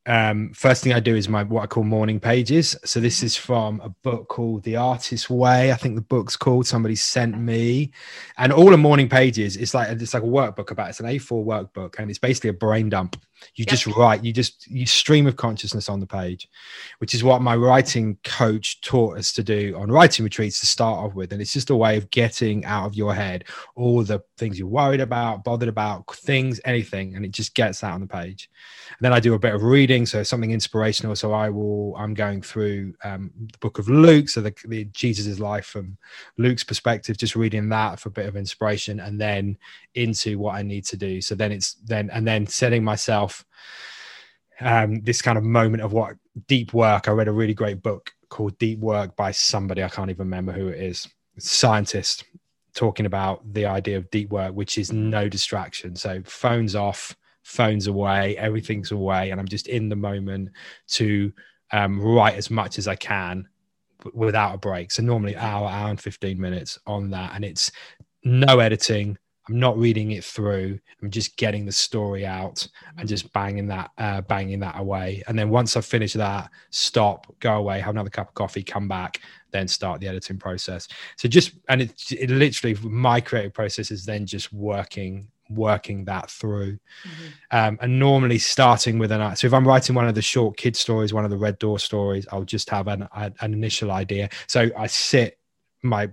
Um, 0.06 0.52
first 0.54 0.82
thing 0.82 0.94
I 0.94 1.00
do 1.00 1.14
is 1.14 1.28
my 1.28 1.42
what 1.42 1.62
I 1.62 1.66
call 1.66 1.84
morning 1.84 2.18
pages. 2.18 2.74
So 2.84 3.00
this 3.00 3.22
is 3.22 3.36
from 3.36 3.80
a 3.80 3.90
book 3.90 4.28
called 4.28 4.62
The 4.62 4.76
Artist's 4.76 5.28
Way. 5.28 5.72
I 5.72 5.76
think 5.76 5.94
the 5.94 6.00
book's 6.00 6.36
called. 6.36 6.66
Somebody 6.66 6.96
sent 6.96 7.38
me, 7.38 7.92
and 8.38 8.52
all 8.52 8.70
the 8.70 8.78
morning 8.78 9.08
pages. 9.08 9.56
It's 9.56 9.74
like 9.74 9.88
it's 9.88 10.14
like 10.14 10.22
a 10.22 10.26
workbook 10.26 10.70
about. 10.70 10.88
It's 10.88 11.00
an 11.00 11.06
A4 11.06 11.44
workbook, 11.44 11.98
and 11.98 12.08
it's 12.08 12.18
basically 12.18 12.50
a 12.50 12.54
brain 12.54 12.88
dump. 12.88 13.20
You 13.54 13.64
just 13.64 13.86
write. 13.86 14.24
You 14.24 14.32
just 14.32 14.66
you 14.66 14.86
stream 14.86 15.26
of 15.26 15.36
consciousness 15.36 15.88
on 15.88 16.00
the 16.00 16.06
page, 16.06 16.48
which 16.98 17.14
is 17.14 17.22
what 17.22 17.42
my 17.42 17.54
writing 17.54 18.16
coach 18.24 18.80
taught 18.80 19.18
us 19.18 19.32
to 19.34 19.42
do 19.42 19.76
on 19.76 19.90
writing 19.90 20.24
retreats 20.24 20.60
to 20.60 20.66
start 20.66 20.98
off 20.98 21.14
with. 21.14 21.32
And 21.32 21.42
it's 21.42 21.52
just 21.52 21.70
a 21.70 21.76
way 21.76 21.98
of 21.98 22.10
getting 22.10 22.64
out 22.64 22.86
of 22.86 22.94
your 22.94 23.14
head 23.14 23.44
all 23.76 24.02
the 24.02 24.22
things 24.40 24.58
you're 24.58 24.66
worried 24.66 25.00
about, 25.00 25.44
bothered 25.44 25.68
about, 25.68 26.12
things, 26.16 26.60
anything, 26.64 27.14
and 27.14 27.24
it 27.24 27.30
just 27.30 27.54
gets 27.54 27.80
that 27.80 27.92
on 27.92 28.00
the 28.00 28.06
page. 28.06 28.50
And 28.90 29.04
then 29.04 29.12
I 29.12 29.20
do 29.20 29.34
a 29.34 29.38
bit 29.38 29.54
of 29.54 29.62
reading, 29.62 30.06
so 30.06 30.24
something 30.24 30.50
inspirational. 30.50 31.14
So 31.14 31.32
I 31.32 31.48
will, 31.50 31.94
I'm 31.96 32.14
going 32.14 32.42
through 32.42 32.94
um, 33.04 33.30
the 33.52 33.58
book 33.58 33.78
of 33.78 33.88
Luke, 33.88 34.28
so 34.28 34.40
the, 34.40 34.54
the 34.66 34.86
Jesus' 34.86 35.38
life 35.38 35.66
from 35.66 35.96
Luke's 36.38 36.64
perspective, 36.64 37.16
just 37.16 37.36
reading 37.36 37.68
that 37.68 38.00
for 38.00 38.08
a 38.08 38.12
bit 38.12 38.26
of 38.26 38.36
inspiration, 38.36 38.98
and 38.98 39.20
then 39.20 39.56
into 39.94 40.38
what 40.38 40.56
I 40.56 40.62
need 40.62 40.84
to 40.86 40.96
do. 40.96 41.20
So 41.20 41.36
then 41.36 41.52
it's 41.52 41.74
then 41.84 42.10
and 42.10 42.26
then 42.26 42.46
setting 42.46 42.82
myself 42.82 43.44
um, 44.60 45.00
this 45.02 45.22
kind 45.22 45.38
of 45.38 45.44
moment 45.44 45.82
of 45.82 45.92
what 45.92 46.16
deep 46.48 46.72
work. 46.72 47.06
I 47.06 47.12
read 47.12 47.28
a 47.28 47.32
really 47.32 47.54
great 47.54 47.82
book 47.82 48.12
called 48.28 48.58
Deep 48.58 48.78
Work 48.78 49.16
by 49.16 49.32
somebody 49.32 49.82
I 49.82 49.88
can't 49.88 50.10
even 50.10 50.26
remember 50.26 50.52
who 50.52 50.68
it 50.68 50.80
is. 50.80 51.08
scientist 51.38 52.24
talking 52.74 53.06
about 53.06 53.40
the 53.52 53.66
idea 53.66 53.96
of 53.96 54.10
deep 54.10 54.30
work, 54.30 54.54
which 54.54 54.78
is 54.78 54.92
no 54.92 55.28
distraction. 55.28 55.96
So 55.96 56.22
phones 56.24 56.74
off, 56.74 57.16
phones 57.42 57.86
away, 57.86 58.36
everything's 58.36 58.92
away, 58.92 59.30
and 59.30 59.40
I'm 59.40 59.48
just 59.48 59.68
in 59.68 59.88
the 59.88 59.96
moment 59.96 60.50
to 60.88 61.32
um, 61.72 62.00
write 62.00 62.34
as 62.34 62.50
much 62.50 62.78
as 62.78 62.88
I 62.88 62.96
can 62.96 63.48
without 64.14 64.54
a 64.54 64.58
break. 64.58 64.90
So 64.90 65.02
normally 65.02 65.36
hour, 65.36 65.68
hour 65.68 65.90
and 65.90 66.00
15 66.00 66.40
minutes 66.40 66.78
on 66.86 67.10
that. 67.10 67.32
And 67.34 67.44
it's 67.44 67.70
no 68.24 68.60
editing. 68.60 69.16
I'm 69.48 69.58
not 69.58 69.78
reading 69.78 70.12
it 70.12 70.24
through. 70.24 70.78
I'm 71.02 71.10
just 71.10 71.36
getting 71.36 71.66
the 71.66 71.72
story 71.72 72.24
out 72.24 72.66
and 72.98 73.08
just 73.08 73.32
banging 73.32 73.66
that, 73.68 73.90
uh, 73.98 74.20
banging 74.22 74.60
that 74.60 74.78
away. 74.78 75.22
And 75.26 75.38
then 75.38 75.50
once 75.50 75.76
I 75.76 75.80
finish 75.80 76.12
that, 76.14 76.50
stop, 76.70 77.26
go 77.40 77.54
away, 77.54 77.80
have 77.80 77.94
another 77.94 78.10
cup 78.10 78.28
of 78.28 78.34
coffee, 78.34 78.62
come 78.62 78.86
back, 78.86 79.20
then 79.52 79.68
start 79.68 80.00
the 80.00 80.08
editing 80.08 80.38
process. 80.38 80.88
So 81.16 81.28
just, 81.28 81.52
and 81.68 81.82
it, 81.82 81.92
it 82.12 82.30
literally, 82.30 82.76
my 82.82 83.20
creative 83.20 83.54
process 83.54 83.90
is 83.90 84.04
then 84.04 84.26
just 84.26 84.52
working 84.52 85.28
working 85.48 86.04
that 86.04 86.30
through. 86.30 86.74
Mm-hmm. 86.74 87.56
um, 87.56 87.78
and 87.82 87.98
normally 87.98 88.38
starting 88.38 88.98
with 89.00 89.10
an 89.10 89.34
so 89.34 89.48
if 89.48 89.52
i'm 89.52 89.66
writing 89.66 89.96
one 89.96 90.06
of 90.06 90.14
the 90.14 90.22
short 90.22 90.56
kid 90.56 90.76
stories 90.76 91.12
one 91.12 91.24
of 91.24 91.30
the 91.30 91.36
red 91.36 91.58
door 91.58 91.78
stories 91.80 92.24
i'll 92.30 92.44
just 92.44 92.70
have 92.70 92.86
an, 92.86 93.08
an 93.14 93.34
initial 93.40 93.90
idea. 93.90 94.28
So 94.46 94.70
i 94.76 94.86
sit 94.86 95.38
my 95.82 96.08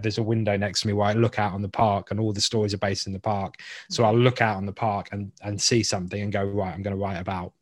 there's 0.00 0.18
a 0.18 0.22
window 0.22 0.56
next 0.56 0.80
to 0.82 0.86
me 0.86 0.94
where 0.94 1.08
i 1.08 1.12
look 1.12 1.38
out 1.38 1.52
on 1.52 1.60
the 1.60 1.68
park 1.68 2.10
and 2.10 2.18
all 2.18 2.32
the 2.32 2.40
stories 2.40 2.72
are 2.72 2.78
based 2.78 3.06
in 3.06 3.12
the 3.12 3.20
park. 3.20 3.56
So 3.90 4.04
i'll 4.04 4.16
look 4.16 4.40
out 4.40 4.56
on 4.56 4.64
the 4.64 4.72
park 4.72 5.10
and 5.12 5.32
and 5.42 5.60
see 5.60 5.82
something 5.82 6.22
and 6.22 6.32
go 6.32 6.42
right 6.42 6.74
i'm 6.74 6.82
going 6.82 6.96
to 6.96 7.02
write 7.02 7.20
about 7.20 7.52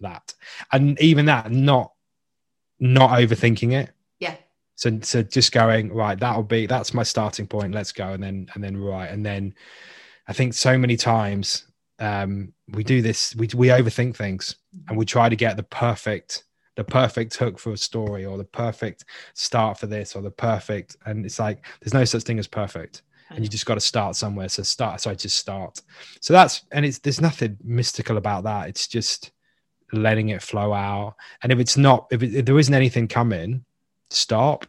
that. 0.00 0.34
And 0.72 1.00
even 1.00 1.26
that 1.26 1.50
not 1.50 1.92
not 2.78 3.10
overthinking 3.10 3.72
it 3.72 3.90
so 4.80 4.98
so 5.02 5.22
just 5.22 5.52
going 5.52 5.92
right 5.92 6.18
that'll 6.18 6.42
be 6.42 6.66
that's 6.66 6.94
my 6.94 7.02
starting 7.02 7.46
point 7.46 7.74
let's 7.74 7.92
go 7.92 8.08
and 8.14 8.22
then 8.22 8.48
and 8.54 8.64
then 8.64 8.76
right 8.76 9.10
and 9.10 9.24
then 9.24 9.54
I 10.30 10.32
think 10.32 10.54
so 10.54 10.78
many 10.78 10.96
times 10.96 11.66
um, 11.98 12.52
we 12.68 12.84
do 12.84 13.02
this, 13.02 13.34
we, 13.34 13.48
we 13.56 13.66
overthink 13.66 14.14
things 14.14 14.54
and 14.88 14.96
we 14.96 15.04
try 15.04 15.28
to 15.28 15.34
get 15.34 15.56
the 15.56 15.64
perfect, 15.64 16.44
the 16.76 16.84
perfect 16.84 17.34
hook 17.34 17.58
for 17.58 17.72
a 17.72 17.76
story 17.76 18.24
or 18.24 18.38
the 18.38 18.44
perfect 18.44 19.04
start 19.34 19.76
for 19.76 19.88
this 19.88 20.14
or 20.14 20.22
the 20.22 20.30
perfect. 20.30 20.96
And 21.04 21.26
it's 21.26 21.40
like, 21.40 21.66
there's 21.80 21.94
no 21.94 22.04
such 22.04 22.22
thing 22.22 22.38
as 22.38 22.46
perfect. 22.46 23.02
And 23.30 23.42
you 23.42 23.48
just 23.48 23.66
got 23.66 23.74
to 23.74 23.80
start 23.80 24.14
somewhere. 24.14 24.48
So 24.48 24.62
start. 24.62 25.00
So 25.00 25.10
I 25.10 25.14
just 25.14 25.36
start. 25.36 25.80
So 26.20 26.32
that's, 26.32 26.62
and 26.70 26.84
it's, 26.86 27.00
there's 27.00 27.20
nothing 27.20 27.56
mystical 27.64 28.16
about 28.16 28.44
that. 28.44 28.68
It's 28.68 28.86
just 28.86 29.32
letting 29.92 30.28
it 30.28 30.42
flow 30.42 30.72
out. 30.72 31.16
And 31.42 31.50
if 31.50 31.58
it's 31.58 31.76
not, 31.76 32.06
if, 32.12 32.22
it, 32.22 32.34
if 32.34 32.44
there 32.44 32.58
isn't 32.58 32.74
anything 32.74 33.08
coming, 33.08 33.64
stop 34.10 34.66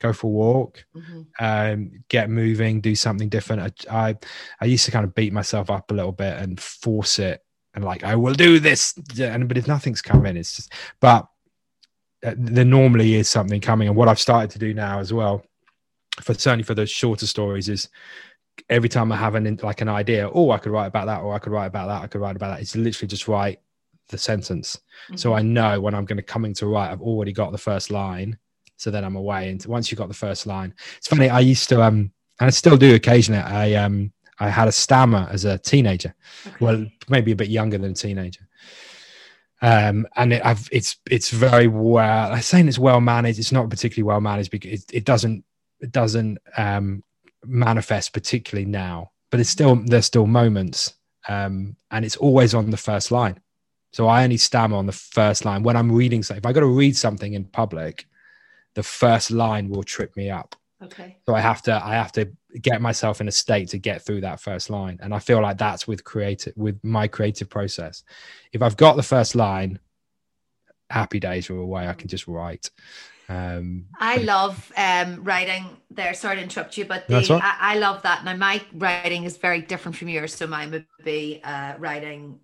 go 0.00 0.12
for 0.12 0.26
a 0.26 0.30
walk, 0.30 0.84
mm-hmm. 0.96 1.22
um, 1.38 1.92
get 2.08 2.30
moving, 2.30 2.80
do 2.80 2.96
something 2.96 3.28
different. 3.28 3.86
I, 3.90 4.08
I, 4.08 4.18
I 4.60 4.64
used 4.64 4.86
to 4.86 4.90
kind 4.90 5.04
of 5.04 5.14
beat 5.14 5.32
myself 5.32 5.70
up 5.70 5.90
a 5.90 5.94
little 5.94 6.12
bit 6.12 6.38
and 6.38 6.58
force 6.58 7.18
it, 7.18 7.44
and 7.74 7.84
like 7.84 8.02
I 8.02 8.16
will 8.16 8.34
do 8.34 8.58
this, 8.58 8.94
and 9.20 9.46
but 9.46 9.58
if 9.58 9.68
nothing's 9.68 10.02
coming, 10.02 10.36
it's 10.36 10.56
just. 10.56 10.72
But 11.00 11.28
uh, 12.24 12.34
there 12.36 12.64
normally 12.64 13.14
is 13.14 13.28
something 13.28 13.60
coming, 13.60 13.88
and 13.88 13.96
what 13.96 14.08
I've 14.08 14.18
started 14.18 14.50
to 14.50 14.58
do 14.58 14.74
now 14.74 14.98
as 14.98 15.12
well, 15.12 15.44
for 16.20 16.34
certainly 16.34 16.64
for 16.64 16.74
the 16.74 16.86
shorter 16.86 17.26
stories, 17.26 17.68
is 17.68 17.88
every 18.68 18.88
time 18.88 19.12
I 19.12 19.16
have 19.16 19.34
an 19.34 19.58
like 19.62 19.82
an 19.82 19.88
idea, 19.88 20.28
oh, 20.30 20.50
I 20.50 20.58
could 20.58 20.72
write 20.72 20.86
about 20.86 21.06
that, 21.06 21.20
or 21.20 21.34
I 21.34 21.38
could 21.38 21.52
write 21.52 21.66
about 21.66 21.88
that, 21.88 22.02
I 22.02 22.06
could 22.06 22.22
write 22.22 22.36
about 22.36 22.54
that. 22.56 22.60
It's 22.60 22.74
literally 22.74 23.08
just 23.08 23.28
write 23.28 23.60
the 24.08 24.18
sentence, 24.18 24.80
mm-hmm. 25.04 25.16
so 25.16 25.34
I 25.34 25.42
know 25.42 25.80
when 25.80 25.94
I'm 25.94 26.06
going 26.06 26.16
to 26.16 26.22
coming 26.22 26.54
to 26.54 26.66
write, 26.66 26.90
I've 26.90 27.02
already 27.02 27.32
got 27.32 27.52
the 27.52 27.58
first 27.58 27.90
line 27.90 28.38
so 28.80 28.90
then 28.90 29.04
I'm 29.04 29.16
away. 29.16 29.50
And 29.50 29.64
once 29.66 29.90
you've 29.90 29.98
got 29.98 30.08
the 30.08 30.14
first 30.14 30.46
line, 30.46 30.72
it's 30.96 31.06
funny. 31.06 31.28
I 31.28 31.40
used 31.40 31.68
to, 31.68 31.82
um, 31.82 32.10
and 32.38 32.46
I 32.46 32.50
still 32.50 32.78
do 32.78 32.94
occasionally. 32.94 33.42
I, 33.42 33.74
um, 33.74 34.10
I 34.38 34.48
had 34.48 34.68
a 34.68 34.72
stammer 34.72 35.28
as 35.30 35.44
a 35.44 35.58
teenager. 35.58 36.14
Okay. 36.46 36.56
Well, 36.64 36.86
maybe 37.10 37.32
a 37.32 37.36
bit 37.36 37.50
younger 37.50 37.76
than 37.76 37.90
a 37.90 37.94
teenager. 37.94 38.48
Um, 39.60 40.06
and 40.16 40.32
it, 40.32 40.42
I've, 40.42 40.66
it's, 40.72 40.96
it's 41.10 41.28
very 41.28 41.66
well, 41.66 42.32
I'm 42.32 42.40
saying 42.40 42.68
it's 42.68 42.78
well 42.78 43.02
managed. 43.02 43.38
It's 43.38 43.52
not 43.52 43.68
particularly 43.68 44.04
well 44.04 44.22
managed 44.22 44.50
because 44.50 44.82
it, 44.82 44.90
it 44.94 45.04
doesn't, 45.04 45.44
it 45.80 45.92
doesn't, 45.92 46.38
um, 46.56 47.04
manifest 47.44 48.14
particularly 48.14 48.64
now, 48.64 49.10
but 49.30 49.40
it's 49.40 49.50
still, 49.50 49.76
there's 49.76 50.06
still 50.06 50.26
moments. 50.26 50.94
Um, 51.28 51.76
and 51.90 52.02
it's 52.06 52.16
always 52.16 52.54
on 52.54 52.70
the 52.70 52.78
first 52.78 53.10
line. 53.10 53.38
So 53.92 54.06
I 54.06 54.24
only 54.24 54.38
stammer 54.38 54.76
on 54.76 54.86
the 54.86 54.92
first 54.92 55.44
line 55.44 55.62
when 55.62 55.76
I'm 55.76 55.92
reading 55.92 56.22
something. 56.22 56.40
If 56.40 56.46
I 56.46 56.52
got 56.52 56.60
to 56.60 56.66
read 56.66 56.96
something 56.96 57.34
in 57.34 57.44
public, 57.44 58.06
the 58.80 58.84
first 58.84 59.30
line 59.30 59.68
will 59.68 59.82
trip 59.82 60.16
me 60.16 60.30
up. 60.30 60.56
Okay. 60.82 61.18
So 61.26 61.34
I 61.34 61.40
have 61.40 61.60
to 61.62 61.84
I 61.84 61.92
have 61.92 62.12
to 62.12 62.30
get 62.62 62.80
myself 62.80 63.20
in 63.20 63.28
a 63.28 63.30
state 63.30 63.68
to 63.68 63.78
get 63.78 64.00
through 64.00 64.22
that 64.22 64.40
first 64.40 64.70
line. 64.70 64.98
And 65.02 65.12
I 65.12 65.18
feel 65.18 65.42
like 65.42 65.58
that's 65.58 65.86
with 65.86 66.02
creative 66.02 66.54
with 66.56 66.82
my 66.82 67.06
creative 67.06 67.50
process. 67.50 68.02
If 68.54 68.62
I've 68.62 68.78
got 68.78 68.96
the 68.96 69.02
first 69.02 69.34
line, 69.34 69.78
happy 70.88 71.20
days 71.20 71.50
are 71.50 71.58
away. 71.58 71.88
I 71.88 71.92
can 71.92 72.08
just 72.08 72.26
write. 72.26 72.70
Um, 73.28 73.84
I 73.98 74.16
love 74.16 74.72
um, 74.78 75.24
writing 75.24 75.66
there. 75.90 76.14
Sorry 76.14 76.36
to 76.36 76.42
interrupt 76.42 76.78
you, 76.78 76.86
but 76.86 77.06
the, 77.06 77.38
I, 77.42 77.74
I, 77.74 77.78
love 77.78 78.02
that. 78.02 78.24
Now, 78.24 78.34
my 78.34 78.60
writing 78.72 79.22
is 79.22 79.36
very 79.36 79.60
different 79.60 79.96
from 79.96 80.08
yours. 80.08 80.34
So 80.34 80.48
mine 80.48 80.72
would 80.72 80.86
be 81.04 81.40
uh, 81.44 81.74
writing, 81.78 82.40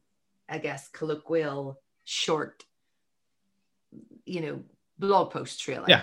I 0.48 0.58
guess, 0.58 0.86
colloquial, 0.86 1.80
short, 2.04 2.62
you 4.26 4.40
know, 4.42 4.62
blog 4.98 5.32
posts, 5.32 5.66
really. 5.68 5.86
Yeah. 5.88 6.02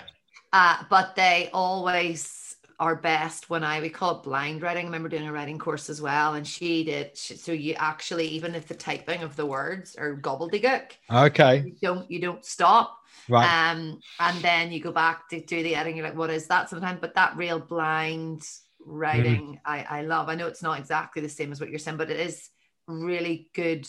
Uh, 0.54 0.78
but 0.88 1.16
they 1.16 1.50
always 1.52 2.44
are 2.80 2.96
best 2.96 3.50
when 3.50 3.64
I 3.64 3.82
we 3.82 3.90
call 3.90 4.20
it 4.20 4.24
blind 4.24 4.62
writing. 4.62 4.86
I 4.86 4.88
remember 4.88 5.10
doing 5.10 5.28
a 5.28 5.32
writing 5.32 5.58
course 5.58 5.90
as 5.90 6.02
well, 6.02 6.36
and 6.36 6.48
she 6.48 6.84
did. 6.84 7.18
She, 7.18 7.36
so 7.36 7.52
you 7.52 7.74
actually, 7.74 8.28
even 8.28 8.54
if 8.54 8.68
the 8.68 8.76
typing 8.76 9.24
of 9.24 9.36
the 9.36 9.48
words 9.48 9.96
are 9.96 10.16
gobbledygook, 10.16 10.92
okay, 11.12 11.64
you 11.66 11.76
don't 11.82 12.10
you 12.10 12.20
don't 12.20 12.46
stop. 12.46 13.00
Right. 13.28 13.72
Um, 13.72 14.00
and 14.20 14.42
then 14.44 14.72
you 14.72 14.80
go 14.80 14.92
back 14.92 15.28
to 15.30 15.40
do 15.40 15.64
the 15.64 15.76
editing. 15.76 15.98
You're 15.98 16.08
like, 16.08 16.18
what 16.18 16.30
is 16.30 16.48
that? 16.48 16.70
Sometimes, 16.70 17.00
but 17.02 17.16
that 17.16 17.36
real 17.36 17.60
blind 17.60 18.44
writing, 18.86 19.54
mm. 19.54 19.60
I 19.66 19.86
I 19.90 20.02
love. 20.04 20.30
I 20.30 20.36
know 20.36 20.48
it's 20.48 20.64
not 20.64 20.80
exactly 20.80 21.22
the 21.22 21.30
same 21.30 21.52
as 21.52 21.60
what 21.60 21.70
you're 21.70 21.80
saying, 21.80 21.98
but 21.98 22.12
it 22.12 22.20
is 22.20 22.50
really 22.88 23.50
good 23.56 23.88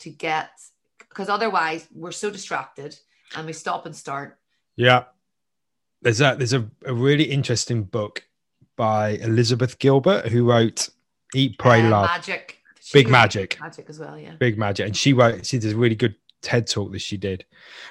to 0.00 0.10
get 0.10 0.50
because 0.98 1.28
otherwise 1.28 1.88
we're 1.92 2.12
so 2.12 2.30
distracted 2.30 2.96
and 3.34 3.46
we 3.46 3.52
stop 3.52 3.86
and 3.86 3.96
start. 3.96 4.38
Yeah 4.76 5.04
there's 6.04 6.20
a 6.20 6.36
there's 6.38 6.52
a, 6.52 6.70
a 6.86 6.94
really 6.94 7.24
interesting 7.24 7.82
book 7.82 8.24
by 8.76 9.10
Elizabeth 9.10 9.78
Gilbert 9.78 10.28
who 10.28 10.44
wrote 10.44 10.88
Eat, 11.34 11.58
Pray, 11.58 11.82
uh, 11.82 11.90
Love. 11.90 12.06
Magic. 12.08 12.58
She 12.80 12.98
Big 12.98 13.08
Magic. 13.08 13.58
Magic 13.60 13.86
as 13.88 13.98
well, 13.98 14.18
yeah. 14.18 14.32
Big 14.38 14.58
Magic. 14.58 14.86
And 14.86 14.96
she 14.96 15.12
wrote, 15.12 15.46
she 15.46 15.58
does 15.58 15.72
a 15.72 15.76
really 15.76 15.94
good 15.94 16.14
TED 16.44 16.66
talk 16.66 16.92
that 16.92 17.00
she 17.00 17.16
did. 17.16 17.44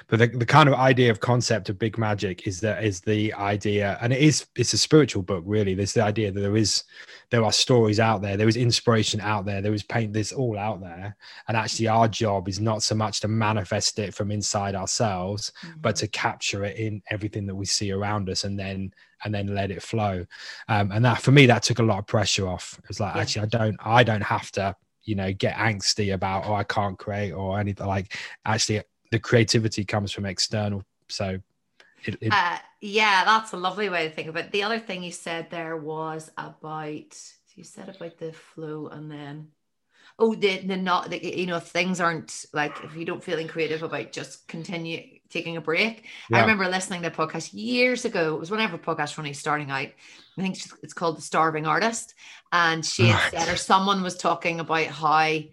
But 0.06 0.20
the, 0.20 0.28
the 0.28 0.46
kind 0.46 0.68
of 0.68 0.76
idea 0.76 1.10
of 1.10 1.20
concept 1.20 1.68
of 1.68 1.78
big 1.78 1.98
magic 1.98 2.46
is 2.46 2.60
that 2.60 2.84
is 2.84 3.00
the 3.00 3.34
idea, 3.34 3.98
and 4.00 4.12
it 4.12 4.20
is 4.20 4.46
it's 4.56 4.72
a 4.72 4.78
spiritual 4.78 5.22
book, 5.22 5.42
really. 5.46 5.74
There's 5.74 5.92
the 5.92 6.04
idea 6.04 6.32
that 6.32 6.40
there 6.40 6.56
is 6.56 6.84
there 7.30 7.44
are 7.44 7.52
stories 7.52 7.98
out 7.98 8.22
there, 8.22 8.36
there 8.36 8.48
is 8.48 8.56
inspiration 8.56 9.20
out 9.20 9.44
there, 9.44 9.60
there 9.60 9.74
is 9.74 9.82
paint, 9.82 10.12
there's 10.12 10.32
all 10.32 10.58
out 10.58 10.80
there. 10.80 11.16
And 11.48 11.56
actually 11.56 11.88
our 11.88 12.06
job 12.06 12.48
is 12.48 12.60
not 12.60 12.82
so 12.82 12.94
much 12.94 13.20
to 13.20 13.28
manifest 13.28 13.98
it 13.98 14.14
from 14.14 14.30
inside 14.30 14.74
ourselves, 14.76 15.52
mm-hmm. 15.62 15.80
but 15.80 15.96
to 15.96 16.06
capture 16.06 16.64
it 16.64 16.76
in 16.76 17.02
everything 17.10 17.46
that 17.46 17.54
we 17.54 17.66
see 17.66 17.90
around 17.90 18.30
us 18.30 18.44
and 18.44 18.58
then 18.58 18.92
and 19.24 19.34
then 19.34 19.48
let 19.54 19.70
it 19.70 19.82
flow. 19.82 20.24
Um, 20.68 20.92
and 20.92 21.04
that 21.04 21.22
for 21.22 21.32
me, 21.32 21.46
that 21.46 21.64
took 21.64 21.80
a 21.80 21.82
lot 21.82 21.98
of 21.98 22.06
pressure 22.06 22.46
off. 22.46 22.80
It's 22.88 23.00
like 23.00 23.16
yeah. 23.16 23.20
actually 23.20 23.42
I 23.42 23.46
don't 23.46 23.76
I 23.80 24.04
don't 24.04 24.22
have 24.22 24.52
to 24.52 24.76
you 25.04 25.14
know 25.14 25.32
get 25.32 25.54
angsty 25.56 26.14
about 26.14 26.46
oh 26.46 26.54
i 26.54 26.64
can't 26.64 26.98
create 26.98 27.32
or 27.32 27.58
anything 27.58 27.86
like 27.86 28.16
actually 28.44 28.82
the 29.14 29.20
creativity 29.20 29.84
comes 29.84 30.10
from 30.10 30.26
external. 30.26 30.82
So 31.08 31.38
it, 32.04 32.16
it 32.20 32.32
Uh, 32.32 32.58
yeah, 32.80 33.24
that's 33.24 33.52
a 33.52 33.56
lovely 33.56 33.88
way 33.88 34.08
to 34.08 34.14
think 34.14 34.26
of 34.26 34.34
it. 34.34 34.50
The 34.50 34.64
other 34.64 34.80
thing 34.80 35.04
you 35.04 35.12
said 35.12 35.50
there 35.50 35.76
was 35.76 36.32
about 36.36 37.16
you 37.54 37.62
said 37.62 37.88
about 37.88 38.18
the 38.18 38.32
flow, 38.32 38.88
and 38.88 39.08
then 39.08 39.52
oh, 40.18 40.34
the 40.34 40.58
the 40.58 40.76
not 40.76 41.10
the, 41.10 41.24
you 41.24 41.46
know 41.46 41.60
things 41.60 42.00
aren't 42.00 42.44
like 42.52 42.76
if 42.82 42.96
you 42.96 43.04
don't 43.04 43.22
feeling 43.22 43.46
creative 43.46 43.84
about 43.84 44.10
just 44.10 44.48
continue 44.48 45.20
taking 45.30 45.56
a 45.56 45.60
break. 45.60 46.06
I 46.32 46.40
remember 46.40 46.66
listening 46.66 47.02
to 47.02 47.08
a 47.08 47.10
podcast 47.12 47.50
years 47.52 48.04
ago. 48.04 48.34
It 48.34 48.40
was 48.40 48.50
whenever 48.50 48.78
podcast 48.78 49.16
when 49.16 49.26
I 49.26 49.32
starting 49.32 49.70
out. 49.70 49.90
I 50.36 50.42
think 50.42 50.56
it's- 50.56 50.92
called 50.92 51.16
The 51.16 51.22
Starving 51.22 51.66
Artist, 51.66 52.14
and 52.52 52.84
she 52.84 53.06
had 53.08 53.32
Right. 53.32 53.42
said 53.42 53.54
or 53.54 53.56
someone 53.56 54.02
was 54.02 54.16
talking 54.16 54.60
about 54.60 54.86
how 54.86 55.12
I 55.12 55.50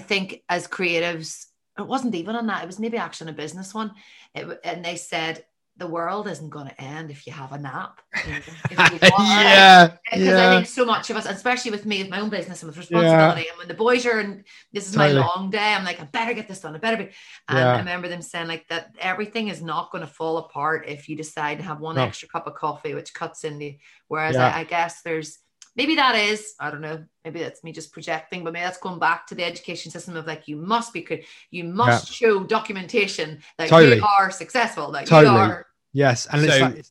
think 0.00 0.42
as 0.48 0.66
creatives, 0.66 1.46
it 1.78 1.86
wasn't 1.86 2.14
even 2.14 2.34
on 2.36 2.46
that. 2.48 2.62
It 2.62 2.66
was 2.66 2.78
maybe 2.78 2.96
actually 2.98 3.30
a 3.30 3.34
business 3.34 3.72
one, 3.74 3.92
it, 4.34 4.60
and 4.64 4.84
they 4.84 4.96
said 4.96 5.44
the 5.76 5.86
world 5.88 6.28
isn't 6.28 6.50
going 6.50 6.68
to 6.68 6.80
end 6.80 7.10
if 7.10 7.26
you 7.26 7.32
have 7.32 7.52
a 7.52 7.58
nap. 7.58 8.00
you 8.24 8.32
know, 8.76 8.84
if 8.84 9.02
you 9.02 9.08
yeah, 9.18 9.88
uh, 9.90 10.16
because 10.16 10.34
I 10.38 10.54
think 10.54 10.66
so 10.66 10.84
much 10.84 11.10
of 11.10 11.16
us, 11.16 11.26
especially 11.26 11.72
with 11.72 11.84
me, 11.84 12.00
with 12.02 12.10
my 12.10 12.20
own 12.20 12.30
business 12.30 12.62
and 12.62 12.68
with 12.68 12.78
responsibility, 12.78 13.48
and 13.48 13.58
when 13.58 13.66
the 13.66 13.74
boys 13.74 14.06
are 14.06 14.20
and 14.20 14.44
this 14.72 14.86
is 14.88 14.94
Totally. 14.94 15.20
my 15.20 15.26
long 15.26 15.50
day, 15.50 15.58
I'm 15.74 15.84
like, 15.84 16.00
I 16.00 16.04
better 16.04 16.32
get 16.32 16.46
this 16.46 16.60
done. 16.60 16.76
I 16.76 16.78
better 16.78 16.96
be. 16.98 17.10
And 17.48 17.58
Yeah. 17.58 17.74
I 17.74 17.78
remember 17.78 18.08
them 18.08 18.22
saying 18.22 18.46
like 18.46 18.68
that 18.68 18.94
everything 19.00 19.48
is 19.48 19.60
not 19.60 19.90
going 19.90 20.02
to 20.06 20.12
fall 20.12 20.38
apart 20.38 20.84
if 20.86 21.08
you 21.08 21.16
decide 21.16 21.58
to 21.58 21.64
have 21.64 21.80
one 21.80 21.96
No. 21.96 22.04
extra 22.04 22.28
cup 22.28 22.46
of 22.46 22.54
coffee, 22.54 22.94
which 22.94 23.12
cuts 23.12 23.42
into. 23.42 23.72
Whereas 24.06 24.36
Yeah. 24.36 24.46
I, 24.46 24.60
I 24.60 24.64
guess 24.64 25.02
there's 25.02 25.38
maybe 25.76 25.94
that 25.96 26.14
is 26.14 26.54
I 26.60 26.70
don't 26.70 26.80
know. 26.80 27.04
Maybe 27.24 27.40
that's 27.40 27.64
me 27.64 27.72
just 27.72 27.92
projecting, 27.92 28.44
but 28.44 28.52
maybe 28.52 28.64
that's 28.64 28.78
going 28.78 28.98
back 28.98 29.26
to 29.28 29.34
the 29.34 29.44
education 29.44 29.90
system 29.90 30.16
of 30.16 30.26
like 30.26 30.46
you 30.48 30.56
must 30.56 30.92
be 30.92 31.02
good, 31.02 31.24
you 31.50 31.64
must 31.64 32.12
show 32.12 32.44
documentation 32.44 33.40
that 33.58 33.68
Totally. 33.68 33.96
you 33.96 34.04
are 34.18 34.30
successful, 34.30 34.92
that 34.92 35.06
Totally. 35.06 35.34
you 35.34 35.40
are. 35.40 35.66
yes. 35.92 36.26
And 36.26 36.42
it's 36.44 36.54
So- 36.54 36.60
like 36.60 36.84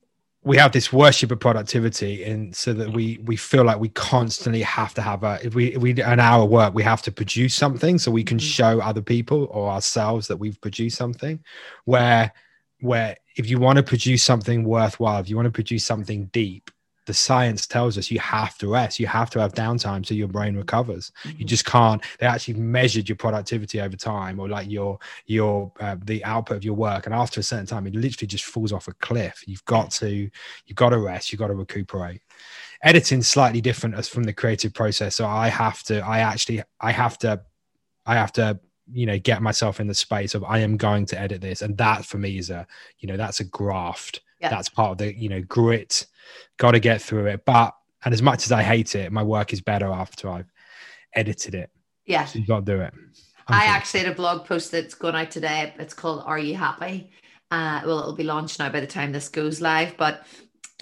we 0.46 0.58
have 0.58 0.74
this 0.74 0.92
worship 0.92 1.32
of 1.32 1.40
productivity, 1.40 2.26
and 2.26 2.54
so 2.54 2.74
that 2.74 2.92
we 2.92 3.18
we 3.24 3.38
feel 3.38 3.64
like 3.64 3.80
we 3.80 3.88
constantly 3.90 4.62
have 4.62 4.94
to 4.96 5.02
have 5.02 5.24
a 5.24 5.40
if 5.42 5.56
we 5.56 5.68
if 5.76 5.82
we 5.82 5.92
an 6.02 6.20
hour 6.20 6.44
work, 6.44 6.74
we 6.74 6.84
have 6.84 7.02
to 7.04 7.12
produce 7.14 7.56
something 7.56 7.98
so 7.98 8.12
we 8.12 8.26
can 8.26 8.38
Mhm. 8.40 8.42
show 8.58 8.80
other 8.82 9.02
people 9.02 9.48
or 9.52 9.70
ourselves 9.72 10.28
that 10.28 10.36
we've 10.36 10.60
produced 10.60 10.98
something. 10.98 11.42
Where 11.86 12.34
where 12.82 13.16
if 13.38 13.50
you 13.50 13.58
want 13.58 13.78
to 13.78 13.84
produce 13.84 14.22
something 14.22 14.66
worthwhile, 14.66 15.22
if 15.22 15.30
you 15.30 15.38
want 15.38 15.46
to 15.46 15.52
produce 15.52 15.86
something 15.86 16.26
deep, 16.34 16.70
the 17.06 17.14
science 17.14 17.68
tells 17.68 17.98
us 17.98 18.10
you 18.10 18.20
have 18.20 18.58
to 18.58 18.72
rest, 18.72 19.00
you 19.00 19.08
have 19.08 19.30
to 19.32 19.40
have 19.40 19.54
downtime 19.54 20.06
so 20.06 20.14
your 20.14 20.28
brain 20.28 20.56
recovers. 20.56 21.12
You 21.38 21.46
just 21.46 21.66
can't. 21.66 22.04
They 22.20 22.26
actually 22.26 22.56
measured 22.56 23.10
your 23.10 23.16
productivity 23.18 23.82
over 23.82 23.96
time, 23.98 24.40
or 24.40 24.48
like 24.48 24.70
your 24.70 25.00
your 25.26 25.72
uh, 25.80 25.98
the 26.04 26.24
output 26.24 26.58
of 26.58 26.64
your 26.64 26.76
work, 26.76 27.06
and 27.06 27.14
after 27.14 27.40
a 27.40 27.44
certain 27.44 27.66
time, 27.66 27.88
it 27.88 27.96
literally 27.96 28.28
just 28.28 28.46
falls 28.46 28.72
off 28.72 28.88
a 28.88 28.94
cliff. 28.94 29.44
You've 29.46 29.66
got 29.66 29.92
to 29.92 30.30
you've 30.66 30.76
got 30.76 30.90
to 30.90 31.00
rest. 31.00 31.32
You've 31.32 31.40
got 31.40 31.48
to 31.48 31.56
recuperate. 31.56 32.22
Editing 32.82 33.22
slightly 33.22 33.62
different 33.62 33.96
as 33.96 34.08
from 34.08 34.24
the 34.24 34.34
creative 34.34 34.74
process. 34.74 35.16
So 35.16 35.26
I 35.26 35.50
have 35.50 35.84
to. 35.84 36.00
I 36.00 36.20
actually. 36.20 36.64
I 36.80 36.92
have 36.92 37.18
to. 37.20 37.42
I 38.06 38.16
have 38.16 38.32
to. 38.34 38.60
You 38.92 39.06
know, 39.06 39.18
get 39.18 39.42
myself 39.42 39.80
in 39.80 39.88
the 39.88 39.94
space 39.94 40.36
of 40.36 40.44
I 40.44 40.60
am 40.60 40.76
going 40.76 41.06
to 41.08 41.20
edit 41.20 41.40
this, 41.40 41.62
and 41.62 41.78
that 41.78 42.06
for 42.06 42.18
me 42.18 42.38
is 42.38 42.50
a. 42.50 42.68
You 43.00 43.08
know, 43.08 43.18
that's 43.18 43.40
a 43.40 43.46
graft. 43.46 44.22
Yeah. 44.44 44.50
That's 44.50 44.70
part 44.70 44.92
of 44.92 44.98
the. 45.00 45.18
You 45.18 45.30
know, 45.30 45.42
grit. 45.42 46.06
Got 46.58 46.72
to 46.72 46.80
get 46.80 47.02
through 47.02 47.26
it, 47.28 47.46
but 47.46 47.74
and 48.06 48.14
as 48.14 48.22
much 48.22 48.46
as 48.46 48.52
I 48.52 48.62
hate 48.62 48.94
it, 48.96 49.12
my 49.12 49.24
work 49.24 49.54
is 49.54 49.62
better 49.62 49.88
after 49.88 50.30
I've 50.30 50.52
edited 51.14 51.56
it. 51.56 51.72
Yeah. 52.06 52.26
So 52.26 52.40
you 52.40 52.46
got 52.46 52.66
to 52.66 52.76
do 52.76 52.82
it. 52.82 52.94
I 53.48 53.66
actually 53.66 54.02
had 54.02 54.12
a 54.12 54.16
blog 54.16 54.46
post 54.46 54.72
that's 54.72 54.94
going 54.94 55.16
out 55.16 55.32
today. 55.32 55.74
It's 55.80 55.94
called 55.94 56.24
Are 56.26 56.40
You 56.40 56.56
Happy? 56.56 57.10
Uh, 57.52 57.82
well, 57.86 58.00
it'll 58.00 58.16
be 58.16 58.24
launched 58.24 58.60
now 58.60 58.70
by 58.70 58.80
the 58.80 58.88
time 58.88 59.12
this 59.12 59.30
goes 59.30 59.62
live, 59.62 59.96
but 59.98 60.26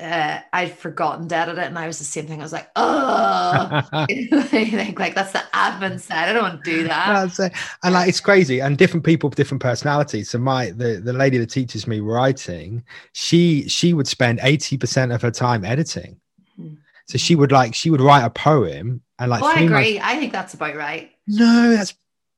uh, 0.02 0.40
I'd 0.54 0.72
forgotten 0.74 1.28
to 1.28 1.36
edit 1.36 1.58
it. 1.58 1.66
And 1.66 1.78
I 1.78 1.88
was 1.88 2.00
the 2.00 2.06
same 2.06 2.28
thing. 2.28 2.40
I 2.40 2.44
was 2.44 2.54
like, 2.54 2.70
oh, 2.76 3.82
think 4.08 4.32
like 5.00 5.16
that's 5.16 5.32
the 5.32 5.44
admin 5.54 6.00
side. 6.00 6.30
I 6.30 6.34
don't 6.34 6.44
want 6.44 6.64
to 6.64 6.72
do 6.72 6.84
that. 6.88 7.40
It. 7.40 7.54
And 7.84 7.94
like 7.94 8.10
it's 8.10 8.20
crazy, 8.20 8.62
and 8.62 8.78
different 8.78 9.06
people, 9.06 9.30
with 9.30 9.38
different 9.38 9.62
personalities. 9.62 10.30
So 10.30 10.38
my 10.38 10.72
the 10.72 11.02
the 11.04 11.14
lady 11.14 11.38
that 11.40 11.50
teaches 11.50 11.88
me 11.88 12.00
writing, 12.00 12.84
she 13.14 13.68
she 13.68 13.94
would 13.94 14.08
spend 14.08 14.40
eighty 14.44 14.78
percent 14.78 15.12
of 15.12 15.22
her 15.22 15.32
time 15.32 15.66
editing. 15.66 16.20
Hmm. 16.56 16.76
So 17.08 17.18
she 17.18 17.36
would 17.36 17.52
like 17.52 17.76
she 17.76 17.90
would 17.90 18.02
write 18.02 18.24
a 18.24 18.30
poem 18.30 19.02
and 19.20 19.30
like 19.30 19.44
Oh, 19.44 19.48
I 19.48 19.54
three 19.58 19.68
months- 19.70 19.88
agree. 19.90 20.00
I 20.00 20.16
think 20.16 20.32
that's 20.32 20.54
about 20.54 20.76
right. 20.76 21.12
no, 21.28 21.72
that's 21.72 21.94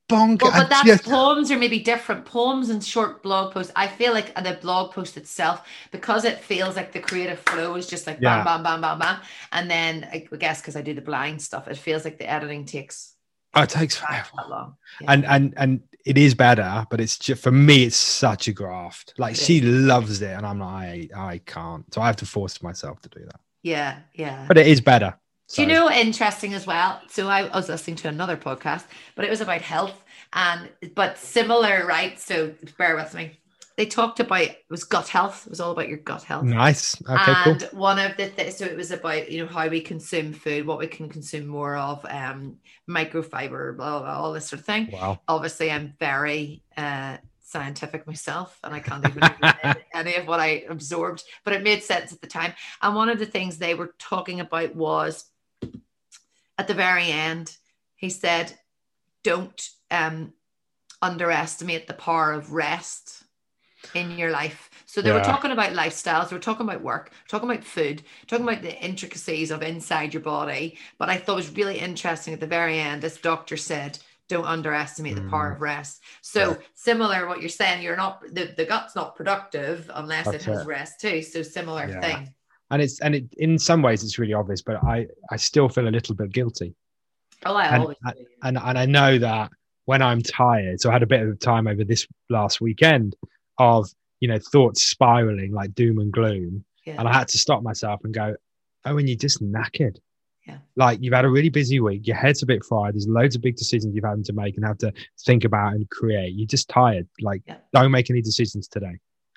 bonkers. 0.10 0.42
Well, 0.42 0.52
but 0.52 0.70
that's 0.70 0.86
just- 0.88 1.04
poems 1.06 1.50
are 1.52 1.58
maybe 1.58 1.80
different. 1.80 2.26
Poems 2.26 2.70
and 2.70 2.84
short 2.84 3.24
blog 3.24 3.54
posts. 3.54 3.72
I 3.76 3.88
feel 3.88 4.14
like 4.14 4.34
the 4.36 4.58
blog 4.62 4.92
post 4.94 5.18
itself, 5.18 5.62
because 5.92 6.26
it 6.26 6.40
feels 6.40 6.76
like 6.76 6.92
the 6.92 7.00
creative 7.00 7.40
flow 7.40 7.76
is 7.76 7.88
just 7.88 8.06
like 8.08 8.18
Yeah. 8.22 8.44
bam, 8.44 8.64
bam, 8.64 8.82
bam, 8.82 8.82
bam, 8.82 9.00
bam. 9.00 9.20
And 9.52 9.70
then 9.72 10.08
I 10.12 10.28
guess 10.38 10.62
because 10.62 10.76
I 10.76 10.82
do 10.82 10.94
the 10.94 11.02
blind 11.02 11.42
stuff, 11.42 11.68
it 11.68 11.78
feels 11.78 12.04
like 12.06 12.18
the 12.20 12.30
editing 12.30 12.66
takes 12.66 13.16
oh, 13.56 13.62
it 13.64 13.70
takes 13.70 14.00
that 14.02 14.28
forever. 14.28 14.50
long. 14.50 14.76
Yeah. 15.02 15.12
And 15.14 15.26
and 15.26 15.54
and 15.58 15.82
it 16.06 16.18
is 16.18 16.36
better, 16.36 16.86
but 16.90 17.00
it's 17.00 17.18
just 17.18 17.42
for 17.42 17.52
me, 17.52 17.86
it's 17.86 17.96
such 17.96 18.48
a 18.50 18.52
graft. 18.52 19.14
Like 19.18 19.36
It 19.36 19.40
she 19.40 19.60
is. 19.60 19.64
loves 19.64 20.22
it, 20.22 20.32
and 20.32 20.46
I'm 20.46 20.60
like, 20.60 21.12
I 21.16 21.34
I 21.34 21.38
can't. 21.46 21.86
So 21.94 22.02
I 22.02 22.08
have 22.08 22.18
to 22.18 22.26
force 22.26 22.62
myself 22.62 23.00
to 23.04 23.10
do 23.10 23.22
that. 23.26 23.40
yeah, 23.62 24.00
yeah. 24.14 24.44
But 24.48 24.58
it 24.58 24.68
is 24.68 24.82
better. 24.82 25.18
Do 25.50 25.62
you 25.62 25.68
know 25.68 25.92
interesting 25.92 26.54
as 26.54 26.66
well? 26.66 27.02
So 27.10 27.28
I, 27.28 27.46
I 27.46 27.56
was 27.56 27.70
listening 27.70 27.98
to 27.98 28.08
another 28.08 28.38
podcast, 28.38 28.86
but 29.16 29.26
it 29.26 29.30
was 29.30 29.42
about 29.42 29.62
health 29.62 30.04
and 30.34 30.70
but 30.96 31.18
similar, 31.18 31.86
right? 31.86 32.20
So 32.20 32.54
bear 32.78 32.96
with 32.96 33.14
me. 33.14 33.40
They 33.76 33.86
talked 33.88 34.20
about 34.20 34.42
it 34.42 34.66
was 34.70 34.84
gut 34.84 35.08
health. 35.08 35.46
It 35.46 35.50
was 35.50 35.60
all 35.60 35.72
about 35.72 35.90
your 35.90 35.98
gut 35.98 36.24
health. 36.24 36.44
Nice. 36.44 36.96
Okay, 37.10 37.34
cool. 37.44 37.54
and 37.54 37.62
one 37.72 38.00
of 38.00 38.16
the 38.18 38.30
th- 38.30 38.54
so 38.54 38.66
it 38.66 38.78
was 38.78 38.92
about 38.92 39.32
you 39.32 39.44
know 39.44 39.52
how 39.52 39.68
we 39.68 39.82
consume 39.82 40.32
food, 40.32 40.66
what 40.66 40.78
we 40.78 40.88
can 40.88 41.10
consume 41.10 41.48
more 41.48 41.76
of, 41.76 42.06
um, 42.10 42.58
microfiber, 42.90 43.76
blah, 43.76 44.00
blah, 44.00 44.02
blah 44.02 44.18
all 44.18 44.34
this 44.34 44.48
sort 44.48 44.60
of 44.60 44.66
thing. 44.66 44.90
Wow. 44.92 45.20
Obviously, 45.28 45.72
I'm 45.72 45.96
very 46.00 46.62
uh, 46.78 47.18
scientific 47.42 48.06
myself, 48.06 48.60
and 48.64 48.76
I 48.76 48.80
can't 48.80 49.08
even 49.08 49.24
any 49.94 50.16
of 50.16 50.28
what 50.28 50.40
I 50.40 50.66
absorbed, 50.70 51.24
but 51.44 51.54
it 51.54 51.64
made 51.64 51.84
sense 51.84 52.14
at 52.14 52.22
the 52.22 52.28
time. 52.28 52.54
And 52.82 52.96
one 52.96 53.10
of 53.10 53.18
the 53.18 53.26
things 53.26 53.58
they 53.58 53.74
were 53.74 53.96
talking 53.98 54.40
about 54.40 54.76
was 54.76 55.26
at 56.64 56.68
the 56.70 56.74
very 56.74 57.12
end, 57.12 57.58
he 57.96 58.10
said, 58.10 58.58
"Don't 59.24 59.62
um, 59.92 60.34
underestimate 61.02 61.88
the 61.88 61.94
power 61.94 62.32
of 62.32 62.54
rest 62.54 63.24
in 63.94 64.12
your 64.18 64.32
life." 64.32 64.70
So 64.86 65.02
they 65.02 65.12
were 65.12 65.20
talking 65.20 65.52
about 65.52 65.74
lifestyles, 65.74 66.30
they 66.30 66.38
were 66.38 66.42
talking 66.42 66.68
about 66.68 66.82
work, 66.82 67.12
talking 67.28 67.50
about 67.50 67.66
food, 67.66 68.04
talking 68.28 68.48
about 68.48 68.62
the 68.62 68.82
intricacies 68.82 69.52
of 69.52 69.62
inside 69.62 70.14
your 70.14 70.24
body. 70.24 70.78
But 70.98 71.10
I 71.10 71.18
thought 71.18 71.34
it 71.34 71.36
was 71.48 71.58
really 71.58 71.80
interesting 71.80 72.34
at 72.34 72.40
the 72.40 72.48
very 72.48 72.80
end. 72.80 73.02
This 73.02 73.18
doctor 73.18 73.58
said, 73.58 74.00
"Don't 74.30 74.46
underestimate 74.46 75.16
the 75.16 75.30
power 75.30 75.52
Mm. 75.52 75.56
of 75.56 75.62
rest." 75.62 76.02
So 76.22 76.52
Yeah. 76.52 76.58
similar, 76.76 77.28
what 77.28 77.42
you're 77.42 77.50
saying, 77.50 77.84
you're 77.84 77.98
not 77.98 78.22
the, 78.34 78.54
the 78.56 78.66
gut's 78.66 78.96
not 78.96 79.18
productive 79.18 79.92
unless 79.94 80.28
That's 80.28 80.46
it 80.46 80.50
has 80.50 80.62
it. 80.62 80.68
rest 80.68 81.02
too. 81.02 81.22
So 81.22 81.44
similar 81.44 81.90
Yeah. 81.90 82.00
thing. 82.00 82.34
And 82.74 82.82
it's 82.82 83.00
and 83.02 83.16
it 83.16 83.26
in 83.38 83.58
some 83.58 83.82
ways 83.82 84.04
it's 84.04 84.18
really 84.20 84.34
obvious 84.34 84.62
but 84.62 84.78
i 84.84 85.06
i 85.32 85.36
still 85.38 85.70
feel 85.70 85.88
a 85.88 85.96
little 85.98 86.16
bit 86.16 86.32
guilty 86.32 86.74
Oh, 87.46 87.56
I 87.56 87.66
And- 87.68 87.82
always 87.84 87.98
do. 88.06 88.26
and 88.44 88.58
and 88.58 88.78
i 88.78 88.86
know 88.86 89.18
that 89.20 89.50
when 89.86 90.02
i'm 90.02 90.22
tired 90.22 90.80
so 90.82 90.90
i 90.90 90.94
had 90.94 91.04
a 91.04 91.08
bit 91.08 91.22
of 91.22 91.40
time 91.40 91.68
over 91.68 91.84
this 91.84 92.08
last 92.30 92.62
weekend 92.62 93.16
of 93.60 93.90
you 94.22 94.28
know 94.30 94.40
thoughts 94.54 94.82
spiraling 94.82 95.52
like 95.54 95.74
doom 95.76 96.00
and 96.00 96.12
gloom 96.12 96.64
Yeah. 96.86 96.96
and 97.00 97.08
i 97.08 97.14
had 97.14 97.28
to 97.30 97.38
stop 97.38 97.62
myself 97.64 98.00
and 98.06 98.14
go 98.14 98.36
oh 98.86 98.98
and 98.98 99.08
you're 99.10 99.18
just 99.18 99.42
knackered 99.44 99.98
Yeah. 100.48 100.58
like 100.78 101.00
you've 101.02 101.14
had 101.14 101.26
a 101.26 101.30
really 101.30 101.50
busy 101.50 101.80
week 101.82 102.08
your 102.08 102.16
head's 102.16 102.44
a 102.44 102.46
bit 102.46 102.64
fried 102.64 102.94
there's 102.96 103.08
loads 103.08 103.36
of 103.36 103.42
big 103.42 103.56
decisions 103.58 103.94
you've 103.94 104.06
had 104.06 104.24
to 104.26 104.34
make 104.34 104.56
and 104.58 104.66
have 104.66 104.78
to 104.80 104.94
think 105.26 105.44
about 105.44 105.74
and 105.74 105.90
create 105.90 106.34
you're 106.38 106.48
just 106.58 106.70
tired 106.70 107.08
like 107.22 107.42
Yeah. 107.46 107.58
don't 107.74 107.92
make 107.92 108.10
any 108.10 108.22
decisions 108.22 108.68
today 108.70 108.96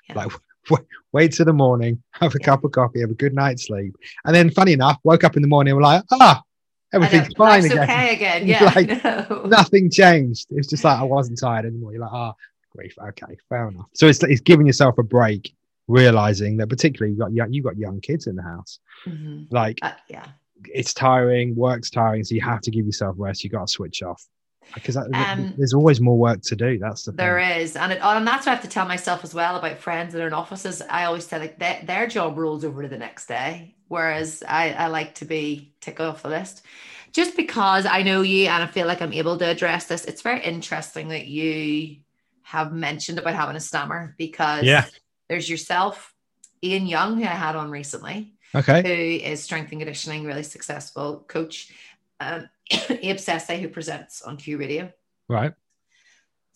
Yeah. 0.09 0.15
like 0.19 0.31
wait 1.13 1.31
till 1.33 1.45
the 1.45 1.53
morning 1.53 2.01
have 2.11 2.33
a 2.35 2.39
cup 2.39 2.63
of 2.63 2.71
coffee 2.71 3.01
have 3.01 3.09
a 3.09 3.15
good 3.15 3.33
night's 3.33 3.67
sleep. 3.67 3.95
And 4.25 4.35
then 4.35 4.49
funny 4.51 4.73
enough 4.73 4.97
woke 5.03 5.23
up 5.23 5.35
in 5.35 5.41
the 5.41 5.47
morning 5.47 5.71
and 5.71 5.77
we're 5.77 5.83
like 5.83 6.03
ah 6.11 6.41
everything's 6.93 7.33
fine 7.37 7.65
again. 7.65 7.79
okay 7.83 8.13
again. 8.15 8.47
Yeah, 8.47 8.63
Like, 8.75 9.03
know. 9.03 9.43
nothing 9.45 9.89
changed. 9.91 10.47
It's 10.51 10.67
just 10.67 10.83
like 10.83 10.99
i 10.99 11.03
wasn't 11.03 11.39
tired 11.39 11.65
anymore. 11.65 11.91
You're 11.91 12.01
like 12.01 12.13
ah 12.13 12.33
grief. 12.75 12.95
Okay 13.09 13.37
fair 13.49 13.67
enough. 13.69 13.87
So 13.93 14.07
it's, 14.07 14.21
it's 14.23 14.41
giving 14.41 14.65
yourself 14.67 14.97
a 14.97 15.03
break 15.03 15.53
realizing 15.87 16.57
that 16.57 16.67
particularly 16.67 17.11
you've 17.11 17.19
got 17.19 17.31
young, 17.33 17.51
you've 17.53 17.63
got 17.65 17.77
young 17.77 17.99
kids 18.01 18.27
in 18.27 18.35
the 18.35 18.43
house. 18.43 18.79
Mhm. 19.05 19.47
like 19.51 19.79
Uh, 19.81 19.91
yeah. 20.09 20.25
it's 20.65 20.93
tiring 20.93 21.55
work's 21.55 21.89
tiring 21.89 22.23
so 22.23 22.35
you 22.35 22.41
have 22.41 22.61
to 22.61 22.71
give 22.71 22.85
yourself 22.85 23.15
rest. 23.17 23.43
You 23.43 23.49
got 23.49 23.67
to 23.67 23.71
switch 23.71 24.03
off 24.03 24.25
because 24.75 24.95
that, 24.95 25.07
Um, 25.13 25.53
there's 25.57 25.73
always 25.73 25.99
more 25.99 26.17
work 26.17 26.41
to 26.43 26.55
do 26.55 26.77
that's 26.77 27.03
the 27.03 27.11
There 27.11 27.39
thing. 27.39 27.61
is, 27.61 27.75
and 27.75 27.91
it, 27.91 27.99
and 28.01 28.27
that's 28.27 28.45
what 28.45 28.51
I 28.51 28.55
have 28.55 28.63
to 28.63 28.69
tell 28.69 28.87
myself 28.87 29.23
as 29.23 29.33
well 29.33 29.55
about 29.55 29.79
friends 29.79 30.13
that 30.13 30.21
are 30.21 30.27
in 30.27 30.33
offices. 30.33 30.81
I 30.81 31.05
always 31.05 31.25
tell 31.25 31.39
like 31.39 31.57
their, 31.59 31.81
their 31.83 32.07
job 32.07 32.37
rolls 32.37 32.63
over 32.63 32.83
to 32.83 32.87
the 32.87 32.97
next 32.97 33.27
day, 33.27 33.75
whereas 33.87 34.43
I, 34.47 34.71
I 34.73 34.87
like 34.87 35.15
to 35.15 35.25
be 35.25 35.73
tick 35.81 35.99
off 35.99 36.23
the 36.23 36.29
list. 36.29 36.63
Just 37.13 37.35
because 37.35 37.85
I 37.85 38.03
know 38.03 38.21
you 38.21 38.47
and 38.47 38.61
I 38.63 38.67
feel 38.67 38.85
like 38.85 39.01
I'm 39.01 39.13
able 39.13 39.37
to 39.37 39.45
address 39.47 39.85
this, 39.85 40.05
it's 40.05 40.21
very 40.21 40.43
interesting 40.43 41.07
that 41.09 41.27
you 41.27 41.97
have 42.43 42.71
mentioned 42.73 43.19
about 43.19 43.33
having 43.35 43.55
a 43.55 43.59
stammer 43.61 44.13
because 44.17 44.65
Yeah. 44.65 44.85
there's 45.27 45.49
yourself, 45.49 46.13
Ian 46.63 46.85
Young, 46.85 47.17
who 47.17 47.23
I 47.23 47.27
had 47.27 47.55
on 47.55 47.71
recently, 47.71 48.33
Okay. 48.53 48.81
who 48.81 49.25
is 49.25 49.43
strength 49.43 49.71
and 49.71 49.81
conditioning, 49.81 50.25
really 50.25 50.43
successful 50.43 51.25
coach, 51.27 51.71
um, 52.19 52.49
Abe 52.89 53.17
Sese, 53.17 53.59
who 53.59 53.69
presents 53.69 54.21
on 54.21 54.37
Q 54.37 54.57
Radio. 54.57 54.91
Right. 55.29 55.53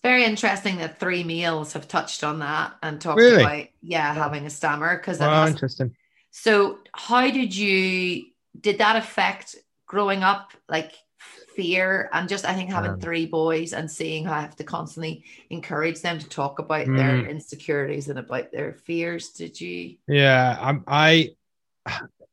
Very 0.04 0.24
interesting 0.24 0.78
that 0.78 1.00
three 1.00 1.24
meals 1.24 1.74
have 1.74 1.88
touched 1.88 2.24
on 2.24 2.40
that 2.40 2.74
and 2.82 3.00
talked 3.00 3.20
Really? 3.20 3.44
about 3.44 3.68
yeah 3.82 4.14
having 4.14 4.46
a 4.46 4.50
stammer 4.50 4.98
because 4.98 5.20
Well, 5.20 5.46
interesting. 5.46 5.96
so 6.32 6.80
how 6.94 7.30
did 7.30 7.56
you 7.56 8.26
did 8.60 8.80
that 8.80 8.96
affect 8.96 9.56
growing 9.86 10.24
up 10.24 10.54
like 10.68 10.94
fear 11.56 12.10
and 12.14 12.28
just 12.28 12.46
I 12.46 12.56
think 12.56 12.72
having 12.72 12.92
Um, 12.92 13.00
three 13.00 13.26
boys 13.28 13.74
and 13.74 13.92
seeing 13.92 14.26
how 14.26 14.34
I 14.34 14.42
have 14.42 14.56
to 14.56 14.64
constantly 14.64 15.24
encourage 15.52 16.02
them 16.02 16.18
to 16.18 16.28
talk 16.30 16.58
about 16.60 16.88
their 16.88 17.18
Mm. 17.24 17.30
insecurities 17.30 18.08
and 18.10 18.18
about 18.18 18.52
their 18.52 18.74
fears 18.74 19.30
did 19.30 19.60
you 19.62 19.98
Yeah, 20.08 20.58
I'm, 20.60 20.84
I. 20.88 21.30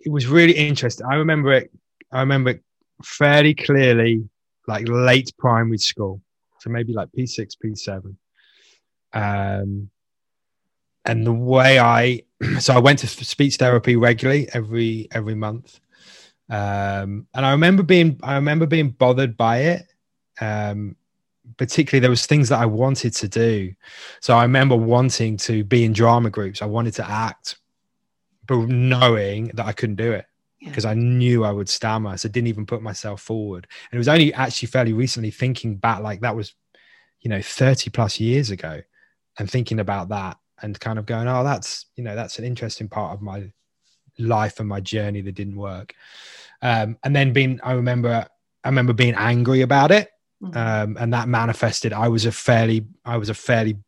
It 0.00 0.10
was 0.10 0.26
really 0.26 0.52
interesting. 0.52 1.04
I 1.06 1.16
remember 1.16 1.52
it. 1.52 1.70
I 2.12 2.20
remember 2.20 2.50
it 2.50 2.62
fairly 3.02 3.54
clearly, 3.54 4.28
like 4.66 4.88
late 4.88 5.32
primary 5.38 5.78
school, 5.78 6.20
so 6.58 6.70
maybe 6.70 6.92
like 6.92 7.12
P 7.12 7.26
six, 7.26 7.54
P 7.54 7.74
seven. 7.74 8.18
Um, 9.12 9.90
and 11.04 11.26
the 11.26 11.32
way 11.32 11.78
I, 11.78 12.22
so 12.58 12.74
I 12.74 12.78
went 12.78 12.98
to 13.00 13.06
speech 13.06 13.56
therapy 13.56 13.96
regularly 13.96 14.48
every 14.52 15.08
every 15.12 15.34
month, 15.34 15.80
um, 16.50 17.26
and 17.34 17.46
I 17.46 17.52
remember 17.52 17.82
being 17.82 18.18
I 18.22 18.34
remember 18.34 18.66
being 18.66 18.90
bothered 18.90 19.36
by 19.36 19.58
it. 19.58 19.86
Um, 20.40 20.96
particularly, 21.56 22.00
there 22.00 22.10
was 22.10 22.26
things 22.26 22.50
that 22.50 22.60
I 22.60 22.66
wanted 22.66 23.14
to 23.14 23.28
do. 23.28 23.72
So 24.20 24.36
I 24.36 24.42
remember 24.42 24.76
wanting 24.76 25.36
to 25.38 25.64
be 25.64 25.84
in 25.84 25.92
drama 25.92 26.30
groups. 26.30 26.62
I 26.62 26.66
wanted 26.66 26.94
to 26.94 27.10
act, 27.10 27.58
but 28.46 28.68
knowing 28.68 29.50
that 29.54 29.66
I 29.66 29.72
couldn't 29.72 29.96
do 29.96 30.12
it 30.12 30.26
Yeah. 30.60 30.70
because 30.70 30.84
I 30.84 30.94
knew 30.94 31.44
I 31.44 31.52
would 31.52 31.68
stammer. 31.68 32.16
So 32.16 32.28
I 32.28 32.32
didn't 32.32 32.48
even 32.48 32.66
put 32.66 32.82
myself 32.82 33.20
forward. 33.22 33.66
And 33.90 33.96
it 33.96 33.98
was 33.98 34.08
only 34.08 34.34
actually 34.34 34.66
fairly 34.68 34.92
recently 34.92 35.30
thinking 35.30 35.76
back, 35.76 36.00
like 36.02 36.20
that 36.22 36.34
was, 36.34 36.54
you 37.20 37.30
know, 37.30 37.40
30 37.40 37.90
plus 37.90 38.18
years 38.18 38.50
ago, 38.50 38.80
and 39.38 39.48
thinking 39.50 39.78
about 39.80 40.08
that 40.08 40.36
and 40.62 40.78
kind 40.80 40.98
of 40.98 41.06
going, 41.06 41.28
oh, 41.28 41.44
that's, 41.44 41.86
you 41.94 42.02
know, 42.02 42.16
that's 42.16 42.38
an 42.40 42.44
interesting 42.44 42.88
part 42.88 43.14
of 43.14 43.22
my 43.22 43.52
life 44.18 44.58
and 44.58 44.68
my 44.68 44.80
journey 44.80 45.20
that 45.20 45.36
didn't 45.36 45.54
work. 45.56 45.94
Um, 46.60 46.98
and 47.04 47.14
then 47.14 47.32
being, 47.32 47.60
I 47.62 47.72
remember, 47.72 48.26
I 48.64 48.68
remember 48.68 48.92
being 48.92 49.14
angry 49.14 49.60
about 49.60 49.92
it 49.92 50.10
Mhm. 50.42 50.56
um, 50.56 50.96
and 50.98 51.12
that 51.12 51.28
manifested. 51.28 51.92
I 51.92 52.08
was 52.08 52.26
a 52.26 52.32
fairly, 52.32 52.84
I 53.04 53.16
was 53.16 53.28
a 53.28 53.34
fairly 53.34 53.78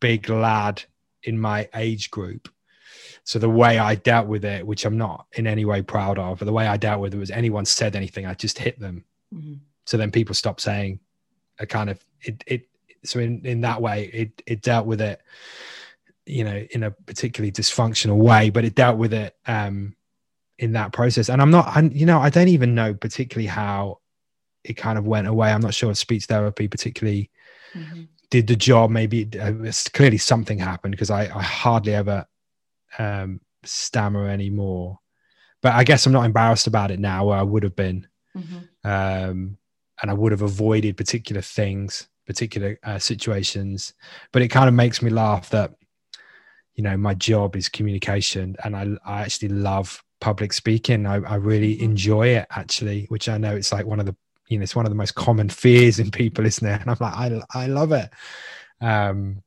big 0.00 0.28
lad 0.28 0.82
in 1.22 1.38
my 1.38 1.68
age 1.74 2.10
group. 2.10 2.48
So 3.24 3.38
the 3.38 3.48
way 3.48 3.78
I 3.78 3.94
dealt 3.94 4.26
with 4.26 4.44
it, 4.44 4.66
which 4.66 4.84
I'm 4.84 4.98
not 4.98 5.26
in 5.34 5.46
any 5.46 5.64
way 5.64 5.80
proud 5.82 6.18
of, 6.18 6.38
but 6.40 6.44
the 6.44 6.52
way 6.52 6.66
I 6.66 6.76
dealt 6.76 7.00
with 7.00 7.14
it 7.14 7.18
was 7.18 7.30
anyone 7.30 7.64
said 7.64 7.94
anything, 7.94 8.26
I 8.26 8.34
just 8.34 8.58
hit 8.58 8.78
them. 8.80 9.04
Mhm. 9.32 9.60
So 9.86 9.96
then 9.96 10.10
people 10.10 10.34
stopped 10.34 10.60
saying, 10.60 11.00
a 11.58 11.66
kind 11.66 11.90
of 11.90 12.04
it. 12.22 12.42
It 12.46 12.68
so 13.04 13.18
in 13.20 13.44
in 13.46 13.60
that 13.62 13.80
way, 13.82 14.10
it 14.12 14.42
it 14.46 14.62
dealt 14.62 14.86
with 14.86 15.00
it, 15.00 15.20
you 16.26 16.44
know, 16.44 16.64
in 16.70 16.82
a 16.84 16.90
particularly 16.90 17.52
dysfunctional 17.52 18.16
way, 18.16 18.50
but 18.50 18.64
it 18.64 18.74
dealt 18.74 18.96
with 18.98 19.12
it 19.12 19.36
um, 19.46 19.94
in 20.58 20.72
that 20.72 20.92
process. 20.92 21.28
And 21.28 21.42
I'm 21.42 21.50
not, 21.50 21.66
I, 21.68 21.80
you 21.82 22.06
know, 22.06 22.20
I 22.20 22.30
don't 22.30 22.48
even 22.48 22.74
know 22.74 22.94
particularly 22.94 23.48
how 23.48 23.98
it 24.64 24.74
kind 24.74 24.98
of 24.98 25.06
went 25.06 25.26
away. 25.26 25.52
I'm 25.52 25.60
not 25.60 25.74
sure 25.74 25.90
if 25.90 25.98
speech 25.98 26.26
therapy 26.26 26.68
particularly 26.68 27.30
Mhm. 27.74 28.08
did 28.30 28.46
the 28.46 28.56
job. 28.56 28.90
Maybe 28.90 29.22
it, 29.22 29.36
uh, 29.36 29.54
it's 29.62 29.88
clearly 29.88 30.18
something 30.18 30.58
happened 30.58 30.92
because 30.92 31.10
I, 31.10 31.22
I 31.22 31.42
hardly 31.42 31.94
ever 31.94 32.26
um, 32.98 33.40
stammer 33.64 34.28
anymore. 34.28 34.98
But 35.62 35.74
I 35.74 35.84
guess 35.84 36.06
I'm 36.06 36.12
not 36.12 36.26
embarrassed 36.26 36.66
about 36.66 36.90
it 36.90 37.00
now, 37.00 37.26
where 37.26 37.38
I 37.38 37.42
would 37.42 37.62
have 37.62 37.76
been, 37.76 38.06
Mhm. 38.36 38.68
um, 38.84 39.58
and 40.02 40.10
I 40.10 40.14
would 40.14 40.32
have 40.32 40.42
avoided 40.42 40.96
particular 40.96 41.42
things, 41.42 42.08
particular 42.26 42.78
uh, 42.82 42.98
situations. 42.98 43.94
But 44.32 44.42
it 44.42 44.48
kind 44.48 44.68
of 44.68 44.74
makes 44.74 45.02
me 45.02 45.10
laugh 45.10 45.50
that 45.50 45.74
you 46.74 46.82
know 46.82 46.96
my 46.96 47.14
job 47.14 47.56
is 47.56 47.68
communication, 47.68 48.56
and 48.64 48.76
I 48.76 48.86
I 49.04 49.22
actually 49.22 49.48
love 49.50 50.02
public 50.20 50.52
speaking. 50.52 51.06
I, 51.06 51.16
I 51.16 51.34
really 51.36 51.76
Mhm. 51.76 51.82
enjoy 51.82 52.28
it 52.28 52.46
actually, 52.50 53.06
which 53.08 53.28
I 53.28 53.38
know 53.38 53.54
it's 53.54 53.72
like 53.72 53.86
one 53.86 54.00
of 54.00 54.06
the 54.06 54.16
you 54.48 54.58
know 54.58 54.62
it's 54.62 54.76
one 54.76 54.86
of 54.86 54.90
the 54.90 54.96
most 54.96 55.14
common 55.14 55.48
fears 55.48 55.98
in 55.98 56.10
people, 56.10 56.46
isn't 56.46 56.66
it? 56.66 56.80
And 56.82 56.90
I'm 56.90 56.96
like 57.00 57.14
I 57.14 57.40
I 57.54 57.66
love 57.66 57.92
it. 57.92 58.10
Um, 58.80 59.42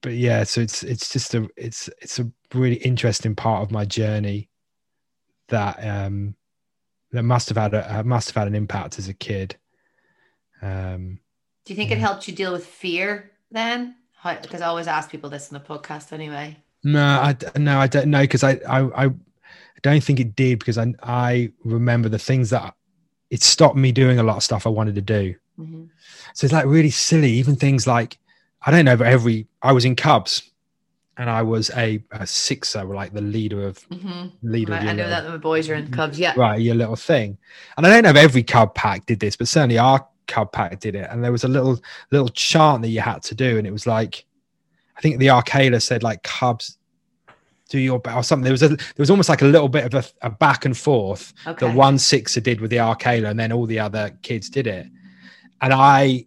but 0.00 0.12
yeah, 0.12 0.44
so 0.44 0.60
it's 0.60 0.82
it's 0.82 1.12
just 1.12 1.34
a 1.34 1.48
it's 1.56 1.88
it's 2.00 2.18
a 2.18 2.30
really 2.54 2.76
interesting 2.76 3.34
part 3.34 3.62
of 3.62 3.70
my 3.70 3.84
journey 3.84 4.48
that 5.48 5.76
um 5.84 6.34
that 7.12 7.22
must 7.22 7.48
have 7.48 7.58
had 7.58 7.74
a 7.74 7.98
uh, 7.98 8.02
must 8.02 8.28
have 8.28 8.36
had 8.36 8.48
an 8.48 8.54
impact 8.54 8.98
as 8.98 9.08
a 9.08 9.14
kid. 9.14 9.56
Um, 10.62 11.20
do 11.64 11.72
you 11.72 11.76
think 11.76 11.90
it 11.90 11.98
helped 11.98 12.26
you 12.28 12.34
deal 12.34 12.52
with 12.52 12.66
fear 12.66 13.30
then 13.50 13.94
How, 14.16 14.34
because 14.40 14.62
I 14.62 14.66
always 14.66 14.86
ask 14.86 15.10
people 15.10 15.28
this 15.28 15.50
in 15.50 15.54
the 15.54 15.60
podcast 15.60 16.12
anyway 16.12 16.56
no, 16.86 17.04
I 17.04 17.36
no, 17.58 17.78
I 17.78 17.88
don't 17.88 18.10
know 18.10 18.22
because 18.22 18.44
I, 18.44 18.60
I 18.68 19.06
I 19.06 19.10
don't 19.82 20.02
think 20.02 20.20
it 20.20 20.36
did 20.36 20.60
because 20.60 20.78
I 20.78 20.94
I 21.02 21.52
remember 21.64 22.08
the 22.08 22.18
things 22.18 22.50
that 22.50 22.74
it 23.30 23.42
stopped 23.42 23.76
me 23.76 23.90
doing 23.90 24.18
a 24.18 24.22
lot 24.22 24.36
of 24.36 24.44
stuff 24.44 24.66
I 24.66 24.70
wanted 24.70 24.94
to 24.94 25.00
do. 25.00 25.34
Mhm. 25.58 25.88
So 26.34 26.44
it's 26.44 26.52
like 26.52 26.66
really 26.66 26.90
silly, 26.90 27.32
even 27.32 27.56
things 27.56 27.86
like 27.86 28.18
I 28.66 28.70
don't 28.72 28.84
know, 28.84 28.96
but 28.96 29.06
every 29.06 29.46
I 29.62 29.72
was 29.72 29.84
in 29.84 29.94
Cubs 29.96 30.42
and 31.16 31.30
I 31.30 31.40
was 31.42 31.70
a, 31.70 32.02
a 32.10 32.26
sixer, 32.26 32.84
like 32.84 33.12
the 33.14 33.22
leader 33.22 33.66
of 33.66 33.78
Mhm. 33.88 34.32
leader. 34.42 34.74
I, 34.74 34.78
of 34.78 34.82
I 34.82 34.86
know 34.92 35.04
little- 35.04 35.10
that 35.22 35.30
the 35.32 35.38
boys 35.38 35.70
are 35.70 35.74
in 35.74 35.90
Cubs 35.90 36.18
yeah. 36.18 36.34
Right 36.36 36.60
your 36.60 36.74
little 36.74 36.96
thing. 36.96 37.38
And 37.76 37.86
i 37.86 37.90
don't 37.90 38.02
know 38.02 38.10
if 38.10 38.16
every 38.16 38.42
cub 38.42 38.74
pack 38.74 39.06
did 39.06 39.20
this 39.20 39.36
but 39.36 39.48
certainly 39.48 39.78
our 39.78 40.06
cub 40.26 40.52
pack 40.52 40.80
did 40.80 40.94
it. 40.96 41.06
And 41.10 41.22
there 41.24 41.32
was 41.32 41.44
a 41.44 41.48
little 41.48 41.80
little 42.10 42.28
chant 42.28 42.82
that 42.82 42.88
you 42.88 43.00
had 43.00 43.22
to 43.22 43.34
do 43.34 43.56
and 43.58 43.66
it 43.66 43.70
was 43.72 43.86
like 43.86 44.24
i 44.96 45.00
think 45.00 45.18
the 45.18 45.28
Akela 45.28 45.78
said 45.80 46.02
like 46.02 46.22
cubs 46.22 46.76
do 47.68 47.78
your 47.80 47.98
best 47.98 48.16
or 48.16 48.22
something. 48.22 48.44
There 48.44 48.52
was 48.52 48.62
a 48.62 48.68
there 48.68 48.78
was 48.98 49.10
almost 49.10 49.28
like 49.28 49.42
a 49.42 49.46
little 49.46 49.68
bit 49.68 49.84
of 49.84 49.94
a, 49.94 50.26
a 50.26 50.30
back 50.30 50.64
and 50.66 50.76
forth 50.76 51.32
okay. 51.46 51.66
that 51.66 51.74
one 51.76 51.98
sixer 51.98 52.40
did 52.40 52.60
with 52.60 52.70
the 52.70 52.76
Akela 52.78 53.28
and 53.30 53.38
then 53.40 53.52
all 53.52 53.66
the 53.66 53.78
other 53.80 54.10
kids 54.22 54.48
did 54.50 54.66
it. 54.66 54.86
And 55.60 55.72
i 55.72 56.24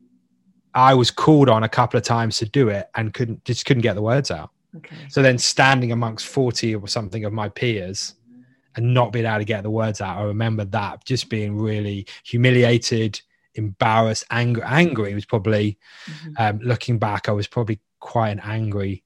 i 0.73 0.93
was 0.93 1.10
called 1.12 1.49
on 1.49 1.63
a 1.63 1.69
couple 1.69 1.97
of 1.97 2.03
times 2.03 2.38
to 2.38 2.45
do 2.45 2.69
it 2.69 2.89
and 2.95 3.13
couldn't 3.13 3.43
just 3.45 3.65
couldn't 3.65 3.82
get 3.84 3.95
the 3.95 4.01
words 4.01 4.29
out 4.32 4.51
okay 4.77 4.95
so 5.10 5.21
then 5.21 5.38
standing 5.38 5.91
amongst 5.91 6.27
40 6.27 6.75
or 6.75 6.88
something 6.88 7.25
of 7.25 7.34
my 7.34 7.49
peers 7.49 8.15
and 8.75 8.93
not 8.93 9.12
being 9.12 9.25
able 9.25 9.39
to 9.39 9.45
get 9.45 9.63
the 9.63 9.69
words 9.69 9.99
out, 9.99 10.19
I 10.19 10.23
remember 10.23 10.63
that 10.65 11.03
just 11.03 11.27
being 11.27 11.58
really 11.58 12.05
humiliated, 12.23 13.19
embarrassed, 13.55 14.25
angry. 14.29 14.62
Angry 14.63 15.15
was 15.15 15.25
probably, 15.25 15.79
Mhm. 16.05 16.34
um, 16.39 16.60
looking 16.60 16.99
back, 16.99 17.27
I 17.27 17.32
was 17.32 17.47
probably 17.47 17.79
quite 17.99 18.29
an 18.29 18.39
angry, 18.41 19.03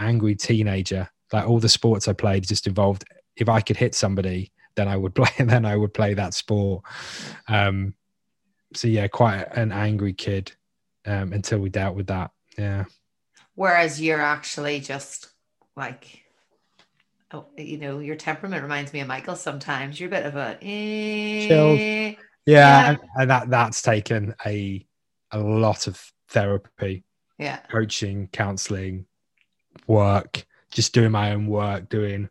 angry 0.00 0.34
teenager. 0.34 1.08
Like 1.32 1.46
all 1.48 1.60
the 1.60 1.68
sports 1.68 2.08
I 2.08 2.12
played 2.12 2.46
just 2.48 2.66
involved, 2.66 3.04
if 3.36 3.48
I 3.48 3.60
could 3.60 3.76
hit 3.76 3.94
somebody, 3.94 4.50
then 4.74 4.88
I 4.88 4.96
would 4.96 5.14
play, 5.20 5.30
then 5.38 5.64
I 5.64 5.76
would 5.76 5.94
play 5.94 6.14
that 6.14 6.34
sport. 6.34 6.82
Um, 7.46 7.94
so 8.74 8.88
yeah, 8.88 9.06
quite 9.06 9.44
an 9.56 9.70
angry 9.70 10.12
kid 10.12 10.52
um, 11.08 11.32
until 11.32 11.58
we 11.58 11.70
dealt 11.70 11.96
with 11.96 12.08
that. 12.08 12.30
Yeah. 12.56 12.84
Whereas 13.54 14.00
you're 14.00 14.20
actually 14.20 14.80
just 14.80 15.28
like, 15.74 16.22
oh, 17.32 17.46
you 17.56 17.78
know, 17.78 17.98
your 17.98 18.16
temperament 18.16 18.62
reminds 18.62 18.92
me 18.92 19.00
of 19.00 19.08
Michael 19.08 19.36
sometimes. 19.36 19.98
You're 19.98 20.08
a 20.08 20.10
bit 20.10 20.26
of 20.26 20.36
a 20.36 20.58
eh, 20.62 21.48
Chilled. 21.48 21.80
Yeah, 21.80 22.14
Yeah. 22.46 22.90
And, 22.90 22.98
and 23.16 23.30
that 23.30 23.50
that's 23.50 23.82
taken 23.82 24.34
a 24.46 24.84
a 25.30 25.38
lot 25.38 25.86
of 25.86 26.00
therapy, 26.28 27.04
yeah. 27.38 27.58
coaching, 27.70 28.28
counseling, 28.32 29.06
work, 29.86 30.46
just 30.70 30.92
doing 30.92 31.10
my 31.10 31.32
own 31.32 31.46
work, 31.46 31.88
doing 31.88 32.28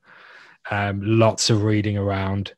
um, 0.71 1.01
lots 1.03 1.49
of 1.49 1.63
reading 1.63 1.97
around. 1.97 2.53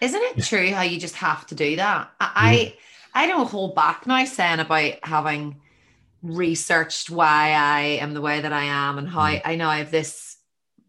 Isn't 0.00 0.22
it 0.22 0.44
true 0.44 0.70
how 0.72 0.82
you 0.82 0.98
just 0.98 1.16
have 1.16 1.46
to 1.46 1.54
do 1.54 1.76
that? 1.76 2.10
I 2.20 2.32
I, 2.34 2.74
I 3.14 3.26
don't 3.26 3.48
hold 3.50 3.74
back 3.74 4.06
now 4.06 4.24
saying 4.24 4.60
about 4.60 4.94
having 5.02 5.60
researched 6.22 7.10
why 7.10 7.50
I 7.52 7.80
am 8.00 8.14
the 8.14 8.20
way 8.20 8.40
that 8.40 8.52
I 8.52 8.64
am 8.64 8.98
and 8.98 9.08
how 9.08 9.22
Mm. 9.22 9.42
I 9.44 9.56
know 9.56 9.68
I 9.68 9.78
have 9.78 9.90
this 9.90 10.36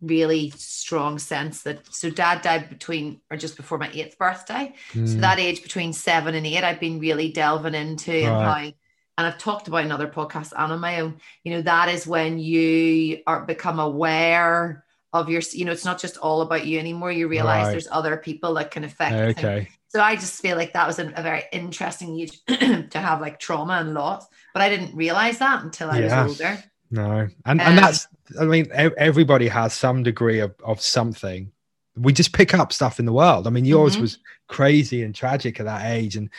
really 0.02 0.52
strong 0.52 1.20
sense 1.20 1.64
that 1.64 1.93
so 1.93 2.10
dad 2.10 2.41
died 2.41 2.70
between 2.70 3.22
or 3.32 3.38
just 3.38 3.58
before 3.58 3.78
my 3.78 3.89
eighth 3.93 4.18
birthday. 4.18 4.74
So 5.04 5.20
Mm, 5.20 5.22
that 5.22 5.39
age 5.39 5.64
between 5.64 5.93
seven 5.93 6.36
and 6.36 6.45
eight, 6.45 6.64
I've 6.64 6.80
been 6.80 6.99
really 6.99 7.32
delving 7.32 7.76
into 7.76 8.12
and 8.12 8.39
Right. 8.41 8.41
how 8.41 8.72
and 9.18 9.26
I've 9.28 9.38
talked 9.38 9.68
about 9.70 9.86
another 9.86 10.08
podcast 10.08 10.52
and 10.58 10.74
on 10.74 10.80
my 10.82 10.99
own, 10.99 11.20
you 11.43 11.52
know, 11.54 11.62
that 11.62 11.88
is 11.89 12.06
when 12.06 12.38
you 12.38 13.22
are 13.26 13.45
become 13.45 13.80
aware 13.80 14.84
of 15.14 15.30
your, 15.30 15.41
you 15.54 15.64
know, 15.64 15.72
it's 15.72 15.86
not 15.86 15.99
just 16.02 16.18
all 16.18 16.41
about 16.41 16.66
you 16.66 16.80
anymore. 16.80 17.12
You 17.12 17.30
realize 17.30 17.68
Right. 17.68 17.72
there's 17.72 17.88
other 17.89 18.18
people 18.18 18.56
that 18.56 18.72
can 18.72 18.84
affect 18.84 19.14
okay. 19.16 19.70
So 19.96 20.02
I 20.02 20.18
just 20.18 20.41
feel 20.41 20.58
like 20.58 20.74
that 20.74 20.88
was 20.88 21.00
a, 21.00 21.08
a 21.16 21.24
very 21.24 21.43
interesting 21.54 22.20
age 22.20 22.43
to 22.48 23.00
have 23.00 23.22
like 23.22 23.39
trauma 23.39 23.76
and 23.76 23.93
loss, 23.93 24.28
but 24.54 24.62
I 24.62 24.68
didn't 24.68 24.93
realize 24.93 25.38
that 25.38 25.64
until 25.64 25.89
I 25.89 26.02
Yeah. 26.02 26.26
was 26.26 26.41
older. 26.41 26.64
No, 26.91 27.30
and 27.46 27.62
Um, 27.62 27.68
and 27.68 27.78
that's 27.78 28.10
I 28.38 28.43
mean 28.43 28.68
everybody 28.74 29.48
has 29.48 29.74
some 29.74 30.04
degree 30.04 30.41
of 30.41 30.54
of 30.66 30.82
something. 30.82 31.50
We 31.96 32.12
just 32.12 32.34
pick 32.34 32.54
up 32.54 32.74
stuff 32.74 33.00
in 33.00 33.06
the 33.06 33.14
world. 33.14 33.48
I 33.48 33.52
mean, 33.52 33.64
yours 33.64 33.96
Mhm. 33.96 34.02
was 34.02 34.18
crazy 34.50 35.02
and 35.04 35.16
tragic 35.16 35.62
at 35.62 35.66
that 35.66 35.89
age, 35.89 36.18
and 36.18 36.30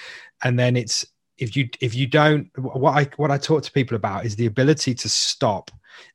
and 0.45 0.59
then 0.59 0.77
it's 0.77 1.07
if 1.39 1.57
you 1.57 1.71
if 1.81 1.95
you 1.95 2.07
don't 2.07 2.51
what 2.59 2.93
I 2.93 3.05
what 3.17 3.31
I 3.31 3.39
talk 3.39 3.63
to 3.63 3.73
people 3.73 3.97
about 3.97 4.27
is 4.27 4.37
the 4.37 4.45
ability 4.45 4.95
to 4.97 5.09
stop 5.09 5.71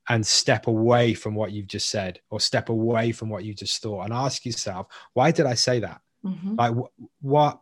and 0.08 0.24
step 0.24 0.68
away 0.68 1.12
from 1.12 1.34
what 1.34 1.50
you've 1.50 1.66
just 1.66 1.90
said 1.90 2.20
or 2.30 2.38
step 2.38 2.68
away 2.68 3.10
from 3.10 3.28
what 3.28 3.42
you 3.42 3.52
just 3.52 3.82
thought 3.82 4.04
and 4.04 4.12
ask 4.12 4.46
yourself 4.46 4.86
why 5.14 5.32
did 5.32 5.44
I 5.46 5.54
say 5.54 5.80
that 5.80 6.01
Mhm. 6.24 6.58
like 6.58 6.74
wh- 6.74 7.24
what 7.24 7.60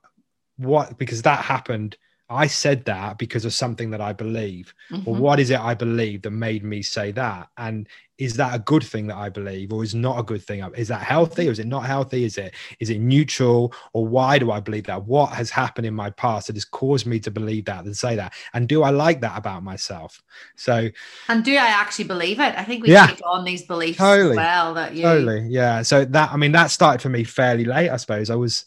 what 0.57 0.99
because 0.99 1.23
that 1.23 1.45
happened 1.45 1.97
i 2.31 2.47
said 2.47 2.85
that 2.85 3.19
because 3.19 3.45
of 3.45 3.53
something 3.53 3.91
that 3.91 4.01
i 4.01 4.13
believe 4.13 4.73
or 5.05 5.15
Mhm. 5.15 5.19
what 5.19 5.41
is 5.41 5.51
it 5.51 5.61
i 5.61 5.75
believe 5.75 6.23
that 6.23 6.31
made 6.31 6.65
me 6.65 6.81
say 6.83 7.11
that 7.13 7.49
and 7.57 7.89
is 8.19 8.35
that 8.35 8.55
a 8.55 8.59
good 8.59 8.85
thing 8.85 9.07
that 9.09 9.17
i 9.17 9.29
believe 9.29 9.73
or 9.73 9.83
is 9.83 9.95
not 9.95 10.19
a 10.19 10.23
good 10.23 10.43
thing 10.43 10.63
is 10.77 10.89
that 10.89 11.03
healthy 11.03 11.49
or 11.49 11.53
is 11.53 11.59
it 11.59 11.67
not 11.67 11.85
healthy 11.87 12.25
is 12.25 12.39
it 12.39 12.55
is 12.79 12.91
it 12.91 13.01
neutral 13.01 13.73
or 13.95 14.07
why 14.07 14.39
do 14.39 14.51
i 14.53 14.61
believe 14.61 14.85
that 14.85 15.05
what 15.07 15.31
has 15.33 15.51
happened 15.51 15.87
in 15.87 15.95
my 15.95 16.11
past 16.11 16.47
that 16.47 16.57
has 16.57 16.65
caused 16.65 17.07
me 17.07 17.19
to 17.19 17.31
believe 17.31 17.65
that 17.65 17.85
and 17.85 17.97
say 17.97 18.15
that 18.15 18.33
and 18.55 18.69
do 18.69 18.83
i 18.83 18.91
like 18.91 19.21
that 19.21 19.37
about 19.37 19.63
myself 19.63 20.23
so 20.57 20.89
And 21.29 21.45
do 21.45 21.53
I 21.55 21.69
actually 21.83 22.05
believe 22.07 22.39
it? 22.41 22.55
I 22.57 22.65
think 22.65 22.83
we 22.83 22.91
Yeah. 22.91 23.07
take 23.07 23.21
on 23.25 23.45
these 23.45 23.63
beliefs 23.63 23.99
Totally. 23.99 24.37
well 24.37 24.75
that 24.75 24.95
you 24.95 25.03
Totally. 25.03 25.47
Yeah. 25.49 25.83
So 25.83 26.05
that 26.05 26.31
I 26.33 26.37
mean 26.37 26.53
that 26.53 26.71
started 26.71 27.01
for 27.03 27.09
me 27.09 27.25
fairly 27.25 27.65
late, 27.65 27.89
I 27.91 27.97
suppose. 27.97 28.31
I 28.31 28.35
was 28.35 28.65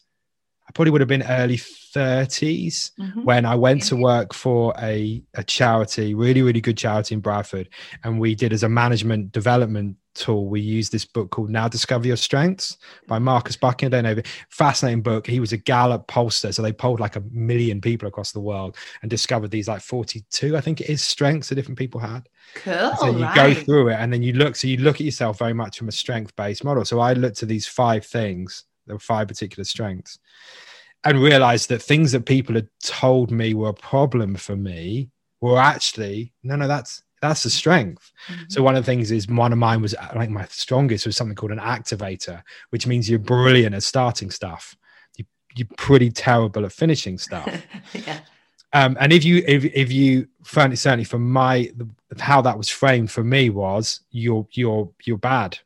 probably 0.73 0.91
would 0.91 1.01
have 1.01 1.07
been 1.07 1.23
early 1.23 1.57
30s 1.57 2.91
Mhm. 2.99 3.23
when 3.23 3.45
I 3.45 3.55
went 3.55 3.83
to 3.83 3.95
work 3.95 4.33
for 4.33 4.73
a, 4.79 5.21
a 5.35 5.43
charity, 5.43 6.13
really, 6.13 6.41
really 6.41 6.61
good 6.61 6.77
charity 6.77 7.15
in 7.15 7.21
Bradford. 7.21 7.69
And 8.03 8.19
we 8.19 8.35
did 8.35 8.53
as 8.53 8.63
a 8.63 8.69
management 8.69 9.31
development 9.31 9.97
tool, 10.15 10.47
we 10.47 10.61
used 10.61 10.91
this 10.91 11.05
book 11.05 11.31
called 11.31 11.49
Now 11.49 11.67
Discover 11.67 12.07
Your 12.07 12.17
Strengths 12.17 12.77
by 13.07 13.19
Marcus 13.19 13.55
Buckingham. 13.55 13.99
I 13.99 14.01
don't 14.01 14.17
know, 14.17 14.23
fascinating 14.49 15.01
book. 15.01 15.25
He 15.27 15.39
was 15.39 15.53
a 15.53 15.57
Gallup 15.57 16.07
pollster. 16.07 16.53
So 16.53 16.61
they 16.61 16.71
polled 16.73 16.99
like 16.99 17.15
a 17.15 17.23
million 17.31 17.81
people 17.81 18.07
across 18.07 18.31
the 18.31 18.39
world 18.39 18.75
and 19.01 19.09
discovered 19.09 19.51
these 19.51 19.67
like 19.67 19.81
42, 19.81 20.55
I 20.55 20.61
think 20.61 20.81
it 20.81 20.89
is, 20.89 21.01
strengths 21.01 21.49
that 21.49 21.55
different 21.55 21.79
people 21.79 21.99
had. 21.99 22.29
Cool. 22.55 22.95
So 22.99 23.11
you 23.11 23.23
right. 23.23 23.35
go 23.35 23.61
through 23.63 23.89
it 23.89 23.95
and 23.95 24.13
then 24.13 24.21
you 24.21 24.33
look, 24.33 24.55
so 24.55 24.67
you 24.67 24.77
look 24.77 24.95
at 24.95 25.01
yourself 25.01 25.39
very 25.39 25.53
much 25.53 25.77
from 25.77 25.87
a 25.87 25.91
strength 25.91 26.35
based 26.35 26.63
model. 26.63 26.85
So 26.85 26.99
I 26.99 27.13
looked 27.13 27.41
at 27.41 27.49
these 27.49 27.67
five 27.67 28.05
things, 28.05 28.65
there 28.85 28.95
were 28.95 28.99
five 28.99 29.27
particular 29.27 29.63
strengths, 29.63 30.19
and 31.03 31.21
realized 31.21 31.69
that 31.69 31.81
things 31.81 32.11
that 32.11 32.25
people 32.25 32.55
had 32.55 32.67
told 32.83 33.31
me 33.31 33.53
were 33.53 33.69
a 33.69 33.73
problem 33.73 34.35
for 34.35 34.55
me 34.55 35.09
were 35.41 35.59
actually, 35.59 36.33
no, 36.43 36.55
no, 36.55 36.67
that's 36.67 37.03
that's 37.21 37.45
a 37.45 37.49
strength. 37.49 38.11
Mhm. 38.27 38.51
So 38.51 38.61
one 38.61 38.75
of 38.75 38.83
the 38.83 38.91
things 38.91 39.09
is 39.09 39.29
one 39.29 39.53
of 39.53 39.57
mine 39.57 39.81
was 39.81 39.95
like 40.13 40.29
my 40.29 40.45
strongest 40.47 41.05
was 41.05 41.15
something 41.15 41.35
called 41.35 41.53
an 41.53 41.59
activator, 41.59 42.43
which 42.69 42.85
means 42.85 43.09
you're 43.09 43.17
brilliant 43.19 43.73
at 43.73 43.83
starting 43.83 44.29
stuff. 44.29 44.75
You, 45.17 45.25
you're 45.55 45.67
pretty 45.77 46.11
terrible 46.11 46.65
at 46.65 46.73
finishing 46.73 47.17
stuff 47.17 47.47
yeah. 47.93 48.19
um, 48.73 48.97
and 48.99 49.13
if 49.13 49.23
you 49.23 49.43
if, 49.47 49.63
if 49.65 49.91
you 49.91 50.27
certainly 50.43 50.75
certainly 50.75 51.05
for 51.05 51.19
my 51.19 51.71
how 52.19 52.41
that 52.41 52.57
was 52.57 52.69
framed 52.69 53.11
for 53.11 53.23
me 53.23 53.49
was 53.49 54.01
you're 54.11 54.47
you're 54.51 54.89
you're 55.05 55.17
bad 55.17 55.59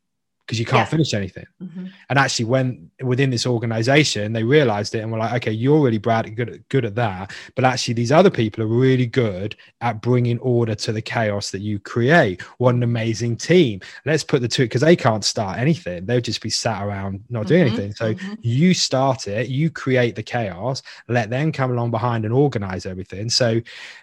because 0.48 0.60
you 0.60 0.66
can't 0.66 0.80
Yeah. 0.80 0.86
finish 0.96 1.14
anything. 1.14 1.46
Mhm. 1.62 1.92
and 2.10 2.18
actually 2.18 2.46
when 2.46 2.90
within 3.04 3.30
this 3.30 3.46
organization 3.46 4.32
they 4.32 4.44
realized 4.44 4.96
it 4.96 5.00
and 5.00 5.12
were 5.12 5.18
like 5.18 5.34
okay 5.34 5.52
you're 5.52 5.82
really 5.84 5.98
bad 5.98 6.34
good 6.38 6.50
at, 6.50 6.70
good 6.70 6.86
at 6.86 6.96
that 6.96 7.32
but 7.56 7.66
actually 7.66 7.94
these 7.94 8.12
other 8.14 8.30
people 8.30 8.64
are 8.64 8.68
really 8.68 9.06
good 9.06 9.56
at 9.82 10.02
bringing 10.02 10.40
order 10.40 10.74
to 10.76 10.92
the 10.94 11.02
chaos 11.02 11.52
that 11.52 11.60
you 11.62 11.78
create. 11.80 12.42
What 12.60 12.76
an 12.76 12.84
amazing 12.84 13.36
team. 13.36 13.82
Let's 14.06 14.24
put 14.24 14.42
the 14.42 14.48
two 14.48 14.64
because 14.64 14.82
they 14.82 14.96
can't 14.96 15.24
start 15.26 15.60
anything. 15.60 16.06
They'll 16.06 16.22
just 16.22 16.42
be 16.42 16.50
sat 16.50 16.82
around 16.86 17.24
not 17.30 17.46
doing 17.48 17.66
Mhm, 17.66 17.68
anything. 17.68 17.94
So 17.94 18.14
mhm. 18.14 18.38
you 18.42 18.74
start 18.74 19.28
it 19.28 19.50
you 19.50 19.70
create 19.70 20.16
the 20.16 20.24
chaos 20.24 20.82
let 21.10 21.30
them 21.30 21.52
come 21.52 21.72
along 21.72 21.92
behind 21.92 22.24
and 22.26 22.34
organize 22.34 22.86
everything. 22.86 23.30
So 23.30 23.60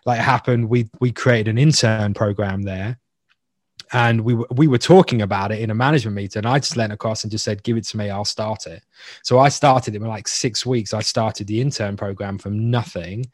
like 0.06 0.18
it 0.20 0.24
happened 0.24 0.68
we 0.68 0.88
we 1.00 1.10
created 1.12 1.48
an 1.48 1.58
intern 1.58 2.12
program 2.14 2.62
there 2.62 2.98
and 3.92 4.20
we 4.22 4.34
were 4.34 4.46
we 4.52 4.66
were 4.66 4.78
talking 4.78 5.22
about 5.22 5.52
it 5.52 5.60
in 5.60 5.70
a 5.70 5.74
management 5.74 6.16
meeting 6.16 6.40
And 6.40 6.46
i 6.46 6.58
just 6.58 6.76
leant 6.76 6.92
across 6.92 7.24
and 7.24 7.30
just 7.30 7.44
said 7.44 7.62
give 7.62 7.76
it 7.76 7.84
to 7.84 7.96
me 7.96 8.10
i'll 8.10 8.24
start 8.24 8.66
it. 8.66 8.82
So 9.22 9.38
i 9.38 9.48
started 9.48 9.94
it 9.94 10.02
in 10.02 10.08
like 10.08 10.28
six 10.28 10.64
weeks. 10.64 10.94
I 10.94 11.00
started 11.00 11.46
the 11.46 11.60
intern 11.60 11.96
program 11.96 12.38
from 12.38 12.70
nothing 12.70 13.26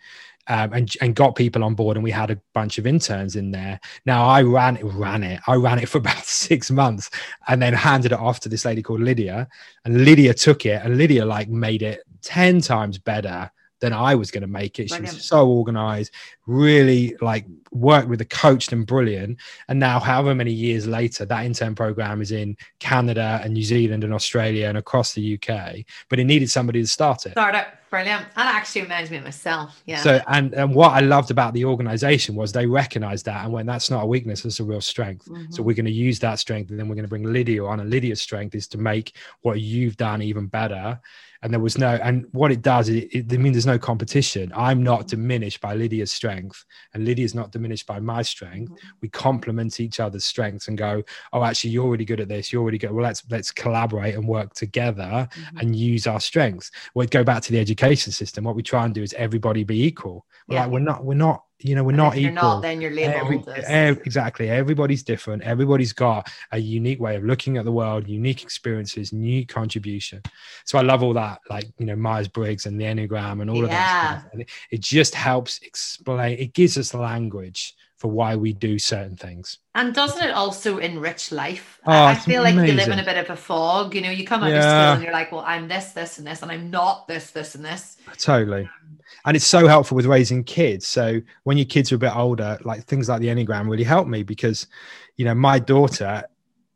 um, 0.49 0.73
and, 0.73 0.93
and 1.01 1.15
got 1.15 1.37
people 1.37 1.63
on 1.63 1.75
board 1.75 1.97
and 1.97 2.05
we 2.05 2.11
had 2.11 2.31
a 2.31 2.41
bunch 2.55 2.79
of 2.79 2.87
interns 2.87 3.37
in 3.37 3.51
there. 3.51 3.79
Now 4.07 4.27
i 4.27 4.43
ran 4.43 4.77
it 4.77 4.85
ran 4.85 5.23
it. 5.23 5.41
I 5.47 5.55
ran 5.55 5.79
it 5.79 5.89
for 5.89 5.99
about 6.05 6.25
six 6.25 6.71
months 6.71 7.11
and 7.49 7.63
then 7.63 7.73
handed 7.73 8.13
it 8.13 8.19
off 8.19 8.41
to 8.41 8.49
this 8.49 8.65
lady 8.65 8.83
called 8.83 9.01
lydia 9.01 9.49
and 9.85 10.05
lydia 10.05 10.35
took 10.35 10.67
it 10.67 10.83
and 10.85 10.97
lydia 10.97 11.25
like 11.25 11.49
made 11.49 11.83
it 11.83 12.03
10 12.23 12.61
times 12.61 12.99
better 12.99 13.51
than 13.81 13.93
i 13.93 14.15
was 14.15 14.31
going 14.31 14.41
to 14.43 14.47
make 14.47 14.79
it 14.79 14.85
she 14.85 14.97
Brilliant. 14.97 15.15
was 15.17 15.25
so 15.25 15.49
organized 15.49 16.13
really 16.47 17.17
like 17.21 17.45
worked 17.73 18.09
with 18.09 18.21
a 18.21 18.25
coach 18.25 18.73
and 18.73 18.87
brilliant 18.87 19.39
and 19.69 19.79
now 19.79 20.01
however 20.01 20.35
many 20.35 20.53
years 20.53 20.87
later 20.87 21.25
that 21.25 21.45
intern 21.45 21.75
program 21.75 22.21
is 22.21 22.33
in 22.33 22.57
canada 22.81 23.41
and 23.43 23.55
new 23.55 23.63
zealand 23.63 24.03
and 24.05 24.13
australia 24.13 24.67
and 24.69 24.77
across 24.79 25.13
the 25.15 25.35
uk 25.35 25.75
but 26.09 26.19
it 26.19 26.25
needed 26.25 26.51
somebody 26.51 26.81
to 26.81 26.89
start 26.89 27.27
it 27.27 27.33
Start 27.33 27.55
it. 27.55 27.67
Brilliant. 27.91 28.25
That 28.37 28.55
actually 28.55 28.83
reminds 28.83 29.11
me 29.11 29.17
of 29.17 29.25
myself. 29.25 29.83
Yeah. 29.85 30.01
so 30.01 30.21
and 30.29 30.55
and 30.55 30.73
what 30.77 30.91
i 30.93 31.01
loved 31.01 31.33
about 31.33 31.55
the 31.55 31.65
organization 31.65 32.37
was 32.37 32.53
they 32.53 32.65
recognized 32.67 33.25
that 33.27 33.43
and 33.45 33.53
when 33.53 33.67
that's 33.67 33.91
not 33.91 34.05
a 34.05 34.07
weakness 34.07 34.45
it's 34.45 34.61
a 34.61 34.65
real 34.65 34.81
strength 34.81 35.25
so 35.25 35.33
Mhm. 35.33 35.65
we're 35.65 35.75
going 35.75 35.87
to 35.87 35.91
use 35.93 36.21
that 36.21 36.39
strength 36.39 36.71
and 36.71 36.79
then 36.79 36.89
we're 36.89 36.95
going 36.95 37.05
to 37.05 37.09
bring 37.09 37.25
lydia 37.25 37.65
on 37.65 37.81
and 37.81 37.91
lydia's 37.91 38.21
strength 38.23 38.55
is 38.55 38.69
to 38.69 38.79
make 38.79 39.17
what 39.43 39.61
you've 39.61 39.97
done 39.97 40.23
even 40.23 40.47
better 40.47 41.01
and 41.43 41.53
there 41.53 41.61
was 41.61 41.79
no 41.79 41.91
and 42.03 42.27
what 42.33 42.53
it 42.53 42.63
does 42.63 42.89
it, 42.89 43.05
it, 43.13 43.33
it 43.33 43.39
means 43.39 43.55
there's 43.55 43.67
no 43.67 43.79
competition. 43.79 44.53
I'm 44.55 44.83
not 44.83 45.09
diminished 45.09 45.61
by 45.61 45.75
lydia's 45.75 46.13
strength 46.13 46.65
and 46.95 47.05
lydia's 47.05 47.35
not 47.35 47.51
diminished 47.51 47.87
by 47.87 47.99
my 48.01 48.23
strength. 48.23 48.73
Mhm. 48.73 48.77
we 49.01 49.09
complement 49.09 49.81
each 49.81 50.01
other's 50.01 50.25
strengths 50.25 50.69
and 50.69 50.77
go 50.77 51.03
oh 51.33 51.43
actually 51.45 51.71
you're 51.71 51.89
really 51.91 52.05
good 52.05 52.21
at 52.21 52.29
this. 52.29 52.53
You're 52.53 52.65
really 52.65 52.79
good. 52.79 52.91
Well 52.93 53.05
let's 53.05 53.23
let's 53.31 53.51
collaborate 53.51 54.15
and 54.15 54.27
work 54.29 54.55
together 54.55 55.29
Mhm. 55.33 55.61
and 55.61 55.77
use 55.77 56.07
our 56.07 56.21
strengths. 56.21 56.71
We'd 56.95 57.11
go 57.11 57.25
back 57.25 57.43
to 57.45 57.53
the 57.53 57.59
education 57.61 58.13
system. 58.13 58.45
What 58.45 58.57
we 58.57 58.63
try 58.63 58.85
and 58.85 58.95
do 58.95 59.03
is 59.03 59.15
everybody 59.15 59.65
be 59.65 59.83
equal. 59.85 60.27
We're 60.49 60.55
Yeah. 60.57 60.63
like 60.65 60.73
we're 60.73 60.81
not 60.81 61.05
we're 61.05 61.15
not 61.15 61.45
you 61.63 61.75
know 61.75 61.83
we're 61.85 61.91
And 61.91 61.97
not 61.99 62.17
if 62.17 62.23
you're 62.23 62.33
equal. 62.33 62.49
not, 62.49 62.63
then 62.63 62.81
you're 62.81 62.91
labeled 62.91 63.15
Every- 63.47 63.55
as 63.57 63.65
ev- 63.67 64.01
exactly. 64.05 64.49
Everybody's 64.51 65.03
different. 65.03 65.43
Everybody's 65.43 65.93
got 65.93 66.29
a 66.53 66.59
unique 66.59 67.01
way 67.01 67.17
of 67.17 67.25
looking 67.25 67.57
at 67.59 67.65
the 67.65 67.73
world 67.73 68.09
unique 68.09 68.43
experiences 68.43 69.13
unique 69.13 69.49
contribution. 69.49 70.23
So 70.65 70.79
i 70.79 70.83
love 70.83 71.03
all 71.03 71.15
that 71.15 71.41
like 71.51 71.67
you 71.79 71.87
know 71.87 71.97
myers-briggs 71.97 72.67
and 72.67 72.81
the 72.81 72.85
enneagram 72.85 73.41
and 73.43 73.51
all 73.51 73.65
of 73.65 73.71
that 73.71 73.75
Yeah. 73.75 74.19
stuff. 74.21 74.31
And 74.33 74.43
it, 74.43 74.51
it 74.71 74.81
just 74.81 75.15
helps 75.15 75.61
explain 75.63 76.39
it 76.39 76.53
gives 76.55 76.77
us 76.79 76.95
language 76.95 77.75
for 78.01 78.11
why 78.11 78.35
we 78.35 78.53
do 78.55 78.79
certain 78.79 79.15
things 79.15 79.59
And 79.75 79.95
doesn't 79.95 80.23
it 80.27 80.33
also 80.33 80.79
enrich 80.79 81.31
life? 81.31 81.79
Oh, 81.87 81.93
I, 81.93 82.15
feel 82.15 82.43
like 82.43 82.55
you 82.55 82.73
live 82.73 82.89
in 82.89 82.99
a 82.99 83.05
bit 83.05 83.19
of 83.19 83.29
a 83.29 83.37
fog. 83.37 83.95
You 83.95 84.01
know, 84.01 84.11
you 84.11 84.27
come 84.27 84.43
out 84.43 84.51
of 84.51 84.63
school 84.63 84.73
and 84.73 85.03
you're 85.03 85.13
like, 85.13 85.31
well, 85.31 85.45
I'm 85.47 85.69
this, 85.69 85.93
this, 85.93 86.19
and 86.19 86.27
this, 86.27 86.43
and 86.43 86.51
I'm 86.51 86.71
not 86.71 87.07
this, 87.07 87.31
this, 87.31 87.55
and 87.55 87.65
this. 87.65 87.99
totally 88.19 88.63
um, 88.63 88.99
and 89.27 89.37
it's 89.37 89.47
so 89.47 89.67
helpful 89.67 89.97
with 89.97 90.07
raising 90.07 90.43
kids 90.43 90.87
so 90.87 91.21
when 91.45 91.59
your 91.59 91.67
kids 91.67 91.93
are 91.93 91.97
a 91.97 91.99
bit 91.99 92.15
older 92.17 92.59
like 92.65 92.85
things 92.85 93.09
like 93.09 93.21
the 93.21 93.29
enneagram 93.29 93.69
really 93.69 93.85
help 93.85 94.07
me 94.07 94.23
because 94.23 94.67
you 95.17 95.25
know 95.25 95.35
my 95.35 95.59
daughter 95.59 96.23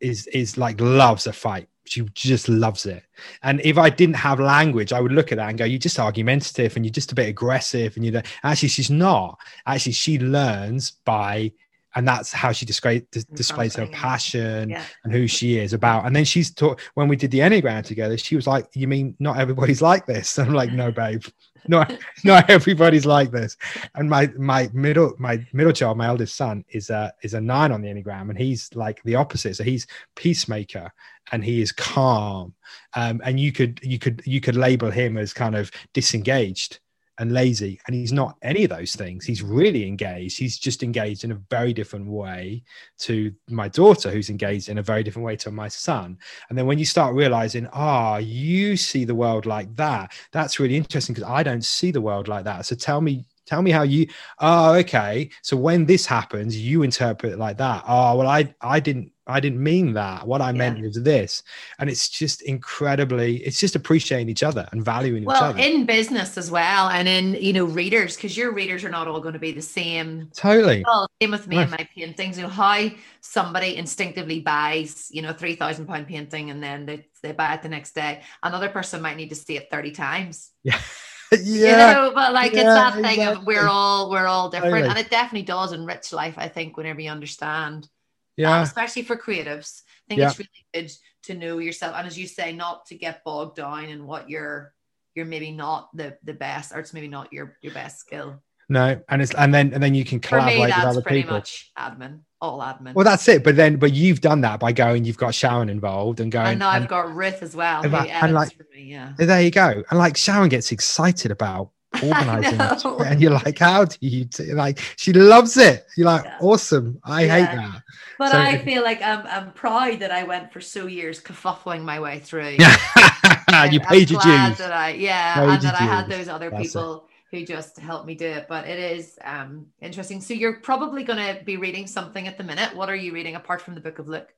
is 0.00 0.26
is 0.28 0.58
like 0.58 0.80
loves 0.80 1.26
a 1.26 1.32
fight 1.32 1.68
she 1.86 2.02
just 2.14 2.48
loves 2.48 2.86
it 2.86 3.02
and 3.42 3.60
if 3.62 3.76
i 3.78 3.90
didn't 3.90 4.16
have 4.16 4.40
language 4.40 4.92
i 4.92 5.00
would 5.00 5.12
look 5.12 5.32
at 5.32 5.36
that 5.36 5.48
and 5.50 5.58
go 5.58 5.64
you're 5.64 5.78
just 5.78 5.98
argumentative 5.98 6.76
and 6.76 6.84
you're 6.84 6.92
just 6.92 7.12
a 7.12 7.14
bit 7.14 7.28
aggressive 7.28 7.94
and 7.96 8.04
you 8.04 8.10
know 8.10 8.22
actually 8.42 8.68
she's 8.68 8.90
not 8.90 9.38
actually 9.66 9.92
she 9.92 10.18
learns 10.18 10.92
by 11.04 11.52
and 11.96 12.08
that's 12.08 12.32
how 12.32 12.52
she 12.52 12.66
displays 12.66 13.02
mm, 13.02 13.34
displays 13.34 13.76
her 13.76 13.86
passion 13.88 14.70
Yeah. 14.70 14.84
and 15.04 15.12
who 15.12 15.28
she 15.28 15.58
is 15.58 15.72
about. 15.72 16.06
And 16.06 16.14
then 16.16 16.24
she's 16.24 16.52
taught 16.52 16.80
when 16.94 17.06
we 17.08 17.16
did 17.16 17.30
the 17.30 17.38
Enneagram 17.38 17.84
together, 17.84 18.18
she 18.18 18.34
was 18.36 18.46
like, 18.46 18.66
You 18.74 18.88
mean 18.88 19.14
not 19.20 19.38
everybody's 19.38 19.80
like 19.80 20.04
this? 20.06 20.36
And 20.38 20.48
I'm 20.48 20.54
like, 20.54 20.72
No, 20.72 20.90
babe, 20.90 21.22
not 21.68 21.96
not 22.24 22.48
everybody's 22.50 23.06
like 23.06 23.30
this. 23.30 23.56
And 23.94 24.08
my 24.08 24.30
my 24.36 24.70
middle 24.72 25.14
my 25.18 25.44
middle 25.52 25.72
child, 25.72 25.98
my 25.98 26.06
eldest 26.06 26.36
son, 26.36 26.64
is 26.68 26.90
a 26.90 27.12
is 27.22 27.34
a 27.34 27.40
nine 27.40 27.72
on 27.72 27.82
the 27.82 27.88
Enneagram, 27.88 28.30
and 28.30 28.38
he's 28.38 28.70
like 28.74 29.02
the 29.04 29.14
opposite. 29.14 29.56
So 29.56 29.64
he's 29.64 29.86
peacemaker 30.16 30.92
and 31.32 31.44
he 31.44 31.62
is 31.62 31.72
calm. 31.72 32.54
Um, 32.94 33.20
and 33.24 33.38
you 33.40 33.52
could 33.52 33.80
you 33.82 33.98
could 33.98 34.22
you 34.24 34.40
could 34.40 34.56
label 34.56 34.90
him 34.90 35.16
as 35.16 35.32
kind 35.32 35.54
of 35.54 35.70
disengaged. 35.92 36.80
And 37.18 37.32
lazy 37.32 37.80
and 37.86 37.94
he's 37.94 38.12
not 38.12 38.36
any 38.42 38.64
of 38.64 38.70
those 38.70 38.94
things. 38.94 39.24
He's 39.24 39.42
really 39.42 39.86
engaged. 39.86 40.38
He's 40.38 40.58
just 40.58 40.82
engaged 40.82 41.24
in 41.24 41.32
a 41.32 41.40
very 41.50 41.72
different 41.72 42.06
way 42.06 42.62
to 43.00 43.32
my 43.48 43.68
daughter 43.68 44.10
who's 44.10 44.30
engaged 44.30 44.68
in 44.68 44.78
a 44.78 44.82
very 44.82 45.02
different 45.02 45.26
way 45.26 45.36
to 45.36 45.50
my 45.50 45.68
son. 45.68 46.18
And 46.48 46.58
then 46.58 46.66
when 46.66 46.78
you 46.78 46.84
start 46.84 47.14
realizing 47.14 47.68
ah 47.72 48.14
oh, 48.14 48.16
you 48.18 48.76
see 48.76 49.04
the 49.04 49.14
world 49.14 49.46
like 49.46 49.74
that 49.76 50.12
that's 50.32 50.58
really 50.58 50.76
interesting 50.76 51.14
because 51.14 51.28
i 51.28 51.42
don't 51.42 51.64
see 51.64 51.90
the 51.90 52.00
world 52.00 52.28
like 52.28 52.44
that. 52.44 52.66
So 52.66 52.74
tell 52.74 53.00
me 53.00 53.24
tell 53.46 53.62
me 53.62 53.70
how 53.70 53.82
you 53.82 54.06
oh 54.40 54.74
okay. 54.74 55.30
So 55.42 55.56
when 55.56 55.86
this 55.86 56.06
happens 56.06 56.56
you 56.56 56.82
interpret 56.82 57.32
it 57.32 57.38
like 57.38 57.58
that. 57.58 57.84
Oh 57.86 58.16
well 58.16 58.28
i 58.28 58.54
i 58.60 58.80
didn't 58.80 59.12
i 59.26 59.40
didn't 59.40 59.62
mean 59.62 59.94
that. 59.94 60.26
What 60.26 60.40
i 60.40 60.52
meant 60.52 60.80
was 60.80 61.02
this. 61.02 61.42
And 61.78 61.88
it's 61.90 62.08
just 62.08 62.42
incredibly 62.42 63.36
it's 63.38 63.58
just 63.58 63.76
appreciating 63.76 64.28
each 64.28 64.42
other 64.42 64.68
and 64.72 64.84
valuing 64.84 65.24
well, 65.24 65.36
each 65.36 65.42
other. 65.42 65.58
in 65.58 65.86
business 65.86 66.36
as 66.36 66.50
well 66.50 66.88
and 66.88 67.08
in 67.08 67.34
you 67.34 67.52
know 67.52 67.64
readers 67.64 68.16
because 68.16 68.36
your 68.36 68.52
readers 68.52 68.84
are 68.84 68.90
not 68.90 69.08
all 69.08 69.20
going 69.20 69.34
to 69.34 69.40
be 69.40 69.52
the 69.52 69.62
same. 69.62 70.30
Totally. 70.34 70.84
Well, 70.86 71.08
same 71.20 71.30
with 71.30 71.46
me 71.46 71.58
and 71.58 71.70
my 71.70 71.88
paintings 71.94 72.36
you 72.36 72.44
know 72.44 72.50
how 72.50 72.88
somebody 73.20 73.76
instinctively 73.76 74.40
buys 74.40 75.08
you 75.10 75.22
know 75.22 75.32
3000 75.32 75.86
pound 75.86 76.06
painting 76.06 76.50
and 76.50 76.62
then 76.62 76.86
they, 76.86 77.06
they 77.22 77.32
buy 77.32 77.54
it 77.54 77.62
the 77.62 77.68
next 77.68 77.94
day 77.94 78.22
another 78.42 78.68
person 78.68 79.00
might 79.00 79.16
need 79.16 79.30
to 79.30 79.34
see 79.34 79.56
it 79.56 79.68
30 79.70 79.90
times. 79.92 80.50
Yeah 80.62 80.80
yeah. 81.42 81.88
You 81.88 81.94
know, 81.94 82.12
but 82.14 82.32
like 82.32 82.52
yeah, 82.52 82.60
it's 82.60 82.68
that 82.68 82.94
thing 82.94 83.04
exactly. 83.04 83.40
of 83.40 83.46
we're 83.46 83.68
all 83.68 84.10
we're 84.10 84.26
all 84.26 84.50
different, 84.50 84.74
totally. 84.74 84.90
and 84.90 84.98
it 84.98 85.10
definitely 85.10 85.46
does 85.46 85.72
enrich 85.72 86.12
life. 86.12 86.34
I 86.36 86.48
think 86.48 86.76
whenever 86.76 87.00
you 87.00 87.10
understand, 87.10 87.88
yeah, 88.36 88.56
um, 88.56 88.62
especially 88.62 89.02
for 89.02 89.16
creatives, 89.16 89.82
I 89.82 90.08
think 90.08 90.20
yeah. 90.20 90.28
it's 90.28 90.38
really 90.38 90.50
good 90.72 90.92
to 91.24 91.34
know 91.34 91.58
yourself, 91.58 91.94
and 91.96 92.06
as 92.06 92.18
you 92.18 92.26
say, 92.26 92.52
not 92.52 92.86
to 92.86 92.94
get 92.94 93.24
bogged 93.24 93.56
down 93.56 93.84
in 93.84 94.06
what 94.06 94.28
you're 94.28 94.74
you're 95.14 95.26
maybe 95.26 95.50
not 95.50 95.88
the 95.96 96.16
the 96.22 96.34
best, 96.34 96.72
or 96.72 96.80
it's 96.80 96.92
maybe 96.92 97.08
not 97.08 97.32
your 97.32 97.56
your 97.62 97.72
best 97.72 98.00
skill. 98.00 98.42
No, 98.68 99.00
and 99.08 99.20
it's 99.20 99.34
and 99.34 99.52
then 99.52 99.72
and 99.74 99.82
then 99.82 99.94
you 99.94 100.04
can 100.04 100.20
collaborate 100.20 100.56
me, 100.56 100.66
with 100.66 100.72
other 100.72 101.02
pretty 101.02 101.22
people. 101.22 101.36
Much 101.36 101.70
admin, 101.78 102.20
all 102.40 102.60
admin. 102.60 102.94
Well, 102.94 103.04
that's 103.04 103.28
it. 103.28 103.44
But 103.44 103.56
then, 103.56 103.76
but 103.76 103.92
you've 103.92 104.20
done 104.20 104.40
that 104.42 104.60
by 104.60 104.72
going. 104.72 105.04
You've 105.04 105.18
got 105.18 105.34
Sharon 105.34 105.68
involved 105.68 106.20
and 106.20 106.32
going. 106.32 106.46
And 106.46 106.58
now 106.58 106.70
I've 106.70 106.88
got 106.88 107.14
Ruth 107.14 107.42
as 107.42 107.54
well. 107.54 107.82
And, 107.82 107.94
and 107.94 108.32
like, 108.32 108.58
me, 108.74 108.84
yeah. 108.84 109.12
There 109.18 109.42
you 109.42 109.50
go. 109.50 109.82
And 109.90 109.98
like 109.98 110.16
Sharon 110.16 110.48
gets 110.48 110.72
excited 110.72 111.30
about 111.30 111.70
organizing 112.02 112.60
and 113.06 113.20
you're 113.20 113.30
like 113.30 113.56
how 113.56 113.84
do 113.84 113.96
you 114.00 114.24
t-? 114.24 114.52
like 114.52 114.80
she 114.96 115.12
loves 115.12 115.56
it 115.56 115.86
you're 115.96 116.06
like 116.06 116.24
yeah. 116.24 116.38
awesome 116.40 116.98
i 117.04 117.24
yeah. 117.24 117.38
hate 117.38 117.56
that 117.56 117.82
but 118.18 118.32
so, 118.32 118.38
i 118.38 118.58
feel 118.58 118.82
like 118.82 119.00
I'm, 119.00 119.24
I'm 119.28 119.52
proud 119.52 120.00
that 120.00 120.10
i 120.10 120.24
went 120.24 120.52
for 120.52 120.60
so 120.60 120.86
years 120.86 121.20
kerfuffling 121.22 121.82
my 121.82 122.00
way 122.00 122.18
through 122.18 122.56
Yeah, 122.58 123.64
you 123.70 123.78
paid 123.78 124.10
your 124.10 124.20
dues 124.20 124.58
that 124.58 124.72
I, 124.72 124.90
yeah 124.90 125.34
paid 125.34 125.50
and 125.50 125.62
that 125.62 125.80
i 125.80 125.84
had 125.84 126.08
those 126.08 126.28
other 126.28 126.50
That's 126.50 126.64
people 126.64 126.96
it. 126.96 127.13
Who 127.34 127.44
just 127.44 127.78
helped 127.78 128.06
me 128.06 128.14
do 128.14 128.26
it 128.26 128.46
but 128.48 128.66
it 128.66 128.78
is 128.78 129.18
um 129.24 129.66
interesting 129.80 130.20
so 130.20 130.34
you're 130.34 130.60
probably 130.60 131.04
going 131.04 131.18
to 131.18 131.42
be 131.44 131.56
reading 131.56 131.86
something 131.86 132.26
at 132.26 132.38
the 132.38 132.44
minute 132.44 132.74
what 132.76 132.88
are 132.88 132.96
you 132.96 133.12
reading 133.12 133.34
apart 133.34 133.60
from 133.60 133.74
the 133.74 133.80
book 133.80 133.98
of 133.98 134.08
luke 134.08 134.32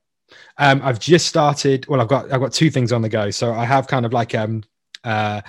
um 0.58 0.80
i've 0.82 0.98
just 0.98 1.26
started 1.26 1.86
well 1.88 2.00
i've 2.00 2.08
got 2.08 2.32
i've 2.32 2.40
got 2.40 2.52
two 2.52 2.70
things 2.70 2.92
on 2.92 3.02
the 3.02 3.08
go 3.08 3.30
so 3.30 3.52
i 3.52 3.64
have 3.64 3.86
kind 3.86 4.04
of 4.04 4.12
like 4.12 4.34
um 4.34 4.62
uh 5.04 5.40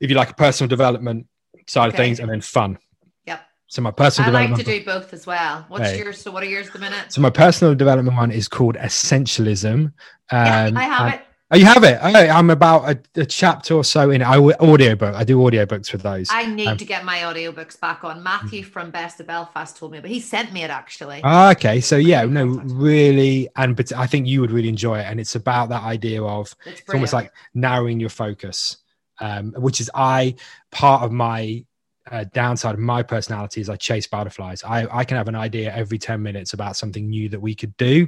if 0.00 0.10
you 0.10 0.16
like 0.16 0.30
a 0.30 0.34
personal 0.34 0.68
development 0.68 1.26
side 1.66 1.88
okay. 1.88 1.96
of 1.96 1.96
things 1.96 2.20
and 2.20 2.30
then 2.30 2.40
fun. 2.40 2.78
Yep. 3.26 3.40
So 3.66 3.82
my 3.82 3.90
personal 3.90 4.34
I 4.36 4.46
like 4.46 4.56
to 4.56 4.62
do 4.62 4.84
both 4.84 5.12
as 5.12 5.26
well. 5.26 5.64
What's 5.68 5.90
hey. 5.90 5.98
yours? 5.98 6.20
So 6.20 6.30
what 6.30 6.42
are 6.42 6.46
yours 6.46 6.70
the 6.70 6.78
minute? 6.78 7.12
So 7.12 7.20
my 7.20 7.30
personal 7.30 7.74
development 7.74 8.16
one 8.16 8.30
is 8.30 8.48
called 8.48 8.76
Essentialism. 8.76 9.72
Um, 9.74 9.92
yeah, 10.30 10.70
I 10.74 10.82
have 10.84 11.14
it. 11.14 11.25
Oh, 11.50 11.56
you 11.56 11.64
have 11.64 11.84
it. 11.84 11.98
Oh, 12.02 12.08
I'm 12.08 12.50
about 12.50 12.90
a, 12.90 13.20
a, 13.20 13.24
chapter 13.24 13.74
or 13.74 13.84
so 13.84 14.10
in 14.10 14.20
I 14.20 14.36
audiobook. 14.36 15.14
I 15.14 15.22
do 15.22 15.38
audiobooks 15.38 15.88
for 15.88 15.96
those. 15.96 16.28
I 16.28 16.44
need 16.46 16.66
um, 16.66 16.76
to 16.76 16.84
get 16.84 17.04
my 17.04 17.18
audiobooks 17.18 17.78
back 17.78 18.02
on. 18.02 18.20
Matthew 18.20 18.62
mm. 18.62 18.66
from 18.66 18.90
Best 18.90 19.20
of 19.20 19.28
Belfast 19.28 19.76
told 19.76 19.92
me, 19.92 20.00
but 20.00 20.10
he 20.10 20.18
sent 20.18 20.52
me 20.52 20.64
it 20.64 20.70
actually. 20.70 21.20
Ah, 21.22 21.52
okay, 21.52 21.80
so 21.80 21.96
yeah, 21.96 22.24
no, 22.24 22.46
really, 22.46 23.48
and 23.54 23.76
but 23.76 23.92
I 23.92 24.08
think 24.08 24.26
you 24.26 24.40
would 24.40 24.50
really 24.50 24.68
enjoy 24.68 24.98
it. 24.98 25.04
And 25.04 25.20
it's 25.20 25.36
about 25.36 25.68
that 25.68 25.84
idea 25.84 26.20
of 26.20 26.52
it's, 26.66 26.80
it's 26.80 26.92
almost 26.92 27.12
like 27.12 27.32
narrowing 27.54 28.00
your 28.00 28.10
focus 28.10 28.78
um, 29.20 29.52
which 29.56 29.80
is 29.80 29.90
I 29.94 30.34
part 30.70 31.02
of 31.02 31.12
my 31.12 31.64
uh, 32.10 32.24
downside 32.32 32.74
of 32.74 32.80
my 32.80 33.02
personality 33.02 33.60
is 33.60 33.68
I 33.68 33.76
chase 33.76 34.06
butterflies. 34.06 34.62
I, 34.62 34.86
I 34.90 35.04
can 35.04 35.16
have 35.16 35.28
an 35.28 35.34
idea 35.34 35.74
every 35.74 35.98
10 35.98 36.22
minutes 36.22 36.52
about 36.52 36.76
something 36.76 37.08
new 37.08 37.28
that 37.28 37.40
we 37.40 37.54
could 37.54 37.76
do, 37.76 38.06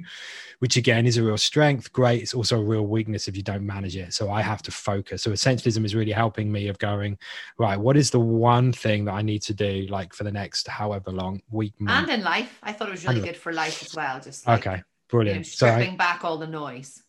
which 0.61 0.76
again 0.76 1.07
is 1.07 1.16
a 1.16 1.22
real 1.22 1.38
strength. 1.38 1.92
Great. 1.92 2.22
It's 2.22 2.34
also 2.34 2.59
a 2.61 2.64
real 2.64 2.86
weakness 2.86 3.28
if 3.28 3.36
you 3.36 3.42
don't 3.42 3.66
manage 3.66 3.96
it. 3.96 4.14
So 4.14 4.30
I 4.30 4.42
have 4.42 4.62
to 4.62 4.70
focus. 4.70 5.22
So 5.22 5.30
essentialism 5.30 5.84
is 5.84 5.94
really 5.94 6.12
helping 6.12 6.51
me 6.51 6.68
of 6.68 6.78
going, 6.78 7.18
right, 7.59 7.78
what 7.78 7.96
is 7.96 8.11
the 8.11 8.20
one 8.20 8.72
thing 8.72 9.05
that 9.07 9.14
I 9.14 9.22
need 9.22 9.42
to 9.42 9.55
do 9.55 9.86
like 9.88 10.14
for 10.14 10.24
the 10.24 10.32
next 10.32 10.68
however 10.68 11.11
long 11.11 11.40
week, 11.51 11.74
month? 11.80 12.09
And 12.09 12.20
in 12.20 12.24
life. 12.24 12.59
I 12.62 12.72
thought 12.72 12.88
it 12.88 12.92
was 12.92 13.07
really 13.07 13.20
good 13.20 13.36
for 13.36 13.53
life 13.53 13.82
as 13.82 13.94
well. 13.94 14.20
Just 14.20 14.46
like, 14.46 14.66
okay, 14.66 14.82
brilliant. 15.09 15.36
You 15.36 15.40
know, 15.40 15.42
stripping 15.44 15.90
so 15.90 15.94
I, 15.94 15.96
back 15.96 16.24
all 16.24 16.38
the 16.38 16.46
noise 16.46 17.03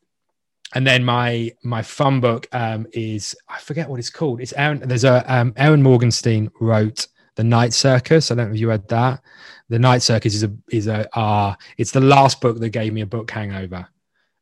and 0.75 0.85
then 0.85 1.03
my 1.03 1.51
my 1.63 1.81
fun 1.81 2.19
book 2.19 2.47
um, 2.51 2.85
is 2.93 3.35
I 3.47 3.59
forget 3.59 3.89
what 3.89 3.99
it's 3.99 4.09
called. 4.09 4.41
It's 4.41 4.53
Erin. 4.53 4.79
There's 4.85 5.03
a 5.03 5.23
um, 5.33 5.53
Erin 5.57 5.81
Morgenstern 5.81 6.51
wrote 6.59 7.07
the 7.35 7.43
Night 7.43 7.73
Circus. 7.73 8.29
I 8.29 8.35
don't 8.35 8.49
know 8.49 8.53
if 8.53 8.59
you 8.59 8.69
read 8.69 8.87
that. 8.89 9.21
The 9.69 9.79
Night 9.79 10.01
Circus 10.01 10.35
is 10.35 10.43
a 10.43 10.51
is 10.71 10.87
a 10.87 11.17
uh, 11.17 11.55
it's 11.77 11.91
the 11.91 12.01
last 12.01 12.39
book 12.41 12.59
that 12.59 12.69
gave 12.69 12.93
me 12.93 13.01
a 13.01 13.07
book 13.07 13.29
hangover. 13.31 13.87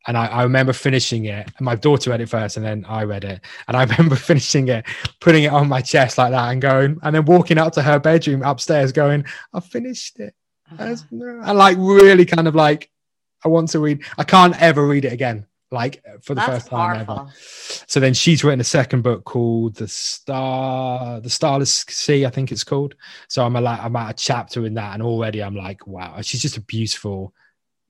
And 0.06 0.16
I, 0.16 0.26
I 0.26 0.42
remember 0.44 0.72
finishing 0.72 1.26
it. 1.26 1.50
And 1.58 1.64
my 1.64 1.74
daughter 1.74 2.10
read 2.10 2.20
it 2.20 2.28
first, 2.28 2.56
and 2.56 2.64
then 2.64 2.84
I 2.88 3.04
read 3.04 3.24
it. 3.24 3.40
And 3.66 3.76
I 3.76 3.84
remember 3.84 4.16
finishing 4.16 4.68
it, 4.68 4.86
putting 5.20 5.44
it 5.44 5.52
on 5.52 5.68
my 5.68 5.80
chest 5.80 6.18
like 6.18 6.32
that, 6.32 6.50
and 6.50 6.60
going, 6.60 6.98
and 7.02 7.14
then 7.14 7.24
walking 7.24 7.58
up 7.58 7.72
to 7.74 7.82
her 7.82 7.98
bedroom 7.98 8.42
upstairs, 8.42 8.92
going, 8.92 9.24
"I 9.54 9.60
finished 9.60 10.20
it." 10.20 10.34
Uh-huh. 10.72 10.94
And 11.10 11.56
like 11.56 11.78
really 11.78 12.26
kind 12.26 12.46
of 12.46 12.54
like, 12.54 12.90
I 13.42 13.48
want 13.48 13.70
to 13.70 13.80
read. 13.80 14.02
I 14.18 14.24
can't 14.24 14.60
ever 14.60 14.86
read 14.86 15.06
it 15.06 15.14
again 15.14 15.46
like 15.70 16.02
for 16.22 16.34
the 16.34 16.40
That's 16.40 16.48
first 16.48 16.68
time 16.68 17.06
powerful. 17.06 17.20
ever. 17.20 17.32
So 17.86 18.00
then 18.00 18.14
she's 18.14 18.42
written 18.42 18.60
a 18.60 18.64
second 18.64 19.02
book 19.02 19.24
called 19.24 19.74
The 19.74 19.88
Star, 19.88 21.20
The 21.20 21.30
Starless 21.30 21.84
Sea, 21.88 22.24
I 22.24 22.30
think 22.30 22.50
it's 22.50 22.64
called. 22.64 22.94
So 23.28 23.44
I'm 23.44 23.56
a, 23.56 23.60
like 23.60 23.80
I'm 23.80 23.96
at 23.96 24.10
a 24.10 24.14
chapter 24.14 24.64
in 24.66 24.74
that, 24.74 24.94
and 24.94 25.02
already 25.02 25.42
I'm 25.42 25.56
like, 25.56 25.86
wow, 25.86 26.20
she's 26.22 26.42
just 26.42 26.56
a 26.56 26.62
beautiful, 26.62 27.34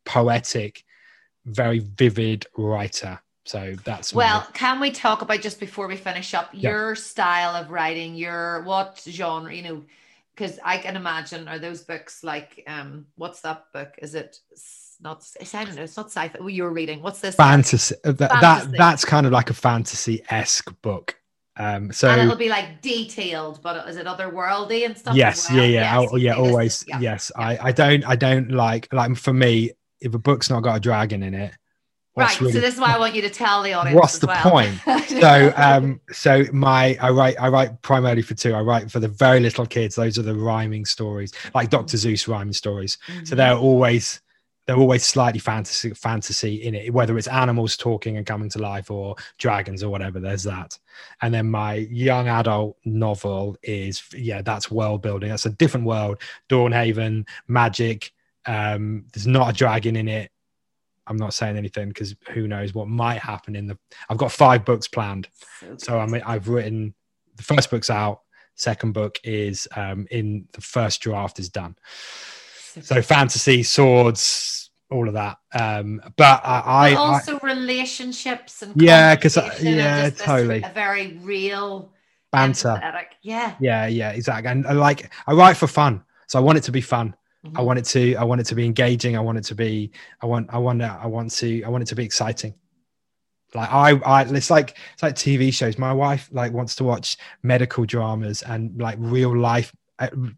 poetic, 0.04 0.84
very 1.44 1.78
vivid 1.78 2.46
writer. 2.56 3.20
So 3.44 3.76
that's 3.84 4.12
well. 4.12 4.46
Can 4.52 4.78
we 4.78 4.90
talk 4.90 5.22
about 5.22 5.40
just 5.40 5.58
before 5.58 5.86
we 5.86 5.96
finish 5.96 6.34
up 6.34 6.50
your 6.52 6.94
style 6.94 7.56
of 7.56 7.70
writing? 7.70 8.14
Your 8.14 8.62
what 8.64 9.02
genre? 9.08 9.54
You 9.54 9.62
know, 9.62 9.84
because 10.34 10.58
I 10.64 10.78
can 10.78 10.96
imagine 10.96 11.48
are 11.48 11.58
those 11.58 11.82
books 11.82 12.22
like 12.22 12.62
um, 12.66 13.06
what's 13.16 13.40
that 13.40 13.72
book? 13.72 13.94
Is 14.02 14.14
it 14.14 14.38
not 15.00 15.24
I 15.40 15.64
don't 15.64 15.76
know, 15.76 15.82
it's 15.82 15.96
not 15.96 16.06
sci-fi. 16.06 16.38
Well, 16.38 16.50
you're 16.50 16.70
reading. 16.70 17.02
What's 17.02 17.20
this? 17.20 17.34
Fantasy. 17.36 17.94
Uh, 18.04 18.12
that, 18.12 18.30
fantasy. 18.30 18.70
that 18.70 18.78
that's 18.78 19.04
kind 19.04 19.26
of 19.26 19.32
like 19.32 19.50
a 19.50 19.54
fantasy-esque 19.54 20.82
book. 20.82 21.18
Um, 21.58 21.92
so 21.92 22.08
and 22.08 22.20
it'll 22.20 22.36
be 22.36 22.48
like 22.48 22.80
detailed, 22.82 23.60
but 23.62 23.88
is 23.88 23.96
it 23.96 24.06
otherworldly 24.06 24.86
and 24.86 24.96
stuff? 24.96 25.16
Yes, 25.16 25.50
well? 25.50 25.58
yeah, 25.58 25.64
yeah, 25.64 26.00
yes, 26.00 26.10
oh, 26.12 26.16
yeah, 26.16 26.34
always. 26.36 26.84
yeah, 26.86 27.00
yes, 27.00 27.32
yeah. 27.36 27.44
I, 27.44 27.58
I 27.68 27.72
don't, 27.72 28.04
I 28.06 28.14
don't 28.14 28.52
like, 28.52 28.92
like 28.92 29.16
for 29.16 29.32
me, 29.32 29.72
if 30.00 30.14
a 30.14 30.18
book's 30.18 30.50
not 30.50 30.60
got 30.60 30.76
a 30.76 30.80
dragon 30.80 31.24
in 31.24 31.34
it, 31.34 31.52
right. 32.16 32.40
Really, 32.40 32.52
so 32.52 32.60
this 32.60 32.74
is 32.74 32.80
why 32.80 32.94
I 32.94 32.98
want 32.98 33.16
you 33.16 33.22
to 33.22 33.30
tell 33.30 33.64
the 33.64 33.72
audience. 33.72 33.98
What's 33.98 34.18
the 34.20 34.28
well. 34.28 34.50
point? 34.50 34.78
so, 35.08 35.52
um, 35.56 36.00
so 36.12 36.44
my, 36.52 36.96
I 37.00 37.10
write, 37.10 37.34
I 37.40 37.48
write 37.48 37.82
primarily 37.82 38.22
for 38.22 38.34
two. 38.34 38.54
I 38.54 38.60
write 38.60 38.88
for 38.88 39.00
the 39.00 39.08
very 39.08 39.40
little 39.40 39.66
kids. 39.66 39.96
Those 39.96 40.16
are 40.16 40.22
the 40.22 40.36
rhyming 40.36 40.84
stories, 40.84 41.32
like 41.56 41.70
Dr. 41.70 41.96
Seuss 41.96 42.28
rhyming 42.28 42.52
stories. 42.52 42.98
Mm-hmm. 43.08 43.24
So 43.24 43.34
they're 43.34 43.56
always 43.56 44.20
they're 44.68 44.76
always 44.76 45.02
slightly 45.02 45.40
fantasy 45.40 45.94
fantasy 45.94 46.56
in 46.56 46.74
it, 46.74 46.92
whether 46.92 47.16
it's 47.16 47.26
animals 47.26 47.74
talking 47.74 48.18
and 48.18 48.26
coming 48.26 48.50
to 48.50 48.58
life 48.58 48.90
or 48.90 49.16
dragons 49.38 49.82
or 49.82 49.88
whatever. 49.88 50.20
There's 50.20 50.42
that. 50.42 50.78
And 51.22 51.32
then 51.32 51.50
my 51.50 51.76
young 51.76 52.28
adult 52.28 52.76
novel 52.84 53.56
is 53.62 54.02
yeah, 54.12 54.42
that's 54.42 54.70
world 54.70 55.00
building. 55.00 55.30
That's 55.30 55.46
a 55.46 55.50
different 55.50 55.86
world. 55.86 56.20
Dawnhaven, 56.50 57.26
magic. 57.48 58.12
Um, 58.44 59.06
there's 59.14 59.26
not 59.26 59.48
a 59.48 59.54
dragon 59.54 59.96
in 59.96 60.06
it. 60.06 60.30
I'm 61.06 61.16
not 61.16 61.32
saying 61.32 61.56
anything 61.56 61.88
because 61.88 62.14
who 62.34 62.46
knows 62.46 62.74
what 62.74 62.88
might 62.88 63.20
happen 63.20 63.56
in 63.56 63.68
the. 63.68 63.78
I've 64.10 64.18
got 64.18 64.32
five 64.32 64.66
books 64.66 64.86
planned, 64.86 65.28
so, 65.60 65.76
so 65.78 65.98
I 65.98 66.04
mean 66.04 66.20
I've 66.26 66.48
written 66.48 66.94
the 67.36 67.42
first 67.42 67.70
book's 67.70 67.88
out. 67.88 68.20
Second 68.54 68.92
book 68.92 69.18
is 69.24 69.66
um, 69.76 70.06
in 70.10 70.46
the 70.52 70.60
first 70.60 71.00
draft 71.00 71.38
is 71.38 71.48
done. 71.48 71.74
So 72.82 73.02
fantasy, 73.02 73.62
swords, 73.62 74.70
all 74.90 75.08
of 75.08 75.14
that. 75.14 75.38
Um, 75.52 76.00
but 76.16 76.40
I, 76.44 76.94
but 76.94 76.98
also 76.98 77.38
I, 77.38 77.46
relationships 77.46 78.62
and 78.62 78.80
yeah, 78.80 79.14
because 79.14 79.36
yeah, 79.62 80.10
totally 80.10 80.62
a 80.62 80.70
very 80.74 81.18
real 81.22 81.92
banter. 82.32 82.80
Yeah, 83.22 83.54
yeah, 83.60 83.86
yeah, 83.86 84.10
exactly. 84.10 84.50
And 84.50 84.66
I 84.66 84.72
like 84.72 85.12
I 85.26 85.32
write 85.32 85.56
for 85.56 85.66
fun, 85.66 86.02
so 86.26 86.38
I 86.38 86.42
want 86.42 86.58
it 86.58 86.64
to 86.64 86.72
be 86.72 86.80
fun. 86.80 87.14
Mm-hmm. 87.44 87.58
I 87.58 87.60
want 87.62 87.78
it 87.78 87.84
to 87.86 88.16
I 88.16 88.24
want 88.24 88.40
it 88.40 88.44
to 88.44 88.54
be 88.54 88.64
engaging. 88.64 89.16
I 89.16 89.20
want 89.20 89.38
it 89.38 89.44
to 89.44 89.54
be 89.54 89.90
I 90.20 90.26
want 90.26 90.48
I 90.52 90.58
want 90.58 90.82
I 90.82 91.06
want 91.06 91.30
to 91.32 91.62
I 91.62 91.68
want 91.68 91.82
it 91.82 91.86
to 91.86 91.94
be 91.94 92.04
exciting. 92.04 92.54
Like 93.54 93.72
I, 93.72 93.92
I, 93.92 94.22
it's 94.24 94.50
like 94.50 94.76
it's 94.92 95.02
like 95.02 95.14
TV 95.14 95.52
shows. 95.52 95.78
My 95.78 95.92
wife 95.92 96.28
like 96.32 96.52
wants 96.52 96.76
to 96.76 96.84
watch 96.84 97.16
medical 97.42 97.86
dramas 97.86 98.42
and 98.42 98.78
like 98.80 98.96
real 98.98 99.36
life 99.36 99.74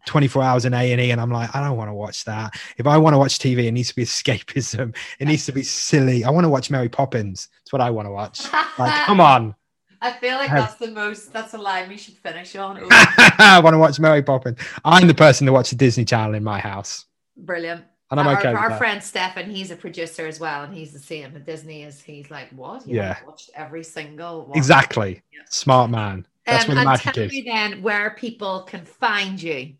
24 0.05 0.43
hours 0.43 0.65
in 0.65 0.73
A&E 0.73 1.11
and 1.11 1.21
I'm 1.21 1.31
like 1.31 1.55
I 1.55 1.63
don't 1.63 1.77
want 1.77 1.89
to 1.89 1.93
watch 1.93 2.25
that. 2.25 2.59
If 2.77 2.87
I 2.87 2.97
want 2.97 3.13
to 3.13 3.17
watch 3.17 3.37
TV 3.39 3.65
it 3.65 3.71
needs 3.71 3.89
to 3.89 3.95
be 3.95 4.03
escapism. 4.03 4.95
It 5.19 5.27
needs 5.27 5.45
to 5.45 5.51
be 5.51 5.63
silly. 5.63 6.23
I 6.23 6.29
want 6.29 6.45
to 6.45 6.49
watch 6.49 6.69
Mary 6.69 6.89
Poppins. 6.89 7.47
That's 7.59 7.73
what 7.73 7.81
I 7.81 7.89
want 7.89 8.07
to 8.07 8.11
watch. 8.11 8.41
Like 8.77 8.93
come 9.05 9.21
on. 9.21 9.55
I 10.03 10.11
feel 10.13 10.37
like 10.37 10.49
that's 10.49 10.75
the 10.75 10.89
most 10.89 11.31
that's 11.31 11.53
a 11.53 11.59
line 11.59 11.87
we 11.87 11.97
should 11.97 12.15
finish 12.15 12.55
on. 12.55 12.79
I 12.91 13.61
want 13.63 13.75
to 13.75 13.77
watch 13.77 13.99
Mary 13.99 14.23
Poppins. 14.23 14.57
I'm 14.83 15.07
the 15.07 15.13
person 15.13 15.45
to 15.45 15.53
watch 15.53 15.69
the 15.69 15.75
Disney 15.75 16.05
Channel 16.05 16.33
in 16.33 16.43
my 16.43 16.59
house. 16.59 17.05
Brilliant. 17.37 17.83
And 18.09 18.19
I'm 18.19 18.27
our, 18.27 18.37
okay. 18.39 18.51
Our 18.51 18.77
friend 18.77 19.01
Stefan, 19.01 19.49
he's 19.49 19.71
a 19.71 19.75
producer 19.77 20.27
as 20.27 20.37
well, 20.37 20.63
and 20.63 20.73
he's 20.73 20.91
the 20.91 20.99
same. 20.99 21.33
At 21.33 21.45
Disney 21.45 21.83
is 21.83 22.01
he's 22.01 22.29
like, 22.29 22.49
what? 22.49 22.85
You 22.85 22.97
Yeah. 22.97 23.17
watched 23.25 23.51
every 23.55 23.85
single 23.85 24.47
one. 24.47 24.57
Exactly. 24.57 25.21
Yeah. 25.31 25.39
Smart 25.49 25.89
man. 25.89 26.27
That's 26.45 26.63
Um, 26.65 26.69
where 26.69 26.75
the 26.75 26.81
and 26.81 26.89
magic 26.89 27.13
tell 27.13 27.23
is. 27.23 27.31
me 27.31 27.41
then 27.45 27.81
where 27.81 28.11
people 28.11 28.63
can 28.63 28.85
find 28.85 29.41
you. 29.41 29.73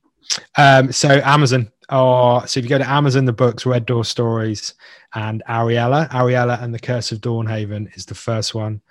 Um, 0.58 0.92
so 0.92 1.10
Amazon, 1.24 1.72
or 1.92 2.46
so 2.48 2.60
if 2.60 2.64
you 2.66 2.70
go 2.70 2.78
to 2.78 2.88
Amazon, 2.90 3.26
the 3.26 3.34
books 3.34 3.66
Red 3.66 3.86
Door 3.86 4.06
Stories 4.06 4.76
and 5.16 5.42
Ariella, 5.50 6.10
Ariella 6.12 6.62
and 6.62 6.74
the 6.74 6.80
Curse 6.80 7.12
of 7.12 7.20
Dawnhaven 7.20 7.94
is 7.98 8.06
the 8.06 8.16
first 8.16 8.54
one, 8.56 8.82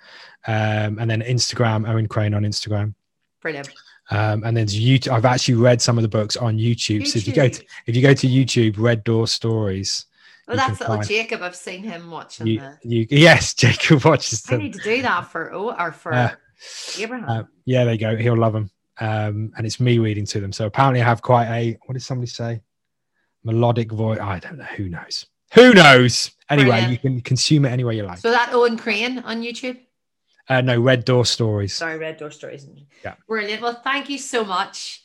um, 0.47 0.99
and 0.99 1.09
then 1.09 1.21
Instagram, 1.21 1.87
Owen 1.89 2.07
Crane 2.07 2.33
on 2.33 2.43
Instagram, 2.43 2.93
Brilliant. 3.41 3.69
um, 4.11 4.43
and 4.43 4.55
then 4.55 4.67
YouTube. 4.67 5.13
I've 5.13 5.25
actually 5.25 5.55
read 5.55 5.81
some 5.81 5.97
of 5.97 6.01
the 6.01 6.09
books 6.09 6.35
on 6.35 6.57
YouTube. 6.57 7.07
So 7.07 7.17
if 7.17 7.25
you 7.27 7.33
go 7.33 7.47
to 7.47 7.61
YouTube. 7.63 7.67
if 7.87 7.95
you 7.95 8.01
go 8.01 8.13
to 8.13 8.27
YouTube, 8.27 8.75
Red 8.77 9.03
Door 9.05 9.27
Stories, 9.27 10.05
Well, 10.47 10.57
that's 10.57 10.79
little 10.81 10.97
Jacob. 11.01 11.41
I've 11.41 11.55
seen 11.55 11.81
him 11.83 12.11
watching 12.11 12.45
you, 12.45 12.59
the. 12.59 12.77
you 12.83 13.07
yes, 13.09 13.53
Jacob 13.53 14.03
watches 14.03 14.43
I 14.51 14.57
need 14.57 14.73
to 14.73 14.79
do 14.83 15.01
that 15.01 15.31
for 15.31 15.53
oh, 15.53 15.73
or 15.73 15.91
for 15.93 16.13
Uh, 16.13 16.31
Abraham. 16.97 17.29
Uh, 17.29 17.43
yeah, 17.65 17.83
there 17.85 17.93
you 17.93 17.99
go. 17.99 18.15
He'll 18.15 18.37
love 18.37 18.53
them. 18.53 18.69
Um, 18.99 19.51
and 19.57 19.65
it's 19.65 19.79
me 19.79 19.97
reading 19.99 20.25
to 20.27 20.39
them. 20.39 20.51
So 20.51 20.65
apparently, 20.67 21.01
I 21.01 21.05
have 21.05 21.21
quite 21.21 21.47
a 21.47 21.77
what 21.85 21.93
did 21.93 22.03
somebody 22.03 22.27
say? 22.27 22.61
Melodic 23.43 23.91
voice. 23.91 24.19
I 24.19 24.39
don't 24.39 24.57
know. 24.57 24.63
Who 24.77 24.89
knows? 24.89 25.25
Who 25.53 25.73
knows? 25.73 26.31
Anyway, 26.49 26.69
Brilliant. 26.69 26.91
you 26.91 26.97
can 26.97 27.21
consume 27.21 27.65
it 27.65 27.69
any 27.69 27.83
way 27.83 27.95
you 27.95 28.03
like. 28.03 28.19
so 28.19 28.31
that 28.31 28.53
Owen 28.53 28.77
Crane 28.77 29.19
on 29.19 29.41
YouTube. 29.41 29.79
Uh, 30.49 30.61
no, 30.61 30.79
Red 30.79 31.05
Door 31.05 31.25
Stories. 31.25 31.73
Sorry, 31.73 31.97
Red 31.97 32.17
Door 32.17 32.31
Stories. 32.31 32.67
Yeah. 33.03 33.15
Brilliant. 33.27 33.61
Well, 33.61 33.79
thank 33.83 34.09
you 34.09 34.17
so 34.17 34.43
much. 34.43 35.00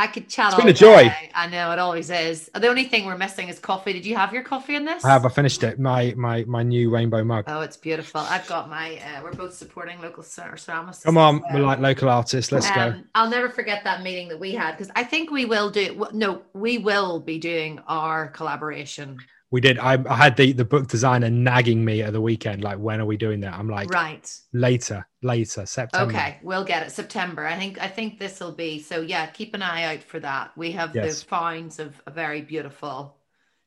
I 0.00 0.06
could 0.06 0.30
chat. 0.30 0.54
It's 0.54 0.56
been 0.56 0.68
a 0.68 0.72
joy. 0.72 1.04
day. 1.04 1.30
I 1.34 1.46
know 1.46 1.72
it 1.72 1.78
always 1.78 2.08
is. 2.08 2.50
The 2.54 2.68
only 2.68 2.84
thing 2.84 3.04
we're 3.04 3.18
missing 3.18 3.48
is 3.48 3.58
coffee. 3.58 3.92
Did 3.92 4.06
you 4.06 4.16
have 4.16 4.32
your 4.32 4.42
coffee 4.42 4.74
in 4.74 4.86
this? 4.86 5.04
I 5.04 5.10
have. 5.10 5.26
I 5.26 5.28
finished 5.28 5.62
it. 5.62 5.78
My 5.78 6.14
my 6.16 6.42
my 6.44 6.62
new 6.62 6.88
rainbow 6.88 7.22
mug. 7.22 7.44
Oh, 7.48 7.60
it's 7.60 7.76
beautiful. 7.76 8.22
I've 8.22 8.46
got 8.46 8.70
my. 8.70 8.96
Uh, 8.96 9.22
we're 9.22 9.34
both 9.34 9.52
supporting 9.52 10.00
local 10.00 10.22
cer- 10.22 10.56
Come 11.04 11.18
on, 11.18 11.42
we're 11.52 11.60
like 11.60 11.80
local 11.80 12.08
artists. 12.08 12.50
Let's 12.50 12.70
go. 12.70 12.80
Um, 12.80 13.04
I'll 13.14 13.28
never 13.28 13.50
forget 13.50 13.84
that 13.84 14.02
meeting 14.02 14.28
that 14.28 14.40
we 14.40 14.52
had 14.52 14.72
because 14.72 14.90
I 14.96 15.04
think 15.04 15.30
we 15.30 15.44
will 15.44 15.68
do. 15.68 16.06
No, 16.14 16.42
we 16.54 16.78
will 16.78 17.20
be 17.20 17.38
doing 17.38 17.78
our 17.86 18.28
collaboration. 18.28 19.18
We 19.52 19.60
did. 19.60 19.78
I, 19.78 19.98
I 20.08 20.16
had 20.16 20.36
the 20.36 20.52
the 20.52 20.64
book 20.64 20.86
designer 20.88 21.28
nagging 21.28 21.84
me 21.84 22.02
at 22.02 22.12
the 22.12 22.20
weekend. 22.20 22.62
Like, 22.62 22.78
when 22.78 23.00
are 23.00 23.06
we 23.06 23.16
doing 23.16 23.40
that? 23.40 23.54
I'm 23.54 23.68
like, 23.68 23.90
right. 23.90 24.32
later, 24.52 25.06
later, 25.22 25.66
September. 25.66 26.14
Okay, 26.14 26.38
we'll 26.42 26.64
get 26.64 26.86
it 26.86 26.90
September. 26.90 27.44
I 27.46 27.56
think. 27.56 27.80
I 27.80 27.88
think 27.88 28.18
this 28.18 28.38
will 28.38 28.52
be. 28.52 28.80
So 28.80 29.00
yeah, 29.00 29.26
keep 29.26 29.54
an 29.54 29.62
eye 29.62 29.96
out 29.96 30.02
for 30.04 30.20
that. 30.20 30.52
We 30.56 30.72
have 30.72 30.94
Yes. 30.94 31.20
the 31.20 31.26
finds 31.26 31.78
of 31.80 32.00
a 32.06 32.10
very 32.12 32.42
beautiful 32.42 33.16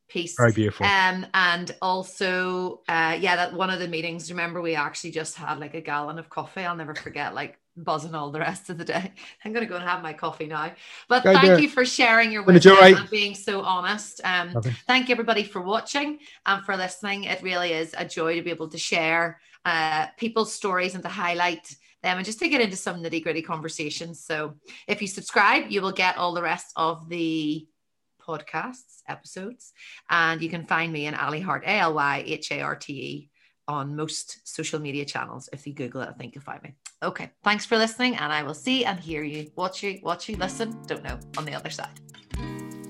piece. 0.07 0.35
Very 0.37 0.53
beautiful. 0.53 0.85
Um, 0.85 1.25
and 1.33 1.75
also, 1.81 2.81
uh, 2.87 3.17
yeah, 3.19 3.35
that 3.35 3.53
one 3.53 3.69
of 3.69 3.79
the 3.79 3.87
meetings. 3.87 4.31
Remember, 4.31 4.61
we 4.61 4.75
actually 4.75 5.11
just 5.11 5.35
had 5.35 5.59
like 5.59 5.73
a 5.73 5.81
gallon 5.81 6.17
of 6.17 6.29
coffee. 6.29 6.63
I'll 6.63 6.75
never 6.77 6.95
forget, 6.95 7.35
like 7.35 7.57
buzzing 7.75 8.15
all 8.15 8.31
the 8.31 8.39
rest 8.39 8.69
of 8.69 8.77
the 8.77 8.85
day. 8.85 9.11
I'm 9.45 9.53
gonna 9.53 9.65
go 9.65 9.75
and 9.75 9.83
have 9.83 10.01
my 10.01 10.13
coffee 10.13 10.47
now. 10.47 10.71
But 11.07 11.23
Go 11.23 11.33
thank 11.33 11.61
you 11.61 11.69
for 11.69 11.85
sharing 11.85 12.31
your 12.31 12.43
wisdom 12.43 12.77
and 12.79 13.09
being 13.09 13.35
so 13.35 13.61
honest. 13.61 14.21
Um, 14.23 14.53
Lovely. 14.53 14.75
thank 14.87 15.09
you 15.09 15.13
everybody 15.13 15.43
for 15.43 15.61
watching 15.61 16.19
and 16.45 16.63
for 16.63 16.75
listening. 16.77 17.25
It 17.25 17.41
really 17.41 17.73
is 17.73 17.93
a 17.97 18.05
joy 18.05 18.35
to 18.35 18.41
be 18.41 18.49
able 18.49 18.69
to 18.69 18.77
share 18.77 19.39
uh, 19.65 20.07
people's 20.17 20.53
stories 20.53 20.93
and 20.93 21.03
to 21.03 21.09
highlight 21.09 21.75
them 22.01 22.17
and 22.17 22.25
just 22.25 22.39
to 22.39 22.49
get 22.49 22.61
into 22.61 22.75
some 22.75 23.01
nitty 23.01 23.23
gritty 23.23 23.41
conversations. 23.41 24.23
So 24.23 24.55
if 24.87 25.01
you 25.01 25.07
subscribe, 25.07 25.71
you 25.71 25.81
will 25.81 25.91
get 25.91 26.17
all 26.17 26.33
the 26.33 26.41
rest 26.41 26.73
of 26.75 27.07
the 27.09 27.65
podcasts, 28.21 29.01
episodes, 29.07 29.73
and 30.09 30.41
you 30.41 30.49
can 30.49 30.65
find 30.65 30.91
me 30.91 31.07
in 31.07 31.15
Aly 31.15 31.41
Harte, 31.41 31.65
A 31.65 31.79
L 31.79 31.93
Y 31.93 32.23
H 32.25 32.51
A 32.51 32.61
R 32.61 32.75
T 32.75 32.93
E, 32.93 33.29
on 33.67 33.95
most 33.95 34.47
social 34.47 34.79
media 34.79 35.05
channels. 35.05 35.49
If 35.51 35.65
you 35.65 35.73
Google 35.73 36.01
it, 36.01 36.09
I 36.09 36.13
think 36.13 36.35
you'll 36.35 36.43
find 36.43 36.61
me. 36.61 36.75
Okay, 37.03 37.31
thanks 37.43 37.65
for 37.65 37.77
listening, 37.77 38.15
and 38.15 38.31
I 38.31 38.43
will 38.43 38.53
see 38.53 38.85
and 38.85 38.97
hear 38.97 39.23
you, 39.23 39.51
watch 39.57 39.83
you, 39.83 39.99
watch 40.03 40.29
you, 40.29 40.37
listen, 40.37 40.81
don't 40.87 41.03
know, 41.03 41.19
on 41.37 41.43
the 41.43 41.53
other 41.53 41.69
side. 41.69 41.99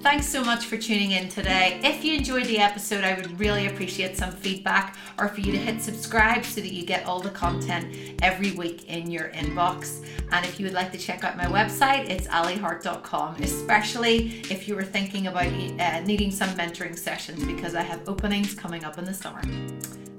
Thanks 0.01 0.27
so 0.27 0.43
much 0.43 0.65
for 0.65 0.77
tuning 0.77 1.11
in 1.11 1.29
today. 1.29 1.79
If 1.81 2.03
you 2.03 2.17
enjoyed 2.17 2.45
the 2.45 2.59
episode, 2.59 3.05
I 3.05 3.13
would 3.13 3.39
really 3.39 3.67
appreciate 3.67 4.17
some 4.17 4.31
feedback 4.31 4.97
or 5.17 5.29
for 5.29 5.39
you 5.39 5.53
to 5.53 5.57
hit 5.57 5.81
subscribe 5.81 6.43
so 6.43 6.59
that 6.59 6.73
you 6.73 6.85
get 6.85 7.05
all 7.05 7.21
the 7.21 7.29
content 7.29 8.21
every 8.21 8.51
week 8.51 8.89
in 8.89 9.09
your 9.09 9.29
inbox. 9.29 10.05
And 10.31 10.45
if 10.45 10.59
you 10.59 10.65
would 10.65 10.75
like 10.75 10.91
to 10.91 10.97
check 10.97 11.23
out 11.23 11.37
my 11.37 11.45
website, 11.45 12.09
it's 12.09 12.27
alyharte.com, 12.27 13.37
especially 13.37 14.41
if 14.51 14.67
you 14.67 14.75
were 14.75 14.83
thinking 14.83 15.27
about 15.27 15.47
uh, 15.47 16.01
needing 16.01 16.31
some 16.31 16.49
mentoring 16.49 16.99
sessions 16.99 17.43
because 17.45 17.73
I 17.73 17.81
have 17.81 18.07
openings 18.07 18.53
coming 18.53 18.83
up 18.83 18.97
in 18.97 19.05
the 19.05 19.13
summer. 19.13 19.41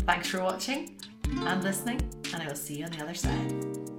Thanks 0.06 0.28
for 0.28 0.42
watching 0.42 0.96
and 1.30 1.62
listening, 1.62 2.00
and 2.32 2.42
I 2.42 2.48
will 2.48 2.54
see 2.54 2.76
you 2.76 2.84
on 2.84 2.90
the 2.92 3.02
other 3.02 3.14
side. 3.14 3.93